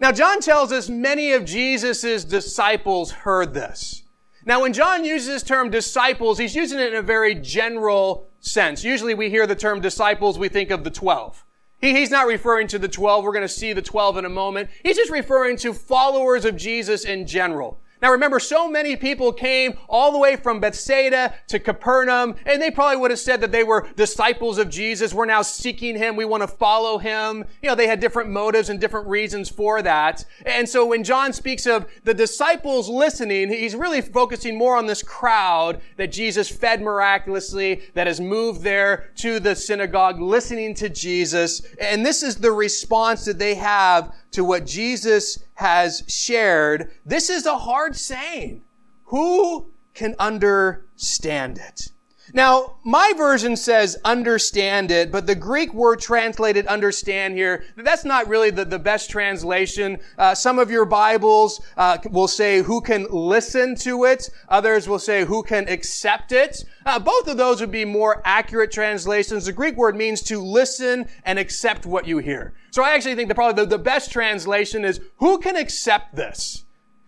Now, 0.00 0.12
John 0.12 0.40
tells 0.40 0.70
us 0.70 0.88
many 0.88 1.32
of 1.32 1.44
Jesus' 1.44 2.24
disciples 2.24 3.10
heard 3.10 3.52
this. 3.54 4.04
Now, 4.44 4.62
when 4.62 4.72
John 4.72 5.04
uses 5.04 5.28
this 5.28 5.42
term 5.42 5.70
disciples, 5.70 6.38
he's 6.38 6.54
using 6.54 6.78
it 6.78 6.92
in 6.92 6.98
a 6.98 7.02
very 7.02 7.34
general 7.34 8.28
sense. 8.40 8.84
Usually 8.84 9.14
we 9.14 9.30
hear 9.30 9.46
the 9.46 9.54
term 9.54 9.80
disciples, 9.80 10.38
we 10.38 10.48
think 10.48 10.70
of 10.70 10.84
the 10.84 10.90
12. 10.90 11.44
He, 11.80 11.94
he's 11.94 12.10
not 12.10 12.26
referring 12.26 12.66
to 12.68 12.78
the 12.78 12.88
12. 12.88 13.24
We're 13.24 13.32
going 13.32 13.42
to 13.42 13.48
see 13.48 13.72
the 13.72 13.82
12 13.82 14.18
in 14.18 14.24
a 14.24 14.30
moment. 14.30 14.70
He's 14.82 14.96
just 14.96 15.10
referring 15.10 15.56
to 15.58 15.72
followers 15.72 16.44
of 16.44 16.56
Jesus 16.56 17.04
in 17.04 17.26
general. 17.26 17.80
Now 18.00 18.12
remember, 18.12 18.38
so 18.38 18.70
many 18.70 18.96
people 18.96 19.32
came 19.32 19.74
all 19.88 20.12
the 20.12 20.18
way 20.18 20.36
from 20.36 20.60
Bethsaida 20.60 21.34
to 21.48 21.58
Capernaum, 21.58 22.36
and 22.46 22.62
they 22.62 22.70
probably 22.70 22.96
would 22.96 23.10
have 23.10 23.20
said 23.20 23.40
that 23.40 23.52
they 23.52 23.64
were 23.64 23.88
disciples 23.96 24.58
of 24.58 24.70
Jesus. 24.70 25.12
We're 25.12 25.24
now 25.24 25.42
seeking 25.42 25.96
him. 25.96 26.16
We 26.16 26.24
want 26.24 26.42
to 26.42 26.48
follow 26.48 26.98
him. 26.98 27.44
You 27.62 27.68
know, 27.68 27.74
they 27.74 27.86
had 27.86 28.00
different 28.00 28.30
motives 28.30 28.68
and 28.68 28.80
different 28.80 29.08
reasons 29.08 29.48
for 29.48 29.82
that. 29.82 30.24
And 30.46 30.68
so 30.68 30.86
when 30.86 31.02
John 31.04 31.32
speaks 31.32 31.66
of 31.66 31.86
the 32.04 32.14
disciples 32.14 32.88
listening, 32.88 33.48
he's 33.48 33.74
really 33.74 34.00
focusing 34.00 34.56
more 34.56 34.76
on 34.76 34.86
this 34.86 35.02
crowd 35.02 35.80
that 35.96 36.12
Jesus 36.12 36.48
fed 36.48 36.80
miraculously, 36.80 37.82
that 37.94 38.06
has 38.06 38.20
moved 38.20 38.62
there 38.62 39.10
to 39.16 39.40
the 39.40 39.54
synagogue, 39.54 40.20
listening 40.20 40.74
to 40.76 40.88
Jesus. 40.88 41.62
And 41.80 42.04
this 42.04 42.22
is 42.22 42.36
the 42.36 42.52
response 42.52 43.24
that 43.24 43.38
they 43.38 43.54
have 43.54 44.14
to 44.32 44.44
what 44.44 44.66
Jesus 44.66 45.38
has 45.58 46.04
shared, 46.06 46.92
this 47.04 47.28
is 47.28 47.44
a 47.44 47.58
hard 47.58 47.96
saying. 47.96 48.62
Who 49.06 49.72
can 49.92 50.14
understand 50.16 51.58
it? 51.58 51.88
Now, 52.34 52.76
my 52.84 53.12
version 53.16 53.56
says 53.56 53.96
understand 54.04 54.90
it, 54.90 55.10
but 55.10 55.26
the 55.26 55.34
Greek 55.34 55.72
word 55.72 56.00
translated 56.00 56.66
understand 56.66 57.34
here, 57.34 57.64
that's 57.76 58.04
not 58.04 58.28
really 58.28 58.50
the, 58.50 58.64
the 58.64 58.78
best 58.78 59.10
translation. 59.10 59.98
Uh, 60.18 60.34
some 60.34 60.58
of 60.58 60.70
your 60.70 60.84
Bibles 60.84 61.60
uh, 61.76 61.98
will 62.10 62.28
say 62.28 62.62
who 62.62 62.80
can 62.80 63.06
listen 63.10 63.74
to 63.76 64.04
it. 64.04 64.28
Others 64.48 64.88
will 64.88 64.98
say 64.98 65.24
who 65.24 65.42
can 65.42 65.68
accept 65.68 66.32
it. 66.32 66.64
Uh, 66.84 66.98
both 66.98 67.28
of 67.28 67.36
those 67.36 67.60
would 67.60 67.70
be 67.70 67.84
more 67.84 68.20
accurate 68.24 68.72
translations. 68.72 69.46
The 69.46 69.52
Greek 69.52 69.76
word 69.76 69.96
means 69.96 70.22
to 70.22 70.42
listen 70.42 71.08
and 71.24 71.38
accept 71.38 71.86
what 71.86 72.06
you 72.06 72.18
hear. 72.18 72.54
So 72.70 72.82
I 72.82 72.94
actually 72.94 73.14
think 73.14 73.28
that 73.28 73.34
probably 73.34 73.64
the, 73.64 73.70
the 73.70 73.82
best 73.82 74.12
translation 74.12 74.84
is 74.84 75.00
who 75.16 75.38
can 75.38 75.56
accept 75.56 76.14
this? 76.14 76.64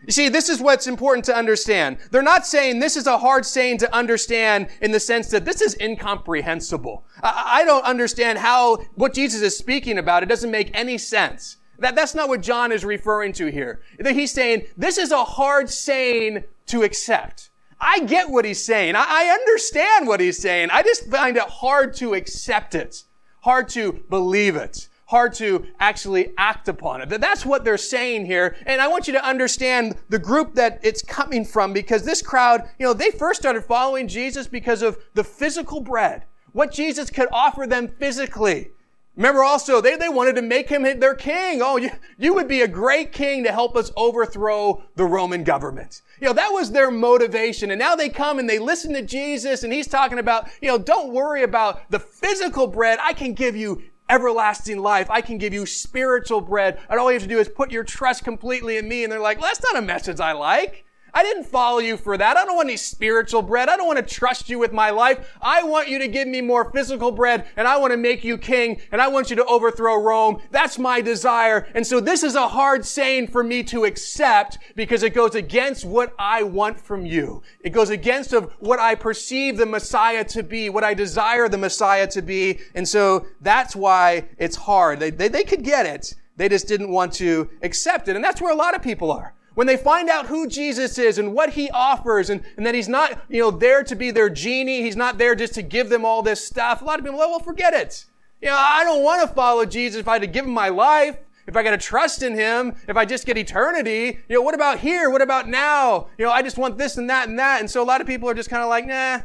You 0.06 0.12
see, 0.12 0.28
this 0.28 0.48
is 0.48 0.60
what's 0.60 0.86
important 0.86 1.26
to 1.26 1.36
understand. 1.36 1.98
They're 2.10 2.22
not 2.22 2.46
saying 2.46 2.80
this 2.80 2.96
is 2.96 3.06
a 3.06 3.18
hard 3.18 3.44
saying 3.44 3.78
to 3.78 3.94
understand 3.94 4.68
in 4.80 4.92
the 4.92 5.00
sense 5.00 5.28
that 5.28 5.44
this 5.44 5.60
is 5.60 5.76
incomprehensible. 5.80 7.04
I, 7.22 7.60
I 7.60 7.64
don't 7.64 7.84
understand 7.84 8.38
how 8.38 8.76
what 8.94 9.14
Jesus 9.14 9.42
is 9.42 9.56
speaking 9.56 9.98
about. 9.98 10.22
It 10.22 10.28
doesn't 10.28 10.50
make 10.50 10.70
any 10.74 10.96
sense. 10.96 11.58
That, 11.78 11.94
that's 11.94 12.14
not 12.14 12.28
what 12.28 12.40
John 12.40 12.72
is 12.72 12.84
referring 12.84 13.32
to 13.34 13.46
here. 13.50 13.82
He's 14.04 14.32
saying 14.32 14.66
this 14.76 14.98
is 14.98 15.12
a 15.12 15.24
hard 15.24 15.68
saying 15.68 16.44
to 16.66 16.82
accept. 16.82 17.50
I 17.78 18.00
get 18.00 18.30
what 18.30 18.44
he's 18.44 18.62
saying. 18.62 18.96
I, 18.96 19.04
I 19.06 19.24
understand 19.32 20.06
what 20.06 20.20
he's 20.20 20.38
saying. 20.38 20.68
I 20.70 20.82
just 20.82 21.10
find 21.10 21.36
it 21.36 21.42
hard 21.42 21.94
to 21.96 22.14
accept 22.14 22.74
it, 22.74 23.04
hard 23.40 23.68
to 23.70 23.92
believe 24.08 24.56
it 24.56 24.88
hard 25.10 25.34
to 25.34 25.66
actually 25.80 26.32
act 26.38 26.68
upon 26.68 27.02
it. 27.02 27.08
That's 27.20 27.44
what 27.44 27.64
they're 27.64 27.76
saying 27.76 28.26
here. 28.26 28.56
And 28.64 28.80
I 28.80 28.86
want 28.86 29.08
you 29.08 29.12
to 29.14 29.24
understand 29.24 29.96
the 30.08 30.20
group 30.20 30.54
that 30.54 30.78
it's 30.84 31.02
coming 31.02 31.44
from 31.44 31.72
because 31.72 32.04
this 32.04 32.22
crowd, 32.22 32.68
you 32.78 32.86
know, 32.86 32.92
they 32.92 33.10
first 33.10 33.40
started 33.40 33.64
following 33.64 34.06
Jesus 34.06 34.46
because 34.46 34.82
of 34.82 34.98
the 35.14 35.24
physical 35.24 35.80
bread, 35.80 36.26
what 36.52 36.70
Jesus 36.70 37.10
could 37.10 37.26
offer 37.32 37.66
them 37.66 37.88
physically. 37.88 38.70
Remember 39.16 39.42
also, 39.42 39.80
they, 39.80 39.96
they 39.96 40.08
wanted 40.08 40.36
to 40.36 40.42
make 40.42 40.68
him 40.68 40.84
their 41.00 41.16
king. 41.16 41.60
Oh, 41.60 41.76
you, 41.76 41.90
you 42.16 42.32
would 42.32 42.46
be 42.46 42.62
a 42.62 42.68
great 42.68 43.12
king 43.12 43.42
to 43.42 43.50
help 43.50 43.76
us 43.76 43.90
overthrow 43.96 44.84
the 44.94 45.04
Roman 45.04 45.42
government. 45.42 46.02
You 46.20 46.28
know, 46.28 46.32
that 46.34 46.50
was 46.50 46.70
their 46.70 46.90
motivation. 46.90 47.72
And 47.72 47.80
now 47.80 47.96
they 47.96 48.08
come 48.08 48.38
and 48.38 48.48
they 48.48 48.60
listen 48.60 48.92
to 48.94 49.02
Jesus 49.02 49.64
and 49.64 49.72
he's 49.72 49.88
talking 49.88 50.20
about, 50.20 50.48
you 50.62 50.68
know, 50.68 50.78
don't 50.78 51.12
worry 51.12 51.42
about 51.42 51.90
the 51.90 51.98
physical 51.98 52.68
bread. 52.68 52.98
I 53.02 53.12
can 53.12 53.34
give 53.34 53.56
you 53.56 53.82
everlasting 54.10 54.78
life. 54.78 55.08
I 55.10 55.20
can 55.20 55.38
give 55.38 55.54
you 55.54 55.64
spiritual 55.64 56.40
bread. 56.40 56.78
And 56.88 56.98
all 56.98 57.10
you 57.10 57.14
have 57.14 57.22
to 57.22 57.28
do 57.28 57.38
is 57.38 57.48
put 57.48 57.70
your 57.70 57.84
trust 57.84 58.24
completely 58.24 58.76
in 58.76 58.88
me. 58.88 59.04
And 59.04 59.12
they're 59.12 59.20
like, 59.20 59.40
well, 59.40 59.48
that's 59.48 59.62
not 59.62 59.82
a 59.82 59.86
message 59.86 60.20
I 60.20 60.32
like. 60.32 60.84
I 61.14 61.22
didn't 61.22 61.44
follow 61.44 61.78
you 61.78 61.96
for 61.96 62.16
that. 62.16 62.36
I 62.36 62.44
don't 62.44 62.56
want 62.56 62.68
any 62.68 62.76
spiritual 62.76 63.42
bread. 63.42 63.68
I 63.68 63.76
don't 63.76 63.86
want 63.86 63.98
to 63.98 64.14
trust 64.14 64.48
you 64.48 64.58
with 64.58 64.72
my 64.72 64.90
life. 64.90 65.36
I 65.40 65.62
want 65.62 65.88
you 65.88 65.98
to 65.98 66.08
give 66.08 66.28
me 66.28 66.40
more 66.40 66.70
physical 66.70 67.10
bread 67.10 67.46
and 67.56 67.66
I 67.66 67.76
want 67.78 67.92
to 67.92 67.96
make 67.96 68.24
you 68.24 68.38
king 68.38 68.80
and 68.92 69.00
I 69.00 69.08
want 69.08 69.30
you 69.30 69.36
to 69.36 69.44
overthrow 69.44 69.96
Rome. 69.96 70.40
That's 70.50 70.78
my 70.78 71.00
desire. 71.00 71.66
And 71.74 71.86
so 71.86 72.00
this 72.00 72.22
is 72.22 72.34
a 72.34 72.48
hard 72.48 72.84
saying 72.84 73.28
for 73.28 73.42
me 73.42 73.62
to 73.64 73.84
accept 73.84 74.58
because 74.76 75.02
it 75.02 75.14
goes 75.14 75.34
against 75.34 75.84
what 75.84 76.14
I 76.18 76.42
want 76.42 76.78
from 76.78 77.04
you. 77.06 77.42
It 77.62 77.70
goes 77.70 77.90
against 77.90 78.32
of 78.32 78.52
what 78.58 78.78
I 78.78 78.94
perceive 78.94 79.56
the 79.56 79.66
Messiah 79.66 80.24
to 80.24 80.42
be, 80.42 80.70
what 80.70 80.84
I 80.84 80.94
desire 80.94 81.48
the 81.48 81.58
Messiah 81.58 82.06
to 82.08 82.22
be. 82.22 82.58
And 82.74 82.86
so 82.86 83.26
that's 83.40 83.74
why 83.74 84.28
it's 84.38 84.56
hard. 84.56 85.00
They, 85.00 85.10
they, 85.10 85.28
they 85.28 85.44
could 85.44 85.62
get 85.62 85.86
it. 85.86 86.14
They 86.36 86.48
just 86.48 86.68
didn't 86.68 86.90
want 86.90 87.12
to 87.14 87.50
accept 87.62 88.08
it. 88.08 88.16
And 88.16 88.24
that's 88.24 88.40
where 88.40 88.52
a 88.52 88.56
lot 88.56 88.74
of 88.74 88.82
people 88.82 89.12
are. 89.12 89.34
When 89.60 89.66
they 89.66 89.76
find 89.76 90.08
out 90.08 90.28
who 90.28 90.48
Jesus 90.48 90.96
is 90.96 91.18
and 91.18 91.34
what 91.34 91.50
he 91.50 91.68
offers 91.68 92.30
and, 92.30 92.42
and 92.56 92.64
that 92.64 92.74
he's 92.74 92.88
not, 92.88 93.20
you 93.28 93.42
know, 93.42 93.50
there 93.50 93.84
to 93.84 93.94
be 93.94 94.10
their 94.10 94.30
genie, 94.30 94.80
he's 94.80 94.96
not 94.96 95.18
there 95.18 95.34
just 95.34 95.52
to 95.52 95.60
give 95.60 95.90
them 95.90 96.02
all 96.02 96.22
this 96.22 96.42
stuff, 96.42 96.80
a 96.80 96.84
lot 96.86 96.98
of 96.98 97.04
people, 97.04 97.18
well, 97.18 97.38
forget 97.40 97.74
it. 97.74 98.06
You 98.40 98.48
know, 98.48 98.56
I 98.56 98.84
don't 98.84 99.02
want 99.02 99.20
to 99.20 99.34
follow 99.34 99.66
Jesus 99.66 100.00
if 100.00 100.08
I 100.08 100.14
had 100.14 100.22
to 100.22 100.28
give 100.28 100.46
him 100.46 100.52
my 100.52 100.70
life, 100.70 101.18
if 101.46 101.58
I 101.58 101.62
got 101.62 101.72
to 101.72 101.76
trust 101.76 102.22
in 102.22 102.34
him, 102.34 102.74
if 102.88 102.96
I 102.96 103.04
just 103.04 103.26
get 103.26 103.36
eternity. 103.36 104.20
You 104.30 104.36
know, 104.36 104.40
what 104.40 104.54
about 104.54 104.78
here? 104.78 105.10
What 105.10 105.20
about 105.20 105.46
now? 105.46 106.06
You 106.16 106.24
know, 106.24 106.32
I 106.32 106.40
just 106.40 106.56
want 106.56 106.78
this 106.78 106.96
and 106.96 107.10
that 107.10 107.28
and 107.28 107.38
that. 107.38 107.60
And 107.60 107.70
so 107.70 107.82
a 107.82 107.84
lot 107.84 108.00
of 108.00 108.06
people 108.06 108.30
are 108.30 108.34
just 108.34 108.48
kind 108.48 108.62
of 108.62 108.70
like, 108.70 108.86
nah. 108.86 109.20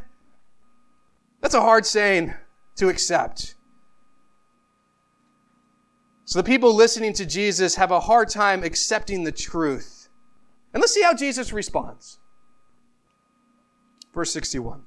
That's 1.40 1.54
a 1.54 1.62
hard 1.62 1.86
saying 1.86 2.34
to 2.74 2.90
accept. 2.90 3.54
So 6.26 6.38
the 6.40 6.44
people 6.46 6.74
listening 6.74 7.14
to 7.14 7.24
Jesus 7.24 7.76
have 7.76 7.90
a 7.90 8.00
hard 8.00 8.28
time 8.28 8.62
accepting 8.62 9.24
the 9.24 9.32
truth. 9.32 9.95
And 10.76 10.82
let's 10.82 10.92
see 10.92 11.02
how 11.02 11.14
Jesus 11.14 11.54
responds. 11.54 12.18
Verse 14.12 14.30
61. 14.30 14.82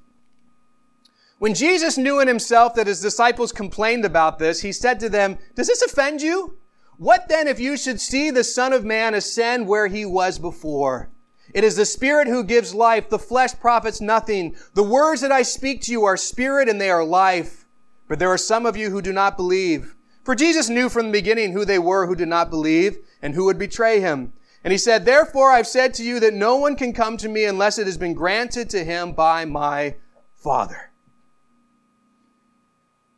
When 1.40 1.52
Jesus 1.52 1.98
knew 1.98 2.20
in 2.20 2.28
himself 2.28 2.76
that 2.76 2.86
his 2.86 3.00
disciples 3.00 3.50
complained 3.50 4.04
about 4.04 4.38
this, 4.38 4.60
he 4.60 4.70
said 4.70 5.00
to 5.00 5.08
them, 5.08 5.36
Does 5.56 5.66
this 5.66 5.82
offend 5.82 6.22
you? 6.22 6.58
What 6.96 7.28
then 7.28 7.48
if 7.48 7.58
you 7.58 7.76
should 7.76 8.00
see 8.00 8.30
the 8.30 8.44
Son 8.44 8.72
of 8.72 8.84
Man 8.84 9.14
ascend 9.14 9.66
where 9.66 9.88
he 9.88 10.06
was 10.06 10.38
before? 10.38 11.10
It 11.52 11.64
is 11.64 11.74
the 11.74 11.84
Spirit 11.84 12.28
who 12.28 12.44
gives 12.44 12.72
life. 12.72 13.10
The 13.10 13.18
flesh 13.18 13.58
profits 13.58 14.00
nothing. 14.00 14.54
The 14.74 14.84
words 14.84 15.22
that 15.22 15.32
I 15.32 15.42
speak 15.42 15.82
to 15.82 15.90
you 15.90 16.04
are 16.04 16.16
spirit 16.16 16.68
and 16.68 16.80
they 16.80 16.90
are 16.90 17.04
life. 17.04 17.66
But 18.06 18.20
there 18.20 18.30
are 18.30 18.38
some 18.38 18.64
of 18.64 18.76
you 18.76 18.90
who 18.90 19.02
do 19.02 19.12
not 19.12 19.36
believe. 19.36 19.96
For 20.22 20.36
Jesus 20.36 20.68
knew 20.68 20.88
from 20.88 21.06
the 21.06 21.18
beginning 21.18 21.52
who 21.52 21.64
they 21.64 21.80
were 21.80 22.06
who 22.06 22.14
did 22.14 22.28
not 22.28 22.48
believe 22.48 22.98
and 23.20 23.34
who 23.34 23.46
would 23.46 23.58
betray 23.58 23.98
him. 23.98 24.34
And 24.62 24.72
he 24.72 24.78
said, 24.78 25.04
Therefore 25.04 25.50
I've 25.50 25.66
said 25.66 25.94
to 25.94 26.04
you 26.04 26.20
that 26.20 26.34
no 26.34 26.56
one 26.56 26.76
can 26.76 26.92
come 26.92 27.16
to 27.18 27.28
me 27.28 27.44
unless 27.44 27.78
it 27.78 27.86
has 27.86 27.96
been 27.96 28.14
granted 28.14 28.68
to 28.70 28.84
him 28.84 29.12
by 29.12 29.44
my 29.44 29.96
Father. 30.34 30.90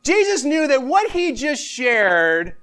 Jesus 0.03 0.43
knew 0.43 0.67
that 0.67 0.83
what 0.83 1.11
he 1.11 1.31
just 1.31 1.65
shared, 1.65 2.57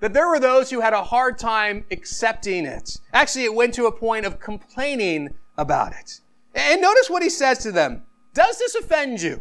that 0.00 0.12
there 0.12 0.28
were 0.28 0.40
those 0.40 0.70
who 0.70 0.80
had 0.80 0.92
a 0.92 1.04
hard 1.04 1.38
time 1.38 1.84
accepting 1.90 2.66
it. 2.66 2.98
Actually, 3.12 3.44
it 3.44 3.54
went 3.54 3.74
to 3.74 3.86
a 3.86 3.92
point 3.92 4.26
of 4.26 4.40
complaining 4.40 5.34
about 5.56 5.92
it. 5.92 6.20
And 6.54 6.82
notice 6.82 7.08
what 7.08 7.22
he 7.22 7.30
says 7.30 7.58
to 7.58 7.72
them. 7.72 8.02
Does 8.32 8.58
this 8.58 8.74
offend 8.74 9.22
you? 9.22 9.40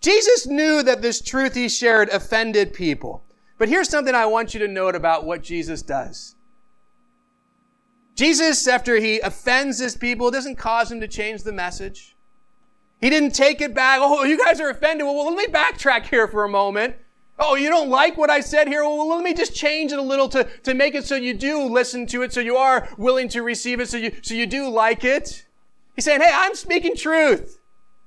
Jesus 0.00 0.46
knew 0.46 0.82
that 0.82 1.02
this 1.02 1.20
truth 1.20 1.54
he 1.54 1.68
shared 1.68 2.08
offended 2.10 2.72
people. 2.72 3.22
But 3.58 3.68
here's 3.68 3.88
something 3.88 4.14
I 4.14 4.26
want 4.26 4.54
you 4.54 4.60
to 4.60 4.68
note 4.68 4.94
about 4.94 5.24
what 5.24 5.42
Jesus 5.42 5.82
does. 5.82 6.35
Jesus, 8.16 8.66
after 8.66 8.96
he 8.96 9.20
offends 9.20 9.78
his 9.78 9.96
people, 9.96 10.30
doesn't 10.30 10.56
cause 10.56 10.90
him 10.90 11.00
to 11.00 11.08
change 11.08 11.42
the 11.42 11.52
message. 11.52 12.16
He 13.00 13.10
didn't 13.10 13.34
take 13.34 13.60
it 13.60 13.74
back. 13.74 14.00
Oh, 14.02 14.24
you 14.24 14.42
guys 14.42 14.58
are 14.58 14.70
offended. 14.70 15.06
Well, 15.06 15.26
let 15.26 15.36
me 15.36 15.46
backtrack 15.52 16.06
here 16.06 16.26
for 16.26 16.44
a 16.44 16.48
moment. 16.48 16.96
Oh, 17.38 17.54
you 17.54 17.68
don't 17.68 17.90
like 17.90 18.16
what 18.16 18.30
I 18.30 18.40
said 18.40 18.68
here? 18.68 18.82
Well, 18.82 19.06
let 19.10 19.22
me 19.22 19.34
just 19.34 19.54
change 19.54 19.92
it 19.92 19.98
a 19.98 20.02
little 20.02 20.30
to, 20.30 20.44
to 20.62 20.72
make 20.72 20.94
it 20.94 21.04
so 21.04 21.14
you 21.14 21.34
do 21.34 21.62
listen 21.64 22.06
to 22.06 22.22
it, 22.22 22.32
so 22.32 22.40
you 22.40 22.56
are 22.56 22.88
willing 22.96 23.28
to 23.28 23.42
receive 23.42 23.80
it, 23.80 23.90
so 23.90 23.98
you, 23.98 24.12
so 24.22 24.32
you 24.32 24.46
do 24.46 24.70
like 24.70 25.04
it. 25.04 25.44
He's 25.94 26.06
saying, 26.06 26.22
hey, 26.22 26.30
I'm 26.32 26.54
speaking 26.54 26.96
truth. 26.96 27.60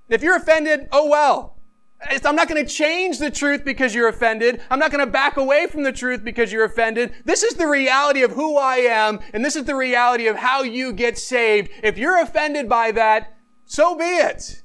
If 0.09 0.23
you're 0.23 0.35
offended, 0.35 0.89
oh 0.91 1.07
well. 1.07 1.58
I'm 2.01 2.35
not 2.35 2.47
going 2.47 2.65
to 2.65 2.71
change 2.71 3.19
the 3.19 3.29
truth 3.29 3.65
because 3.65 3.93
you're 3.93 4.07
offended. 4.07 4.61
I'm 4.71 4.79
not 4.79 4.91
going 4.91 5.05
to 5.05 5.11
back 5.11 5.37
away 5.37 5.67
from 5.67 5.83
the 5.83 5.91
truth 5.91 6.23
because 6.23 6.51
you're 6.51 6.63
offended. 6.63 7.13
This 7.25 7.43
is 7.43 7.55
the 7.55 7.67
reality 7.67 8.23
of 8.23 8.31
who 8.31 8.57
I 8.57 8.77
am, 8.77 9.19
and 9.33 9.43
this 9.43 9.55
is 9.55 9.65
the 9.65 9.75
reality 9.75 10.27
of 10.27 10.37
how 10.37 10.63
you 10.63 10.93
get 10.93 11.17
saved. 11.17 11.69
If 11.83 11.97
you're 11.97 12.21
offended 12.21 12.69
by 12.69 12.91
that, 12.91 13.35
so 13.65 13.95
be 13.95 14.05
it. 14.05 14.63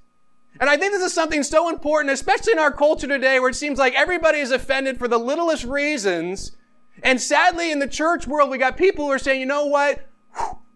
And 0.60 0.70
I 0.70 0.76
think 0.76 0.92
this 0.92 1.02
is 1.02 1.12
something 1.12 1.42
so 1.42 1.68
important, 1.68 2.12
especially 2.12 2.52
in 2.52 2.60
our 2.60 2.70
culture 2.70 3.08
today 3.08 3.40
where 3.40 3.50
it 3.50 3.56
seems 3.56 3.78
like 3.78 3.94
everybody 3.94 4.38
is 4.38 4.52
offended 4.52 4.98
for 4.98 5.08
the 5.08 5.18
littlest 5.18 5.64
reasons. 5.64 6.56
And 7.02 7.20
sadly, 7.20 7.72
in 7.72 7.80
the 7.80 7.88
church 7.88 8.26
world, 8.26 8.50
we 8.50 8.58
got 8.58 8.76
people 8.76 9.06
who 9.06 9.10
are 9.10 9.18
saying, 9.18 9.40
you 9.40 9.46
know 9.46 9.66
what? 9.66 10.08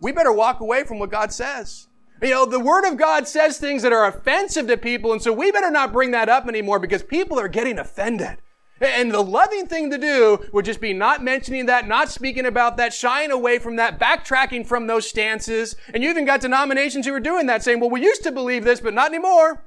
We 0.00 0.12
better 0.12 0.32
walk 0.32 0.60
away 0.60 0.84
from 0.84 0.98
what 0.98 1.10
God 1.10 1.32
says. 1.32 1.87
You 2.20 2.30
know, 2.30 2.46
the 2.46 2.60
Word 2.60 2.84
of 2.84 2.96
God 2.96 3.28
says 3.28 3.58
things 3.58 3.82
that 3.82 3.92
are 3.92 4.06
offensive 4.06 4.66
to 4.66 4.76
people, 4.76 5.12
and 5.12 5.22
so 5.22 5.32
we 5.32 5.52
better 5.52 5.70
not 5.70 5.92
bring 5.92 6.10
that 6.10 6.28
up 6.28 6.48
anymore 6.48 6.78
because 6.78 7.02
people 7.02 7.38
are 7.38 7.48
getting 7.48 7.78
offended. 7.78 8.38
And 8.80 9.10
the 9.10 9.22
loving 9.22 9.66
thing 9.66 9.90
to 9.90 9.98
do 9.98 10.44
would 10.52 10.64
just 10.64 10.80
be 10.80 10.92
not 10.92 11.22
mentioning 11.22 11.66
that, 11.66 11.88
not 11.88 12.10
speaking 12.10 12.46
about 12.46 12.76
that, 12.76 12.92
shying 12.94 13.32
away 13.32 13.58
from 13.58 13.76
that, 13.76 13.98
backtracking 13.98 14.66
from 14.66 14.86
those 14.86 15.08
stances. 15.08 15.74
And 15.92 16.02
you 16.02 16.10
even 16.10 16.24
got 16.24 16.40
denominations 16.40 17.06
who 17.06 17.14
are 17.14 17.20
doing 17.20 17.46
that, 17.46 17.62
saying, 17.62 17.80
well, 17.80 17.90
we 17.90 18.02
used 18.02 18.22
to 18.22 18.32
believe 18.32 18.64
this, 18.64 18.80
but 18.80 18.94
not 18.94 19.10
anymore, 19.10 19.64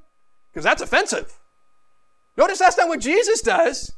because 0.52 0.64
that's 0.64 0.82
offensive. 0.82 1.40
Notice 2.38 2.60
that's 2.60 2.78
not 2.78 2.88
what 2.88 3.02
Jesus 3.02 3.42
does. 3.42 3.94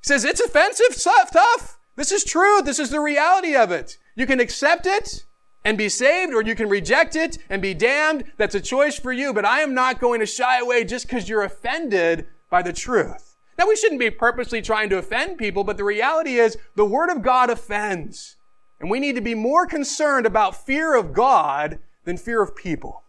He 0.00 0.06
says, 0.06 0.24
it's 0.24 0.40
offensive, 0.40 1.00
tough, 1.00 1.30
tough. 1.32 1.78
This 1.94 2.10
is 2.10 2.24
true. 2.24 2.60
This 2.62 2.78
is 2.78 2.90
the 2.90 3.00
reality 3.00 3.54
of 3.54 3.70
it. 3.70 3.96
You 4.16 4.26
can 4.26 4.40
accept 4.40 4.86
it, 4.86 5.24
and 5.64 5.76
be 5.76 5.88
saved, 5.88 6.32
or 6.32 6.42
you 6.42 6.54
can 6.54 6.68
reject 6.68 7.16
it 7.16 7.38
and 7.50 7.60
be 7.60 7.74
damned. 7.74 8.24
That's 8.36 8.54
a 8.54 8.60
choice 8.60 8.98
for 8.98 9.12
you, 9.12 9.32
but 9.32 9.44
I 9.44 9.60
am 9.60 9.74
not 9.74 10.00
going 10.00 10.20
to 10.20 10.26
shy 10.26 10.58
away 10.58 10.84
just 10.84 11.06
because 11.06 11.28
you're 11.28 11.42
offended 11.42 12.26
by 12.50 12.62
the 12.62 12.72
truth. 12.72 13.36
Now, 13.58 13.66
we 13.66 13.76
shouldn't 13.76 14.00
be 14.00 14.10
purposely 14.10 14.62
trying 14.62 14.88
to 14.90 14.98
offend 14.98 15.36
people, 15.36 15.64
but 15.64 15.76
the 15.76 15.84
reality 15.84 16.36
is 16.36 16.56
the 16.76 16.84
Word 16.84 17.10
of 17.10 17.22
God 17.22 17.50
offends. 17.50 18.36
And 18.80 18.88
we 18.88 19.00
need 19.00 19.16
to 19.16 19.20
be 19.20 19.34
more 19.34 19.66
concerned 19.66 20.26
about 20.26 20.64
fear 20.64 20.96
of 20.96 21.12
God 21.12 21.80
than 22.04 22.16
fear 22.16 22.40
of 22.40 22.54
people. 22.54 23.02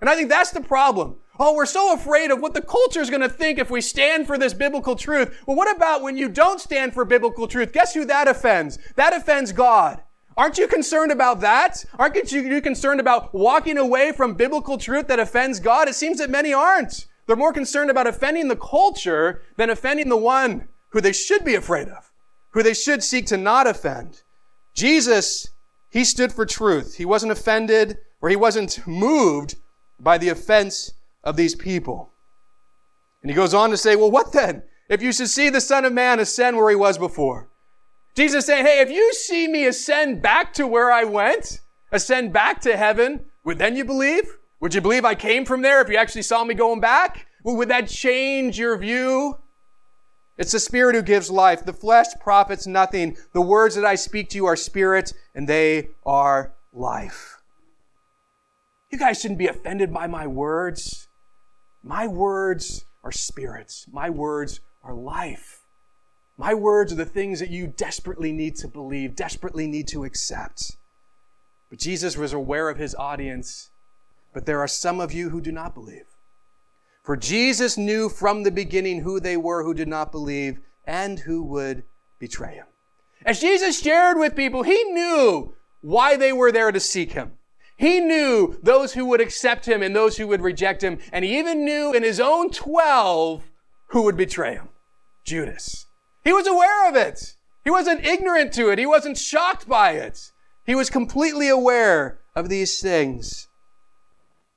And 0.00 0.10
I 0.10 0.16
think 0.16 0.28
that's 0.28 0.50
the 0.50 0.60
problem. 0.60 1.16
Oh, 1.38 1.54
we're 1.54 1.66
so 1.66 1.94
afraid 1.94 2.30
of 2.30 2.40
what 2.40 2.54
the 2.54 2.60
culture 2.60 3.00
is 3.00 3.08
going 3.08 3.22
to 3.22 3.28
think 3.28 3.58
if 3.58 3.70
we 3.70 3.80
stand 3.80 4.26
for 4.26 4.36
this 4.36 4.52
biblical 4.52 4.96
truth. 4.96 5.40
Well, 5.46 5.56
what 5.56 5.74
about 5.74 6.02
when 6.02 6.16
you 6.16 6.28
don't 6.28 6.60
stand 6.60 6.92
for 6.92 7.04
biblical 7.04 7.46
truth? 7.46 7.72
Guess 7.72 7.94
who 7.94 8.04
that 8.06 8.26
offends? 8.26 8.78
That 8.96 9.14
offends 9.14 9.52
God. 9.52 10.02
Aren't 10.36 10.58
you 10.58 10.66
concerned 10.66 11.12
about 11.12 11.40
that? 11.40 11.84
Aren't 11.98 12.32
you 12.32 12.60
concerned 12.60 13.00
about 13.00 13.34
walking 13.34 13.78
away 13.78 14.12
from 14.12 14.34
biblical 14.34 14.78
truth 14.78 15.08
that 15.08 15.20
offends 15.20 15.60
God? 15.60 15.88
It 15.88 15.94
seems 15.94 16.18
that 16.18 16.30
many 16.30 16.52
aren't. 16.52 17.06
They're 17.26 17.36
more 17.36 17.52
concerned 17.52 17.90
about 17.90 18.06
offending 18.06 18.48
the 18.48 18.56
culture 18.56 19.42
than 19.56 19.70
offending 19.70 20.08
the 20.08 20.16
one 20.16 20.68
who 20.90 21.00
they 21.00 21.12
should 21.12 21.44
be 21.44 21.54
afraid 21.54 21.88
of, 21.88 22.10
who 22.50 22.62
they 22.62 22.74
should 22.74 23.02
seek 23.02 23.26
to 23.26 23.36
not 23.36 23.66
offend. 23.66 24.22
Jesus, 24.74 25.48
he 25.90 26.04
stood 26.04 26.32
for 26.32 26.46
truth. 26.46 26.96
He 26.96 27.04
wasn't 27.04 27.32
offended 27.32 27.98
or 28.20 28.28
he 28.28 28.36
wasn't 28.36 28.86
moved 28.86 29.56
by 30.00 30.18
the 30.18 30.30
offense 30.30 30.92
of 31.22 31.36
these 31.36 31.54
people. 31.54 32.12
And 33.22 33.30
he 33.30 33.36
goes 33.36 33.54
on 33.54 33.70
to 33.70 33.76
say, 33.76 33.94
well, 33.94 34.10
what 34.10 34.32
then? 34.32 34.62
If 34.88 35.00
you 35.00 35.12
should 35.12 35.28
see 35.28 35.48
the 35.48 35.60
Son 35.60 35.84
of 35.84 35.92
Man 35.92 36.18
ascend 36.18 36.56
where 36.56 36.70
he 36.70 36.76
was 36.76 36.98
before. 36.98 37.48
Jesus 38.14 38.46
saying, 38.46 38.66
hey, 38.66 38.80
if 38.80 38.90
you 38.90 39.12
see 39.14 39.48
me 39.48 39.66
ascend 39.66 40.20
back 40.20 40.52
to 40.54 40.66
where 40.66 40.92
I 40.92 41.04
went, 41.04 41.60
ascend 41.90 42.32
back 42.32 42.60
to 42.62 42.76
heaven, 42.76 43.24
would 43.44 43.58
then 43.58 43.76
you 43.76 43.84
believe? 43.84 44.24
Would 44.60 44.74
you 44.74 44.80
believe 44.80 45.04
I 45.04 45.14
came 45.14 45.44
from 45.44 45.62
there 45.62 45.80
if 45.80 45.88
you 45.88 45.96
actually 45.96 46.22
saw 46.22 46.44
me 46.44 46.54
going 46.54 46.80
back? 46.80 47.26
Well, 47.42 47.56
would 47.56 47.68
that 47.68 47.88
change 47.88 48.58
your 48.58 48.76
view? 48.76 49.38
It's 50.38 50.52
the 50.52 50.60
Spirit 50.60 50.94
who 50.94 51.02
gives 51.02 51.30
life. 51.30 51.64
The 51.64 51.72
flesh 51.72 52.08
profits 52.20 52.66
nothing. 52.66 53.16
The 53.32 53.40
words 53.40 53.74
that 53.74 53.84
I 53.84 53.94
speak 53.94 54.28
to 54.30 54.36
you 54.36 54.46
are 54.46 54.56
spirit 54.56 55.12
and 55.34 55.48
they 55.48 55.88
are 56.06 56.52
life. 56.72 57.38
You 58.90 58.98
guys 58.98 59.20
shouldn't 59.20 59.38
be 59.38 59.48
offended 59.48 59.92
by 59.92 60.06
my 60.06 60.26
words. 60.26 61.08
My 61.82 62.06
words 62.06 62.84
are 63.02 63.10
spirits. 63.10 63.86
My 63.90 64.10
words 64.10 64.60
are 64.84 64.94
life. 64.94 65.61
My 66.36 66.54
words 66.54 66.92
are 66.92 66.96
the 66.96 67.04
things 67.04 67.40
that 67.40 67.50
you 67.50 67.66
desperately 67.66 68.32
need 68.32 68.56
to 68.56 68.68
believe, 68.68 69.14
desperately 69.14 69.66
need 69.66 69.86
to 69.88 70.04
accept. 70.04 70.76
But 71.70 71.78
Jesus 71.78 72.16
was 72.16 72.32
aware 72.32 72.68
of 72.68 72.78
his 72.78 72.94
audience, 72.94 73.70
but 74.32 74.46
there 74.46 74.60
are 74.60 74.68
some 74.68 75.00
of 75.00 75.12
you 75.12 75.30
who 75.30 75.40
do 75.40 75.52
not 75.52 75.74
believe. 75.74 76.06
For 77.02 77.16
Jesus 77.16 77.76
knew 77.76 78.08
from 78.08 78.42
the 78.42 78.50
beginning 78.50 79.00
who 79.00 79.20
they 79.20 79.36
were 79.36 79.64
who 79.64 79.74
did 79.74 79.88
not 79.88 80.12
believe 80.12 80.60
and 80.86 81.18
who 81.18 81.42
would 81.42 81.82
betray 82.18 82.54
him. 82.54 82.66
As 83.24 83.40
Jesus 83.40 83.80
shared 83.80 84.18
with 84.18 84.36
people, 84.36 84.62
he 84.62 84.84
knew 84.84 85.54
why 85.80 86.16
they 86.16 86.32
were 86.32 86.52
there 86.52 86.72
to 86.72 86.80
seek 86.80 87.12
him. 87.12 87.32
He 87.76 88.00
knew 88.00 88.58
those 88.62 88.92
who 88.92 89.06
would 89.06 89.20
accept 89.20 89.66
him 89.66 89.82
and 89.82 89.94
those 89.94 90.16
who 90.16 90.28
would 90.28 90.40
reject 90.40 90.84
him. 90.84 90.98
And 91.12 91.24
he 91.24 91.38
even 91.38 91.64
knew 91.64 91.92
in 91.92 92.02
his 92.02 92.20
own 92.20 92.50
12 92.50 93.42
who 93.88 94.02
would 94.02 94.16
betray 94.16 94.54
him. 94.54 94.68
Judas. 95.24 95.86
He 96.24 96.32
was 96.32 96.46
aware 96.46 96.88
of 96.88 96.96
it. 96.96 97.34
He 97.64 97.70
wasn't 97.70 98.04
ignorant 98.04 98.52
to 98.54 98.70
it. 98.70 98.78
He 98.78 98.86
wasn't 98.86 99.18
shocked 99.18 99.68
by 99.68 99.92
it. 99.92 100.32
He 100.64 100.74
was 100.74 100.90
completely 100.90 101.48
aware 101.48 102.20
of 102.34 102.48
these 102.48 102.80
things. 102.80 103.48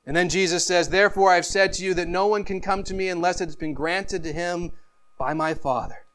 And 0.06 0.16
then 0.16 0.30
Jesus 0.30 0.66
says, 0.66 0.90
Therefore 0.90 1.32
I've 1.32 1.46
said 1.46 1.74
to 1.74 1.84
you 1.84 1.94
that 1.96 2.08
no 2.08 2.28
one 2.28 2.44
can 2.44 2.62
come 2.62 2.84
to 2.84 2.94
me 2.94 3.10
unless 3.10 3.42
it 3.42 3.46
has 3.46 3.56
been 3.56 3.74
granted 3.74 4.24
to 4.24 4.34
him 4.34 4.72
by 5.18 5.34
my 5.34 5.54
Father. 5.54 6.06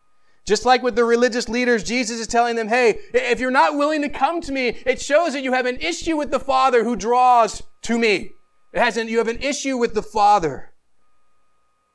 Just 0.46 0.64
like 0.64 0.82
with 0.82 0.96
the 0.96 1.04
religious 1.04 1.48
leaders, 1.48 1.84
Jesus 1.84 2.18
is 2.18 2.26
telling 2.26 2.56
them, 2.56 2.68
hey, 2.68 2.98
if 3.12 3.40
you're 3.40 3.50
not 3.50 3.76
willing 3.76 4.02
to 4.02 4.08
come 4.08 4.40
to 4.40 4.52
me, 4.52 4.68
it 4.86 5.00
shows 5.00 5.32
that 5.32 5.42
you 5.42 5.52
have 5.52 5.66
an 5.66 5.76
issue 5.76 6.16
with 6.16 6.30
the 6.30 6.40
Father 6.40 6.82
who 6.82 6.96
draws 6.96 7.62
to 7.82 7.98
me. 7.98 8.32
It 8.72 8.80
hasn't, 8.80 9.10
you 9.10 9.18
have 9.18 9.28
an 9.28 9.42
issue 9.42 9.76
with 9.76 9.94
the 9.94 10.02
Father. 10.02 10.72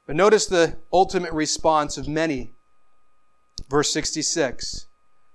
But 0.06 0.16
notice 0.16 0.46
the 0.46 0.78
ultimate 0.94 1.34
response 1.34 1.98
of 1.98 2.08
many 2.08 2.55
Verse 3.70 3.92
66. 3.92 4.88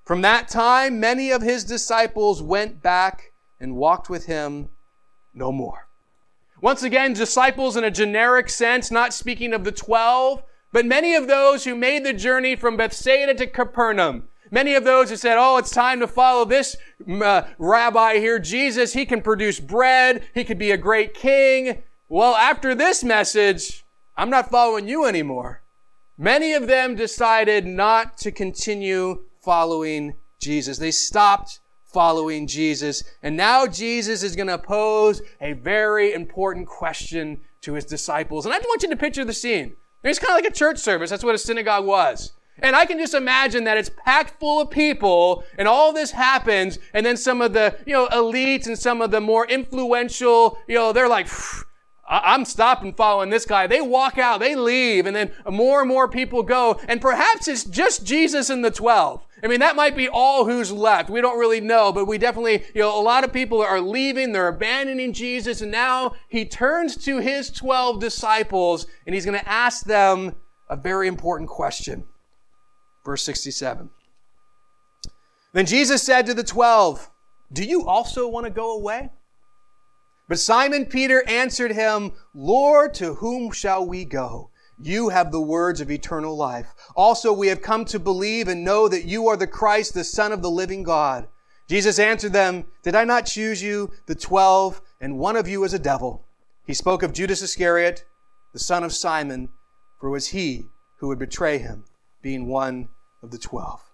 From 0.05 0.23
that 0.23 0.49
time, 0.49 0.99
many 0.99 1.31
of 1.31 1.43
his 1.43 1.65
disciples 1.65 2.43
went 2.43 2.83
back 2.83 3.33
and 3.61 3.77
walked 3.77 4.11
with 4.11 4.27
him 4.27 4.71
no 5.35 5.53
more. 5.53 5.87
Once 6.61 6.83
again, 6.83 7.13
disciples 7.13 7.77
in 7.77 7.85
a 7.85 7.91
generic 7.91 8.49
sense, 8.51 8.91
not 8.91 9.15
speaking 9.15 9.53
of 9.53 9.65
the 9.65 9.73
twelve, 9.73 10.43
but 10.73 10.85
many 10.85 11.15
of 11.15 11.27
those 11.27 11.65
who 11.65 11.75
made 11.75 12.05
the 12.05 12.13
journey 12.13 12.55
from 12.55 12.77
Bethsaida 12.77 13.35
to 13.35 13.47
Capernaum. 13.47 14.29
Many 14.51 14.75
of 14.75 14.85
those 14.85 15.11
who 15.11 15.17
said, 15.17 15.37
oh, 15.39 15.59
it's 15.59 15.71
time 15.71 16.01
to 16.01 16.09
follow 16.09 16.45
this 16.45 16.77
uh, 17.09 17.43
rabbi 17.59 18.19
here, 18.19 18.39
Jesus. 18.39 18.93
He 18.93 19.07
can 19.07 19.23
produce 19.23 19.61
bread. 19.61 20.25
He 20.35 20.45
could 20.45 20.59
be 20.59 20.73
a 20.73 20.77
great 20.77 21.15
king. 21.15 21.83
Well, 22.09 22.35
after 22.35 22.75
this 22.75 23.05
message, 23.05 23.85
I'm 24.17 24.31
not 24.31 24.51
following 24.51 24.89
you 24.89 25.05
anymore. 25.07 25.63
Many 26.21 26.53
of 26.53 26.67
them 26.67 26.97
decided 26.97 27.65
not 27.65 28.19
to 28.19 28.31
continue 28.31 29.23
following 29.41 30.17
Jesus. 30.39 30.77
They 30.77 30.91
stopped 30.91 31.61
following 31.87 32.47
Jesus. 32.47 33.03
And 33.23 33.39
now 33.39 33.67
Jesus 33.67 34.23
is 34.23 34.37
going 34.37 34.49
to 34.49 34.59
pose 34.59 35.23
a 35.41 35.55
very 35.55 36.13
important 36.13 36.67
question 36.67 37.41
to 37.63 37.73
his 37.73 37.87
disciples. 37.87 38.45
And 38.45 38.55
I 38.55 38.59
want 38.59 38.83
you 38.83 38.91
to 38.91 38.97
picture 38.97 39.25
the 39.25 39.33
scene. 39.33 39.77
It's 40.05 40.19
kind 40.19 40.33
of 40.33 40.45
like 40.45 40.53
a 40.53 40.55
church 40.55 40.77
service. 40.77 41.09
That's 41.09 41.25
what 41.25 41.35
a 41.35 41.39
synagogue 41.39 41.87
was. 41.87 42.33
And 42.59 42.77
I 42.77 42.85
can 42.85 42.99
just 42.99 43.15
imagine 43.15 43.65
that 43.65 43.79
it's 43.79 43.91
packed 44.05 44.39
full 44.39 44.61
of 44.61 44.69
people 44.69 45.43
and 45.57 45.67
all 45.67 45.95
this 45.95 46.11
happens 46.11 46.79
and 46.93 47.07
then 47.07 47.17
some 47.17 47.41
of 47.41 47.55
the, 47.55 47.79
you 47.87 47.95
know, 47.95 48.09
elites 48.09 48.67
and 48.67 48.79
some 48.79 49.01
of 49.01 49.11
the 49.11 49.23
more 49.23 49.47
influential, 49.47 50.59
you 50.69 50.75
know, 50.75 50.93
they're 50.93 51.09
like, 51.09 51.29
I'm 52.13 52.45
stopping 52.45 52.93
following 52.93 53.31
this 53.31 53.47
guy. 53.47 53.69
They 53.69 53.81
walk 53.81 54.19
out, 54.19 54.41
they 54.41 54.57
leave, 54.57 55.07
and 55.07 55.15
then 55.15 55.31
more 55.49 55.79
and 55.81 55.89
more 55.89 56.09
people 56.09 56.43
go. 56.43 56.81
And 56.89 57.01
perhaps 57.01 57.47
it's 57.47 57.63
just 57.63 58.05
Jesus 58.05 58.51
and 58.51 58.65
the 58.65 58.73
12. 58.73 59.25
I 59.45 59.47
mean, 59.47 59.61
that 59.61 59.77
might 59.77 59.97
be 59.97 60.09
all 60.09 60.45
who's 60.45 60.73
left. 60.73 61.09
We 61.09 61.21
don't 61.21 61.39
really 61.39 61.61
know, 61.61 61.93
but 61.93 62.07
we 62.07 62.19
definitely, 62.19 62.65
you 62.75 62.81
know, 62.81 63.01
a 63.01 63.01
lot 63.01 63.23
of 63.23 63.33
people 63.33 63.63
are 63.63 63.81
leaving, 63.81 64.33
they're 64.33 64.49
abandoning 64.49 65.13
Jesus, 65.13 65.61
and 65.61 65.71
now 65.71 66.15
he 66.29 66.45
turns 66.45 66.97
to 67.05 67.19
his 67.19 67.49
12 67.51 68.01
disciples 68.01 68.87
and 69.07 69.15
he's 69.15 69.25
going 69.25 69.39
to 69.39 69.49
ask 69.49 69.85
them 69.85 70.35
a 70.69 70.77
very 70.77 71.07
important 71.07 71.49
question. 71.49 72.05
Verse 73.05 73.23
67. 73.23 73.89
Then 75.53 75.67
Jesus 75.67 76.03
said 76.03 76.27
to 76.27 76.35
the 76.35 76.45
12, 76.45 77.09
Do 77.53 77.65
you 77.65 77.87
also 77.87 78.29
want 78.29 78.47
to 78.47 78.51
go 78.51 78.77
away? 78.77 79.11
But 80.31 80.39
Simon 80.39 80.87
Peter 80.87 81.25
answered 81.29 81.73
him, 81.73 82.13
Lord, 82.33 82.95
to 82.95 83.15
whom 83.15 83.51
shall 83.51 83.85
we 83.85 84.05
go? 84.05 84.51
You 84.79 85.09
have 85.09 85.33
the 85.33 85.41
words 85.41 85.81
of 85.81 85.91
eternal 85.91 86.37
life. 86.37 86.73
Also, 86.95 87.33
we 87.33 87.49
have 87.49 87.61
come 87.61 87.85
to 87.87 87.99
believe 87.99 88.47
and 88.47 88.63
know 88.63 88.87
that 88.87 89.07
you 89.07 89.27
are 89.27 89.37
the 89.37 89.49
Christ, 89.49 89.93
the 89.93 90.05
Son 90.05 90.31
of 90.31 90.41
the 90.41 90.49
living 90.49 90.85
God. 90.85 91.27
Jesus 91.69 91.99
answered 91.99 92.33
them, 92.33 92.67
Did 92.85 92.95
I 92.95 93.03
not 93.03 93.27
choose 93.27 93.61
you, 93.61 93.91
the 94.07 94.15
twelve, 94.15 94.81
and 95.01 95.19
one 95.19 95.35
of 95.35 95.49
you 95.49 95.65
is 95.65 95.75
a 95.75 95.81
devil? 95.81 96.25
He 96.65 96.75
spoke 96.75 97.03
of 97.03 97.13
Judas 97.13 97.43
Iscariot, 97.43 98.05
the 98.53 98.61
son 98.61 98.85
of 98.85 98.93
Simon, 98.93 99.49
for 99.99 100.11
it 100.11 100.13
was 100.13 100.29
he 100.29 100.67
who 100.99 101.09
would 101.09 101.19
betray 101.19 101.59
him, 101.59 101.87
being 102.23 102.47
one 102.47 102.89
of 103.21 103.33
the 103.33 103.39
twelve. 103.39 103.90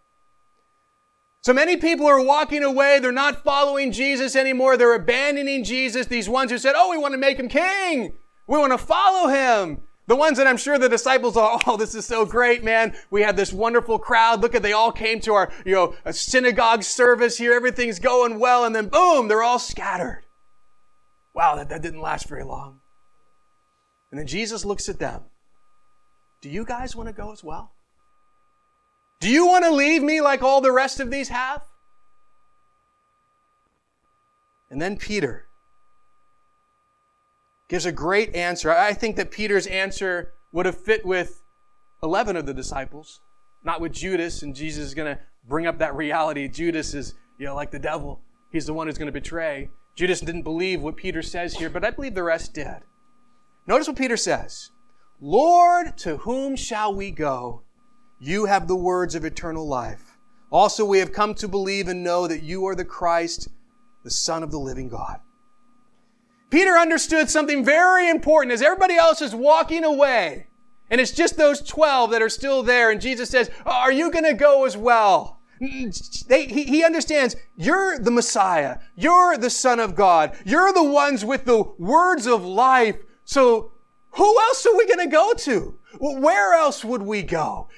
So 1.46 1.52
many 1.52 1.76
people 1.76 2.06
are 2.06 2.20
walking 2.20 2.64
away. 2.64 2.98
They're 2.98 3.12
not 3.12 3.44
following 3.44 3.92
Jesus 3.92 4.34
anymore. 4.34 4.76
They're 4.76 4.96
abandoning 4.96 5.62
Jesus. 5.62 6.06
These 6.06 6.28
ones 6.28 6.50
who 6.50 6.58
said, 6.58 6.72
Oh, 6.74 6.90
we 6.90 6.98
want 6.98 7.14
to 7.14 7.18
make 7.18 7.38
him 7.38 7.48
king. 7.48 8.14
We 8.48 8.58
want 8.58 8.72
to 8.72 8.78
follow 8.78 9.28
him. 9.28 9.82
The 10.08 10.16
ones 10.16 10.38
that 10.38 10.48
I'm 10.48 10.56
sure 10.56 10.76
the 10.76 10.88
disciples 10.88 11.36
are, 11.36 11.60
oh, 11.68 11.76
this 11.76 11.94
is 11.94 12.04
so 12.04 12.26
great, 12.26 12.64
man. 12.64 12.96
We 13.12 13.22
had 13.22 13.36
this 13.36 13.52
wonderful 13.52 14.00
crowd. 14.00 14.42
Look 14.42 14.56
at, 14.56 14.64
they 14.64 14.72
all 14.72 14.90
came 14.90 15.20
to 15.20 15.34
our, 15.34 15.52
you 15.64 15.72
know, 15.72 15.94
a 16.04 16.12
synagogue 16.12 16.82
service 16.82 17.38
here. 17.38 17.52
Everything's 17.52 18.00
going 18.00 18.40
well. 18.40 18.64
And 18.64 18.74
then 18.74 18.88
boom, 18.88 19.28
they're 19.28 19.44
all 19.44 19.60
scattered. 19.60 20.24
Wow, 21.32 21.54
that, 21.54 21.68
that 21.68 21.80
didn't 21.80 22.02
last 22.02 22.28
very 22.28 22.42
long. 22.42 22.80
And 24.10 24.18
then 24.18 24.26
Jesus 24.26 24.64
looks 24.64 24.88
at 24.88 24.98
them. 24.98 25.22
Do 26.40 26.50
you 26.50 26.64
guys 26.64 26.96
want 26.96 27.08
to 27.08 27.12
go 27.12 27.30
as 27.30 27.44
well? 27.44 27.75
Do 29.20 29.30
you 29.30 29.46
want 29.46 29.64
to 29.64 29.70
leave 29.70 30.02
me 30.02 30.20
like 30.20 30.42
all 30.42 30.60
the 30.60 30.72
rest 30.72 31.00
of 31.00 31.10
these 31.10 31.28
have? 31.28 31.62
And 34.70 34.80
then 34.80 34.96
Peter 34.96 35.46
gives 37.68 37.86
a 37.86 37.92
great 37.92 38.34
answer. 38.34 38.70
I 38.70 38.92
think 38.92 39.16
that 39.16 39.30
Peter's 39.30 39.66
answer 39.66 40.32
would 40.52 40.66
have 40.66 40.78
fit 40.78 41.04
with 41.04 41.42
11 42.02 42.36
of 42.36 42.46
the 42.46 42.54
disciples, 42.54 43.20
not 43.64 43.80
with 43.80 43.92
Judas. 43.92 44.42
And 44.42 44.54
Jesus 44.54 44.84
is 44.86 44.94
going 44.94 45.14
to 45.16 45.20
bring 45.48 45.66
up 45.66 45.78
that 45.78 45.94
reality. 45.94 46.48
Judas 46.48 46.94
is, 46.94 47.14
you 47.38 47.46
know, 47.46 47.54
like 47.54 47.70
the 47.70 47.78
devil. 47.78 48.20
He's 48.50 48.66
the 48.66 48.74
one 48.74 48.86
who's 48.86 48.98
going 48.98 49.06
to 49.06 49.12
betray. 49.12 49.70
Judas 49.94 50.20
didn't 50.20 50.42
believe 50.42 50.82
what 50.82 50.96
Peter 50.96 51.22
says 51.22 51.54
here, 51.54 51.70
but 51.70 51.84
I 51.84 51.90
believe 51.90 52.14
the 52.14 52.22
rest 52.22 52.52
did. 52.52 52.82
Notice 53.66 53.88
what 53.88 53.96
Peter 53.96 54.16
says 54.16 54.70
Lord, 55.20 55.96
to 55.98 56.18
whom 56.18 56.56
shall 56.56 56.94
we 56.94 57.10
go? 57.10 57.62
You 58.18 58.46
have 58.46 58.66
the 58.66 58.76
words 58.76 59.14
of 59.14 59.24
eternal 59.24 59.66
life. 59.66 60.16
Also, 60.50 60.84
we 60.84 60.98
have 60.98 61.12
come 61.12 61.34
to 61.34 61.48
believe 61.48 61.88
and 61.88 62.02
know 62.02 62.26
that 62.26 62.42
you 62.42 62.66
are 62.66 62.74
the 62.74 62.84
Christ, 62.84 63.48
the 64.04 64.10
Son 64.10 64.42
of 64.42 64.50
the 64.50 64.58
living 64.58 64.88
God. 64.88 65.20
Peter 66.50 66.72
understood 66.72 67.28
something 67.28 67.64
very 67.64 68.08
important 68.08 68.52
as 68.52 68.62
everybody 68.62 68.94
else 68.94 69.20
is 69.20 69.34
walking 69.34 69.84
away. 69.84 70.46
And 70.88 71.00
it's 71.00 71.10
just 71.10 71.36
those 71.36 71.60
12 71.60 72.12
that 72.12 72.22
are 72.22 72.28
still 72.28 72.62
there. 72.62 72.90
And 72.90 73.00
Jesus 73.00 73.28
says, 73.28 73.50
Are 73.66 73.90
you 73.90 74.10
going 74.10 74.24
to 74.24 74.34
go 74.34 74.64
as 74.64 74.76
well? 74.76 75.40
They, 75.58 76.46
he, 76.46 76.64
he 76.64 76.84
understands 76.84 77.34
you're 77.56 77.98
the 77.98 78.10
Messiah. 78.10 78.78
You're 78.94 79.36
the 79.36 79.50
Son 79.50 79.80
of 79.80 79.94
God. 79.94 80.36
You're 80.44 80.72
the 80.72 80.84
ones 80.84 81.24
with 81.24 81.44
the 81.44 81.64
words 81.78 82.26
of 82.26 82.44
life. 82.44 82.96
So 83.24 83.72
who 84.12 84.40
else 84.40 84.64
are 84.66 84.76
we 84.76 84.86
going 84.86 85.08
to 85.08 85.12
go 85.12 85.34
to? 85.34 85.78
Where 85.98 86.54
else 86.54 86.84
would 86.84 87.02
we 87.02 87.22
go? 87.22 87.68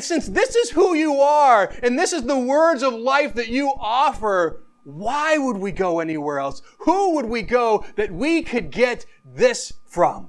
Since 0.00 0.28
this 0.28 0.54
is 0.54 0.70
who 0.70 0.94
you 0.94 1.20
are 1.20 1.72
and 1.82 1.98
this 1.98 2.12
is 2.12 2.22
the 2.22 2.38
words 2.38 2.82
of 2.82 2.94
life 2.94 3.34
that 3.34 3.48
you 3.48 3.72
offer, 3.78 4.62
why 4.84 5.38
would 5.38 5.56
we 5.56 5.72
go 5.72 6.00
anywhere 6.00 6.38
else? 6.38 6.62
Who 6.80 7.14
would 7.14 7.26
we 7.26 7.42
go 7.42 7.84
that 7.96 8.12
we 8.12 8.42
could 8.42 8.70
get 8.70 9.06
this 9.24 9.72
from? 9.86 10.28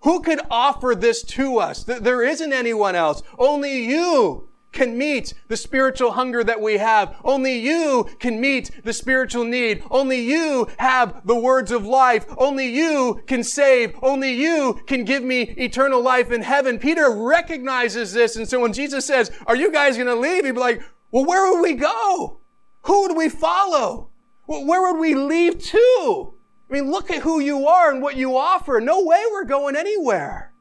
Who 0.00 0.20
could 0.20 0.40
offer 0.50 0.94
this 0.94 1.22
to 1.24 1.58
us? 1.58 1.82
There 1.82 2.22
isn't 2.22 2.52
anyone 2.52 2.94
else. 2.94 3.22
Only 3.38 3.84
you 3.84 4.48
can 4.72 4.98
meet 4.98 5.32
the 5.48 5.56
spiritual 5.56 6.12
hunger 6.12 6.44
that 6.44 6.60
we 6.60 6.76
have. 6.76 7.16
Only 7.24 7.58
you 7.58 8.08
can 8.18 8.40
meet 8.40 8.70
the 8.84 8.92
spiritual 8.92 9.44
need. 9.44 9.82
Only 9.90 10.20
you 10.20 10.68
have 10.78 11.26
the 11.26 11.36
words 11.36 11.70
of 11.70 11.86
life. 11.86 12.26
Only 12.36 12.66
you 12.66 13.22
can 13.26 13.42
save. 13.42 13.94
Only 14.02 14.32
you 14.32 14.80
can 14.86 15.04
give 15.04 15.22
me 15.22 15.42
eternal 15.56 16.02
life 16.02 16.30
in 16.30 16.42
heaven. 16.42 16.78
Peter 16.78 17.10
recognizes 17.10 18.12
this. 18.12 18.36
And 18.36 18.46
so 18.48 18.60
when 18.60 18.72
Jesus 18.72 19.06
says, 19.06 19.30
are 19.46 19.56
you 19.56 19.72
guys 19.72 19.96
going 19.96 20.08
to 20.08 20.14
leave? 20.14 20.44
He'd 20.44 20.52
be 20.52 20.60
like, 20.60 20.82
well, 21.10 21.24
where 21.24 21.50
would 21.50 21.62
we 21.62 21.74
go? 21.74 22.40
Who 22.82 23.02
would 23.02 23.16
we 23.16 23.28
follow? 23.28 24.10
Where 24.46 24.92
would 24.92 25.00
we 25.00 25.14
leave 25.14 25.62
to? 25.62 26.34
I 26.68 26.74
mean, 26.74 26.90
look 26.90 27.10
at 27.10 27.22
who 27.22 27.40
you 27.40 27.66
are 27.66 27.90
and 27.90 28.02
what 28.02 28.16
you 28.16 28.36
offer. 28.36 28.80
No 28.80 29.04
way 29.04 29.22
we're 29.30 29.44
going 29.44 29.76
anywhere. 29.76 30.52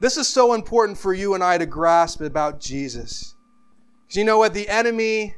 This 0.00 0.16
is 0.16 0.26
so 0.26 0.54
important 0.54 0.96
for 0.96 1.12
you 1.12 1.34
and 1.34 1.44
I 1.44 1.58
to 1.58 1.66
grasp 1.66 2.22
about 2.22 2.58
Jesus. 2.58 3.34
Because 4.06 4.16
you 4.16 4.24
know 4.24 4.38
what? 4.38 4.54
The 4.54 4.68
enemy, 4.68 5.36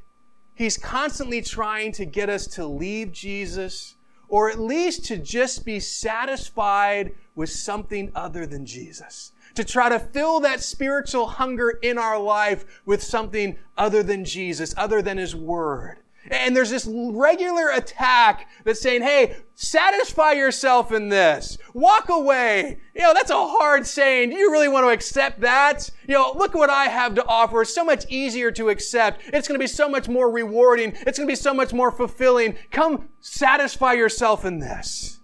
he's 0.55 0.79
constantly 0.79 1.43
trying 1.43 1.91
to 1.93 2.05
get 2.05 2.31
us 2.31 2.47
to 2.47 2.65
leave 2.65 3.11
Jesus 3.11 3.97
or 4.29 4.49
at 4.49 4.61
least 4.61 5.05
to 5.07 5.19
just 5.19 5.65
be 5.65 5.81
satisfied 5.81 7.13
with 7.35 7.51
something 7.51 8.13
other 8.15 8.47
than 8.47 8.65
Jesus. 8.65 9.33
To 9.57 9.65
try 9.65 9.89
to 9.89 9.99
fill 9.99 10.41
that 10.41 10.63
spiritual 10.63 11.27
hunger 11.27 11.71
in 11.83 11.99
our 11.99 12.19
life 12.19 12.65
with 12.87 13.03
something 13.03 13.59
other 13.77 14.03
than 14.03 14.25
Jesus, 14.25 14.75
other 14.77 15.03
than 15.03 15.19
His 15.19 15.35
Word. 15.35 15.99
And 16.31 16.57
there's 16.57 16.71
this 16.71 16.87
regular 16.89 17.71
attack 17.71 18.49
that's 18.65 18.81
saying, 18.81 19.03
hey, 19.03 19.37
satisfy 19.55 20.33
yourself 20.33 20.93
in 20.93 21.09
this. 21.09 21.59
Walk 21.75 22.09
away. 22.09 22.79
You 22.95 23.03
know, 23.03 23.13
that's 23.13 23.31
a 23.31 23.35
hard 23.35 23.87
saying. 23.87 24.31
Do 24.31 24.37
you 24.37 24.53
really 24.53 24.69
want 24.69 24.85
to 24.85 24.91
accept 24.91 25.41
that? 25.41 25.91
You 26.07 26.15
know, 26.15 26.33
look 26.37 26.55
what 26.55 26.71
I 26.71 26.85
have 26.85 27.17
to 27.17 27.27
offer. 27.27 27.63
It's 27.63 27.75
so 27.75 27.85
much 27.85 28.05
easier 28.09 28.53
to 28.53 28.69
accept. 28.69 29.23
It's 29.27 29.49
going 29.49 29.59
to 29.59 29.63
be 29.63 29.67
so 29.67 29.89
much 29.89 30.09
more 30.09 30.31
rewarding. 30.31 30.93
It's 31.07 31.19
going 31.19 31.27
to 31.27 31.33
be 31.33 31.37
so 31.37 31.53
much 31.53 31.73
more 31.73 31.91
fulfilling. 31.91 32.57
Come 32.71 33.09
satisfy 33.21 33.95
yourself 33.95 34.45
in 34.45 34.61
this. 34.61 35.19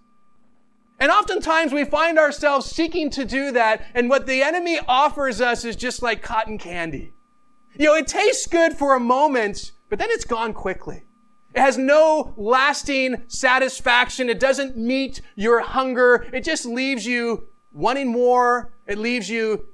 And 0.99 1.11
oftentimes 1.11 1.71
we 1.71 1.85
find 1.85 2.19
ourselves 2.19 2.65
seeking 2.65 3.09
to 3.11 3.23
do 3.23 3.53
that, 3.53 3.85
and 3.95 4.09
what 4.09 4.27
the 4.27 4.41
enemy 4.41 4.81
offers 4.85 5.39
us 5.39 5.63
is 5.63 5.77
just 5.77 6.01
like 6.01 6.21
cotton 6.21 6.57
candy. 6.57 7.13
You 7.77 7.85
know, 7.85 7.95
it 7.95 8.07
tastes 8.07 8.47
good 8.47 8.73
for 8.73 8.95
a 8.95 8.99
moment, 8.99 9.71
but 9.89 9.99
then 9.99 10.09
it's 10.11 10.25
gone 10.25 10.53
quickly. 10.53 11.03
It 11.53 11.61
has 11.61 11.77
no 11.77 12.33
lasting 12.37 13.23
satisfaction. 13.27 14.29
It 14.29 14.39
doesn't 14.39 14.77
meet 14.77 15.21
your 15.35 15.61
hunger. 15.61 16.27
It 16.31 16.43
just 16.43 16.65
leaves 16.65 17.05
you 17.05 17.47
wanting 17.73 18.11
more. 18.11 18.71
It 18.85 18.99
leaves 18.99 19.29
you 19.29 19.65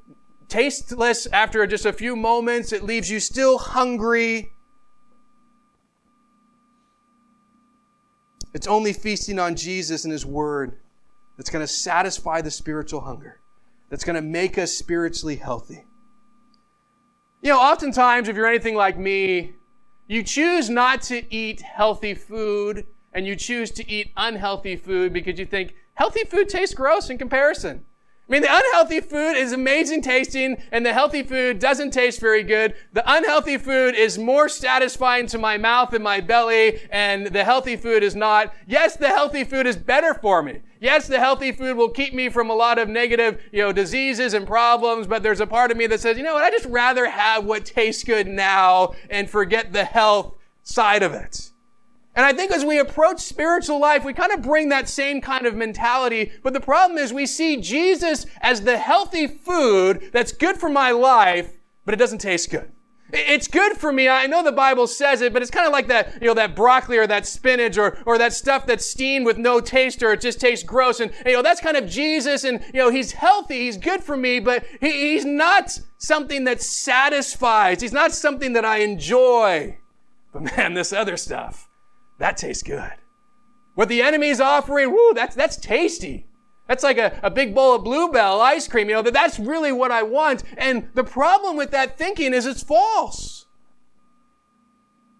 tasteless 0.47 1.27
after 1.27 1.65
just 1.67 1.85
a 1.85 1.91
few 1.91 2.15
moments. 2.15 2.71
It 2.71 2.83
leaves 2.83 3.11
you 3.11 3.19
still 3.19 3.57
hungry. 3.57 4.53
It's 8.53 8.67
only 8.67 8.93
feasting 8.93 9.37
on 9.37 9.57
Jesus 9.57 10.05
and 10.05 10.13
His 10.13 10.25
Word 10.25 10.77
that's 11.35 11.49
going 11.49 11.63
to 11.63 11.67
satisfy 11.67 12.39
the 12.41 12.51
spiritual 12.51 13.01
hunger, 13.01 13.41
that's 13.89 14.05
going 14.05 14.15
to 14.15 14.21
make 14.21 14.57
us 14.57 14.71
spiritually 14.71 15.35
healthy. 15.35 15.85
You 17.41 17.51
know, 17.51 17.59
oftentimes, 17.59 18.29
if 18.29 18.37
you're 18.37 18.47
anything 18.47 18.75
like 18.75 18.97
me, 18.97 19.55
you 20.07 20.23
choose 20.23 20.69
not 20.69 21.01
to 21.03 21.33
eat 21.33 21.61
healthy 21.61 22.13
food 22.13 22.85
and 23.13 23.25
you 23.25 23.35
choose 23.35 23.71
to 23.71 23.89
eat 23.89 24.11
unhealthy 24.17 24.75
food 24.75 25.13
because 25.13 25.39
you 25.39 25.45
think 25.45 25.73
healthy 25.95 26.23
food 26.25 26.49
tastes 26.49 26.75
gross 26.75 27.09
in 27.09 27.17
comparison. 27.17 27.85
I 28.27 28.31
mean, 28.31 28.41
the 28.41 28.49
unhealthy 28.49 29.01
food 29.01 29.37
is 29.37 29.51
amazing 29.51 30.01
tasting 30.01 30.57
and 30.71 30.83
the 30.83 30.93
healthy 30.93 31.21
food 31.21 31.59
doesn't 31.59 31.91
taste 31.91 32.19
very 32.19 32.41
good. 32.41 32.73
The 32.93 33.03
unhealthy 33.05 33.59
food 33.59 33.93
is 33.93 34.17
more 34.17 34.49
satisfying 34.49 35.27
to 35.27 35.37
my 35.37 35.59
mouth 35.59 35.93
and 35.93 36.03
my 36.03 36.21
belly 36.21 36.79
and 36.89 37.27
the 37.27 37.43
healthy 37.43 37.75
food 37.75 38.01
is 38.01 38.15
not. 38.15 38.51
Yes, 38.65 38.97
the 38.97 39.09
healthy 39.09 39.43
food 39.43 39.67
is 39.67 39.77
better 39.77 40.15
for 40.15 40.41
me. 40.41 40.61
Yes, 40.79 41.07
the 41.07 41.19
healthy 41.19 41.51
food 41.51 41.77
will 41.77 41.89
keep 41.89 42.15
me 42.15 42.29
from 42.29 42.49
a 42.49 42.55
lot 42.55 42.79
of 42.79 42.89
negative, 42.89 43.43
you 43.51 43.61
know, 43.61 43.71
diseases 43.71 44.33
and 44.33 44.47
problems, 44.47 45.05
but 45.05 45.21
there's 45.21 45.39
a 45.39 45.47
part 45.47 45.69
of 45.69 45.77
me 45.77 45.85
that 45.85 45.99
says, 45.99 46.17
you 46.17 46.23
know 46.23 46.33
what, 46.33 46.43
I 46.43 46.49
just 46.49 46.65
rather 46.65 47.07
have 47.07 47.45
what 47.45 47.63
tastes 47.63 48.03
good 48.03 48.25
now 48.25 48.93
and 49.11 49.29
forget 49.29 49.71
the 49.71 49.85
health 49.85 50.33
side 50.63 51.03
of 51.03 51.13
it. 51.13 51.51
And 52.15 52.25
I 52.25 52.31
think 52.31 52.51
as 52.51 52.63
we 52.63 52.79
approach 52.79 53.19
spiritual 53.19 53.79
life, 53.79 54.05
we 54.05 54.13
kind 54.13 54.31
of 54.31 54.41
bring 54.41 54.69
that 54.69 54.87
same 54.87 55.19
kind 55.19 55.45
of 55.45 55.55
mentality. 55.55 56.31
But 56.43 56.53
the 56.53 56.61
problem 56.61 56.97
is 56.97 57.11
we 57.11 57.25
see 57.25 57.57
Jesus 57.57 58.25
as 58.41 58.61
the 58.61 58.77
healthy 58.77 59.27
food 59.27 60.09
that's 60.13 60.31
good 60.31 60.57
for 60.57 60.69
my 60.69 60.91
life, 60.91 61.51
but 61.83 61.93
it 61.93 61.97
doesn't 61.97 62.19
taste 62.19 62.49
good. 62.49 62.71
It's 63.13 63.47
good 63.47 63.77
for 63.77 63.93
me. 63.93 64.09
I 64.09 64.25
know 64.25 64.43
the 64.43 64.51
Bible 64.51 64.87
says 64.87 65.21
it, 65.21 65.31
but 65.31 65.41
it's 65.41 65.51
kind 65.51 65.67
of 65.67 65.71
like 65.71 65.87
that, 65.87 66.21
you 66.21 66.27
know, 66.27 66.33
that 66.33 66.55
broccoli 66.55 66.97
or 66.97 67.05
that 67.05 67.27
spinach 67.27 67.77
or, 67.77 67.97
or 68.05 68.17
that 68.17 68.33
stuff 68.33 68.65
that's 68.65 68.85
steamed 68.85 69.25
with 69.25 69.37
no 69.37 69.59
taste 69.59 70.01
or 70.01 70.11
it 70.13 70.21
just 70.21 70.39
tastes 70.39 70.65
gross. 70.65 70.99
And, 70.99 71.13
you 71.25 71.33
know, 71.33 71.43
that's 71.43 71.61
kind 71.61 71.77
of 71.77 71.87
Jesus 71.87 72.43
and, 72.43 72.61
you 72.73 72.79
know, 72.79 72.89
he's 72.89 73.11
healthy. 73.11 73.65
He's 73.65 73.77
good 73.77 74.03
for 74.03 74.17
me, 74.17 74.39
but 74.39 74.65
he, 74.81 75.13
he's 75.13 75.25
not 75.25 75.79
something 75.97 76.45
that 76.45 76.61
satisfies. 76.61 77.81
He's 77.81 77.93
not 77.93 78.11
something 78.11 78.53
that 78.53 78.65
I 78.65 78.79
enjoy. 78.79 79.77
But 80.33 80.57
man, 80.57 80.73
this 80.73 80.91
other 80.91 81.15
stuff, 81.15 81.64
that 82.17 82.37
tastes 82.37 82.63
good. 82.63 82.93
What 83.73 83.89
the 83.89 84.01
enemy's 84.01 84.39
offering, 84.39 84.91
whoo, 84.91 85.13
that's, 85.13 85.35
that's 85.35 85.57
tasty. 85.57 86.27
That's 86.67 86.83
like 86.83 86.97
a, 86.97 87.19
a 87.21 87.29
big 87.29 87.53
bowl 87.53 87.75
of 87.75 87.83
Blue 87.83 88.11
Bell 88.11 88.41
ice 88.41 88.67
cream, 88.67 88.89
you 88.89 88.95
know, 88.95 89.01
that 89.01 89.13
that's 89.13 89.37
really 89.37 89.71
what 89.71 89.91
I 89.91 90.03
want. 90.03 90.43
And 90.57 90.89
the 90.93 91.03
problem 91.03 91.57
with 91.57 91.71
that 91.71 91.97
thinking 91.97 92.33
is 92.33 92.45
it's 92.45 92.63
false. 92.63 93.45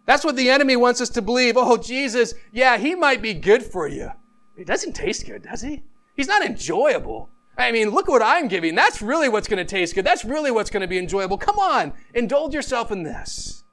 That's 0.06 0.24
what 0.24 0.36
the 0.36 0.50
enemy 0.50 0.76
wants 0.76 1.02
us 1.02 1.10
to 1.10 1.22
believe. 1.22 1.58
Oh, 1.58 1.78
Jesus, 1.78 2.34
yeah, 2.52 2.78
he 2.78 2.96
might 2.96 3.22
be 3.22 3.34
good 3.34 3.64
for 3.64 3.88
you. 3.88 4.10
He 4.56 4.64
doesn't 4.64 4.94
taste 4.94 5.26
good, 5.26 5.44
does 5.44 5.62
he? 5.62 5.84
He's 6.16 6.28
not 6.28 6.46
enjoyable. 6.46 7.30
I 7.58 7.72
mean, 7.72 7.90
look 7.90 8.08
what 8.08 8.22
I'm 8.22 8.48
giving. 8.48 8.76
That's 8.76 9.02
really 9.02 9.30
what's 9.30 9.48
going 9.48 9.66
to 9.66 9.70
taste 9.70 9.96
good. 9.96 10.06
That's 10.06 10.26
really 10.26 10.52
what's 10.52 10.70
going 10.70 10.82
to 10.82 10.88
be 10.88 10.98
enjoyable. 10.98 11.38
Come 11.38 11.58
on, 11.58 11.94
indulge 12.14 12.54
yourself 12.54 12.92
in 12.92 13.04
this. 13.04 13.64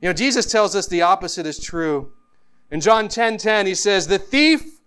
You 0.00 0.08
know, 0.08 0.12
Jesus 0.12 0.46
tells 0.46 0.76
us 0.76 0.86
the 0.86 1.02
opposite 1.02 1.46
is 1.46 1.58
true. 1.58 2.12
In 2.70 2.80
John 2.80 3.08
10 3.08 3.38
10, 3.38 3.66
he 3.66 3.74
says, 3.74 4.06
The 4.06 4.18
thief 4.18 4.80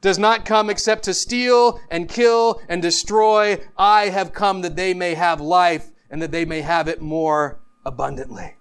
does 0.00 0.18
not 0.18 0.44
come 0.44 0.70
except 0.70 1.04
to 1.04 1.14
steal 1.14 1.80
and 1.90 2.08
kill 2.08 2.62
and 2.68 2.80
destroy. 2.80 3.60
I 3.76 4.08
have 4.08 4.32
come 4.32 4.62
that 4.62 4.76
they 4.76 4.94
may 4.94 5.14
have 5.14 5.40
life 5.40 5.90
and 6.10 6.22
that 6.22 6.30
they 6.30 6.44
may 6.44 6.62
have 6.62 6.88
it 6.88 7.00
more 7.00 7.60
abundantly. 7.84 8.54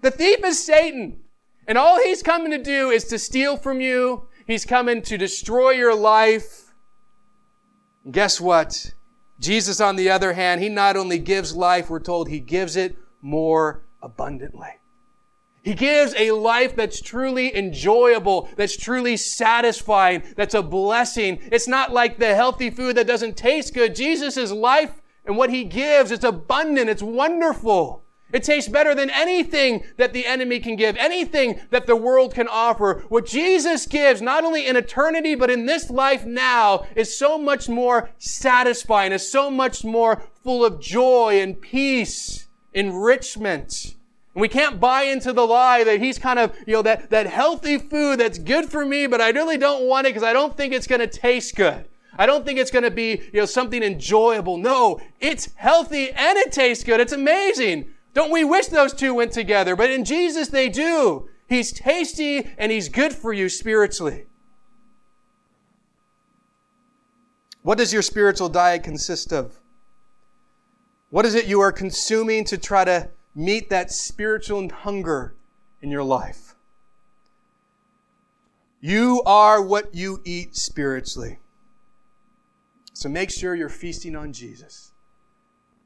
The 0.00 0.10
thief 0.10 0.44
is 0.44 0.64
Satan. 0.64 1.20
And 1.66 1.76
all 1.76 2.02
he's 2.02 2.22
coming 2.22 2.50
to 2.50 2.62
do 2.62 2.90
is 2.90 3.04
to 3.04 3.18
steal 3.18 3.56
from 3.56 3.80
you. 3.80 4.26
He's 4.46 4.64
coming 4.64 5.02
to 5.02 5.18
destroy 5.18 5.70
your 5.70 5.94
life. 5.94 6.72
And 8.04 8.12
guess 8.12 8.40
what? 8.40 8.94
Jesus, 9.38 9.80
on 9.80 9.96
the 9.96 10.10
other 10.10 10.32
hand, 10.32 10.60
he 10.60 10.68
not 10.68 10.96
only 10.96 11.18
gives 11.18 11.54
life, 11.54 11.88
we're 11.88 12.00
told 12.00 12.28
he 12.28 12.40
gives 12.40 12.76
it 12.76 12.96
more 13.22 13.84
abundantly. 14.02 14.79
He 15.62 15.74
gives 15.74 16.14
a 16.16 16.30
life 16.30 16.74
that's 16.74 17.02
truly 17.02 17.54
enjoyable, 17.54 18.48
that's 18.56 18.76
truly 18.76 19.16
satisfying, 19.16 20.22
that's 20.36 20.54
a 20.54 20.62
blessing. 20.62 21.38
It's 21.52 21.68
not 21.68 21.92
like 21.92 22.18
the 22.18 22.34
healthy 22.34 22.70
food 22.70 22.96
that 22.96 23.06
doesn't 23.06 23.36
taste 23.36 23.74
good. 23.74 23.94
Jesus' 23.94 24.52
life 24.52 25.02
and 25.26 25.36
what 25.36 25.50
he 25.50 25.64
gives, 25.64 26.10
it's 26.10 26.24
abundant, 26.24 26.88
it's 26.88 27.02
wonderful. 27.02 28.02
It 28.32 28.44
tastes 28.44 28.70
better 28.70 28.94
than 28.94 29.10
anything 29.10 29.84
that 29.96 30.12
the 30.12 30.24
enemy 30.24 30.60
can 30.60 30.76
give, 30.76 30.96
anything 30.96 31.60
that 31.70 31.86
the 31.86 31.96
world 31.96 32.34
can 32.34 32.46
offer. 32.48 33.04
What 33.08 33.26
Jesus 33.26 33.86
gives, 33.86 34.22
not 34.22 34.44
only 34.44 34.66
in 34.66 34.76
eternity, 34.76 35.34
but 35.34 35.50
in 35.50 35.66
this 35.66 35.90
life 35.90 36.24
now, 36.24 36.86
is 36.94 37.18
so 37.18 37.36
much 37.36 37.68
more 37.68 38.10
satisfying, 38.18 39.12
is 39.12 39.30
so 39.30 39.50
much 39.50 39.84
more 39.84 40.22
full 40.44 40.64
of 40.64 40.80
joy 40.80 41.40
and 41.40 41.60
peace, 41.60 42.46
enrichment. 42.72 43.96
And 44.34 44.42
we 44.42 44.48
can't 44.48 44.78
buy 44.78 45.02
into 45.02 45.32
the 45.32 45.46
lie 45.46 45.82
that 45.82 46.00
he's 46.00 46.18
kind 46.18 46.38
of, 46.38 46.56
you 46.66 46.74
know, 46.74 46.82
that, 46.82 47.10
that 47.10 47.26
healthy 47.26 47.78
food 47.78 48.20
that's 48.20 48.38
good 48.38 48.70
for 48.70 48.84
me, 48.84 49.06
but 49.06 49.20
I 49.20 49.30
really 49.30 49.58
don't 49.58 49.86
want 49.88 50.06
it 50.06 50.10
because 50.10 50.22
I 50.22 50.32
don't 50.32 50.56
think 50.56 50.72
it's 50.72 50.86
going 50.86 51.00
to 51.00 51.06
taste 51.06 51.56
good. 51.56 51.88
I 52.16 52.26
don't 52.26 52.44
think 52.44 52.58
it's 52.58 52.70
going 52.70 52.84
to 52.84 52.90
be, 52.90 53.22
you 53.32 53.40
know, 53.40 53.46
something 53.46 53.82
enjoyable. 53.82 54.56
No, 54.56 55.00
it's 55.20 55.50
healthy 55.56 56.10
and 56.10 56.38
it 56.38 56.52
tastes 56.52 56.84
good. 56.84 57.00
It's 57.00 57.12
amazing. 57.12 57.90
Don't 58.14 58.30
we 58.30 58.44
wish 58.44 58.66
those 58.66 58.92
two 58.92 59.14
went 59.14 59.32
together? 59.32 59.74
But 59.74 59.90
in 59.90 60.04
Jesus, 60.04 60.48
they 60.48 60.68
do. 60.68 61.28
He's 61.48 61.72
tasty 61.72 62.48
and 62.58 62.70
he's 62.70 62.88
good 62.88 63.12
for 63.12 63.32
you 63.32 63.48
spiritually. 63.48 64.26
What 67.62 67.78
does 67.78 67.92
your 67.92 68.02
spiritual 68.02 68.48
diet 68.48 68.84
consist 68.84 69.32
of? 69.32 69.60
What 71.10 71.26
is 71.26 71.34
it 71.34 71.46
you 71.46 71.60
are 71.60 71.72
consuming 71.72 72.44
to 72.44 72.56
try 72.56 72.84
to 72.84 73.10
meet 73.34 73.70
that 73.70 73.90
spiritual 73.90 74.68
hunger 74.68 75.34
in 75.82 75.90
your 75.90 76.02
life? 76.02 76.54
You 78.80 79.22
are 79.26 79.60
what 79.60 79.94
you 79.94 80.20
eat 80.24 80.56
spiritually. 80.56 81.38
So 82.94 83.08
make 83.08 83.30
sure 83.30 83.54
you're 83.54 83.68
feasting 83.68 84.16
on 84.16 84.32
Jesus. 84.32 84.92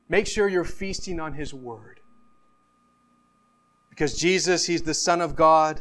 Make 0.09 0.26
sure 0.26 0.49
you're 0.49 0.64
feasting 0.64 1.18
on 1.18 1.32
His 1.32 1.53
Word. 1.53 2.01
Because 3.90 4.16
Jesus, 4.16 4.66
He's 4.66 4.82
the 4.82 4.95
Son 4.95 5.20
of 5.20 5.34
God. 5.34 5.80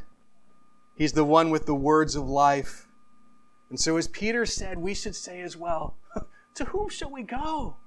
He's 0.95 1.13
the 1.13 1.23
one 1.23 1.49
with 1.49 1.65
the 1.65 1.75
words 1.75 2.15
of 2.15 2.27
life. 2.27 2.87
And 3.69 3.79
so, 3.79 3.97
as 3.97 4.07
Peter 4.07 4.45
said, 4.45 4.77
we 4.77 4.93
should 4.93 5.15
say 5.15 5.41
as 5.41 5.57
well, 5.57 5.95
to 6.55 6.65
whom 6.65 6.89
shall 6.89 7.09
we 7.09 7.23
go? 7.23 7.77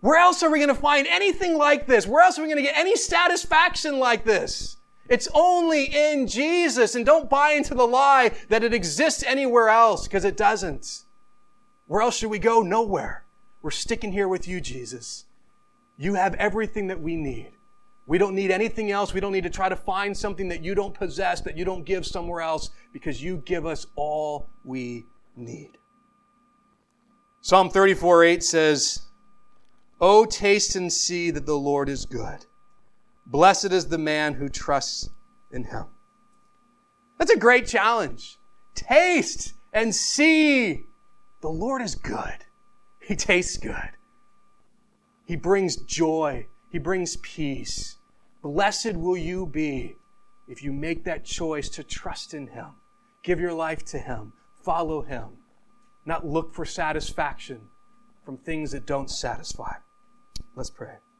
Where 0.00 0.18
else 0.18 0.42
are 0.42 0.50
we 0.50 0.58
going 0.58 0.68
to 0.68 0.74
find 0.74 1.06
anything 1.06 1.58
like 1.58 1.86
this? 1.86 2.06
Where 2.06 2.24
else 2.24 2.38
are 2.38 2.42
we 2.42 2.48
going 2.48 2.56
to 2.56 2.62
get 2.62 2.76
any 2.76 2.96
satisfaction 2.96 3.98
like 3.98 4.24
this? 4.24 4.78
It's 5.08 5.28
only 5.34 5.84
in 5.84 6.26
Jesus. 6.26 6.94
And 6.94 7.04
don't 7.04 7.28
buy 7.28 7.52
into 7.52 7.74
the 7.74 7.86
lie 7.86 8.32
that 8.48 8.64
it 8.64 8.72
exists 8.72 9.22
anywhere 9.24 9.68
else, 9.68 10.06
because 10.06 10.24
it 10.24 10.36
doesn't. 10.36 11.04
Where 11.86 12.00
else 12.00 12.16
should 12.16 12.30
we 12.30 12.38
go? 12.38 12.62
Nowhere. 12.62 13.24
We're 13.62 13.70
sticking 13.72 14.12
here 14.12 14.28
with 14.28 14.48
you, 14.48 14.60
Jesus. 14.60 15.26
You 15.98 16.14
have 16.14 16.34
everything 16.34 16.86
that 16.86 17.00
we 17.00 17.16
need. 17.16 17.52
We 18.06 18.16
don't 18.16 18.34
need 18.34 18.50
anything 18.50 18.90
else. 18.90 19.12
We 19.12 19.20
don't 19.20 19.32
need 19.32 19.44
to 19.44 19.50
try 19.50 19.68
to 19.68 19.76
find 19.76 20.16
something 20.16 20.48
that 20.48 20.64
you 20.64 20.74
don't 20.74 20.94
possess, 20.94 21.42
that 21.42 21.58
you 21.58 21.64
don't 21.64 21.84
give 21.84 22.06
somewhere 22.06 22.40
else, 22.40 22.70
because 22.92 23.22
you 23.22 23.42
give 23.44 23.66
us 23.66 23.86
all 23.96 24.48
we 24.64 25.04
need. 25.36 25.78
Psalm 27.42 27.70
34 27.70 28.24
8 28.24 28.42
says, 28.42 29.02
Oh, 30.00 30.24
taste 30.24 30.76
and 30.76 30.90
see 30.90 31.30
that 31.30 31.44
the 31.44 31.58
Lord 31.58 31.88
is 31.88 32.06
good. 32.06 32.46
Blessed 33.26 33.72
is 33.72 33.88
the 33.88 33.98
man 33.98 34.34
who 34.34 34.48
trusts 34.48 35.10
in 35.50 35.64
him. 35.64 35.84
That's 37.18 37.30
a 37.30 37.38
great 37.38 37.66
challenge. 37.66 38.38
Taste 38.74 39.52
and 39.74 39.94
see 39.94 40.86
the 41.42 41.50
Lord 41.50 41.82
is 41.82 41.94
good. 41.94 42.46
He 42.98 43.14
tastes 43.14 43.58
good. 43.58 43.90
He 45.26 45.36
brings 45.36 45.76
joy. 45.76 46.46
He 46.70 46.78
brings 46.78 47.16
peace. 47.18 47.98
Blessed 48.42 48.94
will 48.94 49.18
you 49.18 49.46
be 49.46 49.96
if 50.48 50.64
you 50.64 50.72
make 50.72 51.04
that 51.04 51.24
choice 51.24 51.68
to 51.68 51.84
trust 51.84 52.32
in 52.32 52.46
Him, 52.48 52.70
give 53.22 53.38
your 53.38 53.52
life 53.52 53.84
to 53.86 53.98
Him, 53.98 54.32
follow 54.64 55.02
Him, 55.02 55.28
not 56.06 56.26
look 56.26 56.54
for 56.54 56.64
satisfaction 56.64 57.60
from 58.24 58.38
things 58.38 58.72
that 58.72 58.86
don't 58.86 59.10
satisfy. 59.10 59.74
Let's 60.54 60.70
pray. 60.70 61.00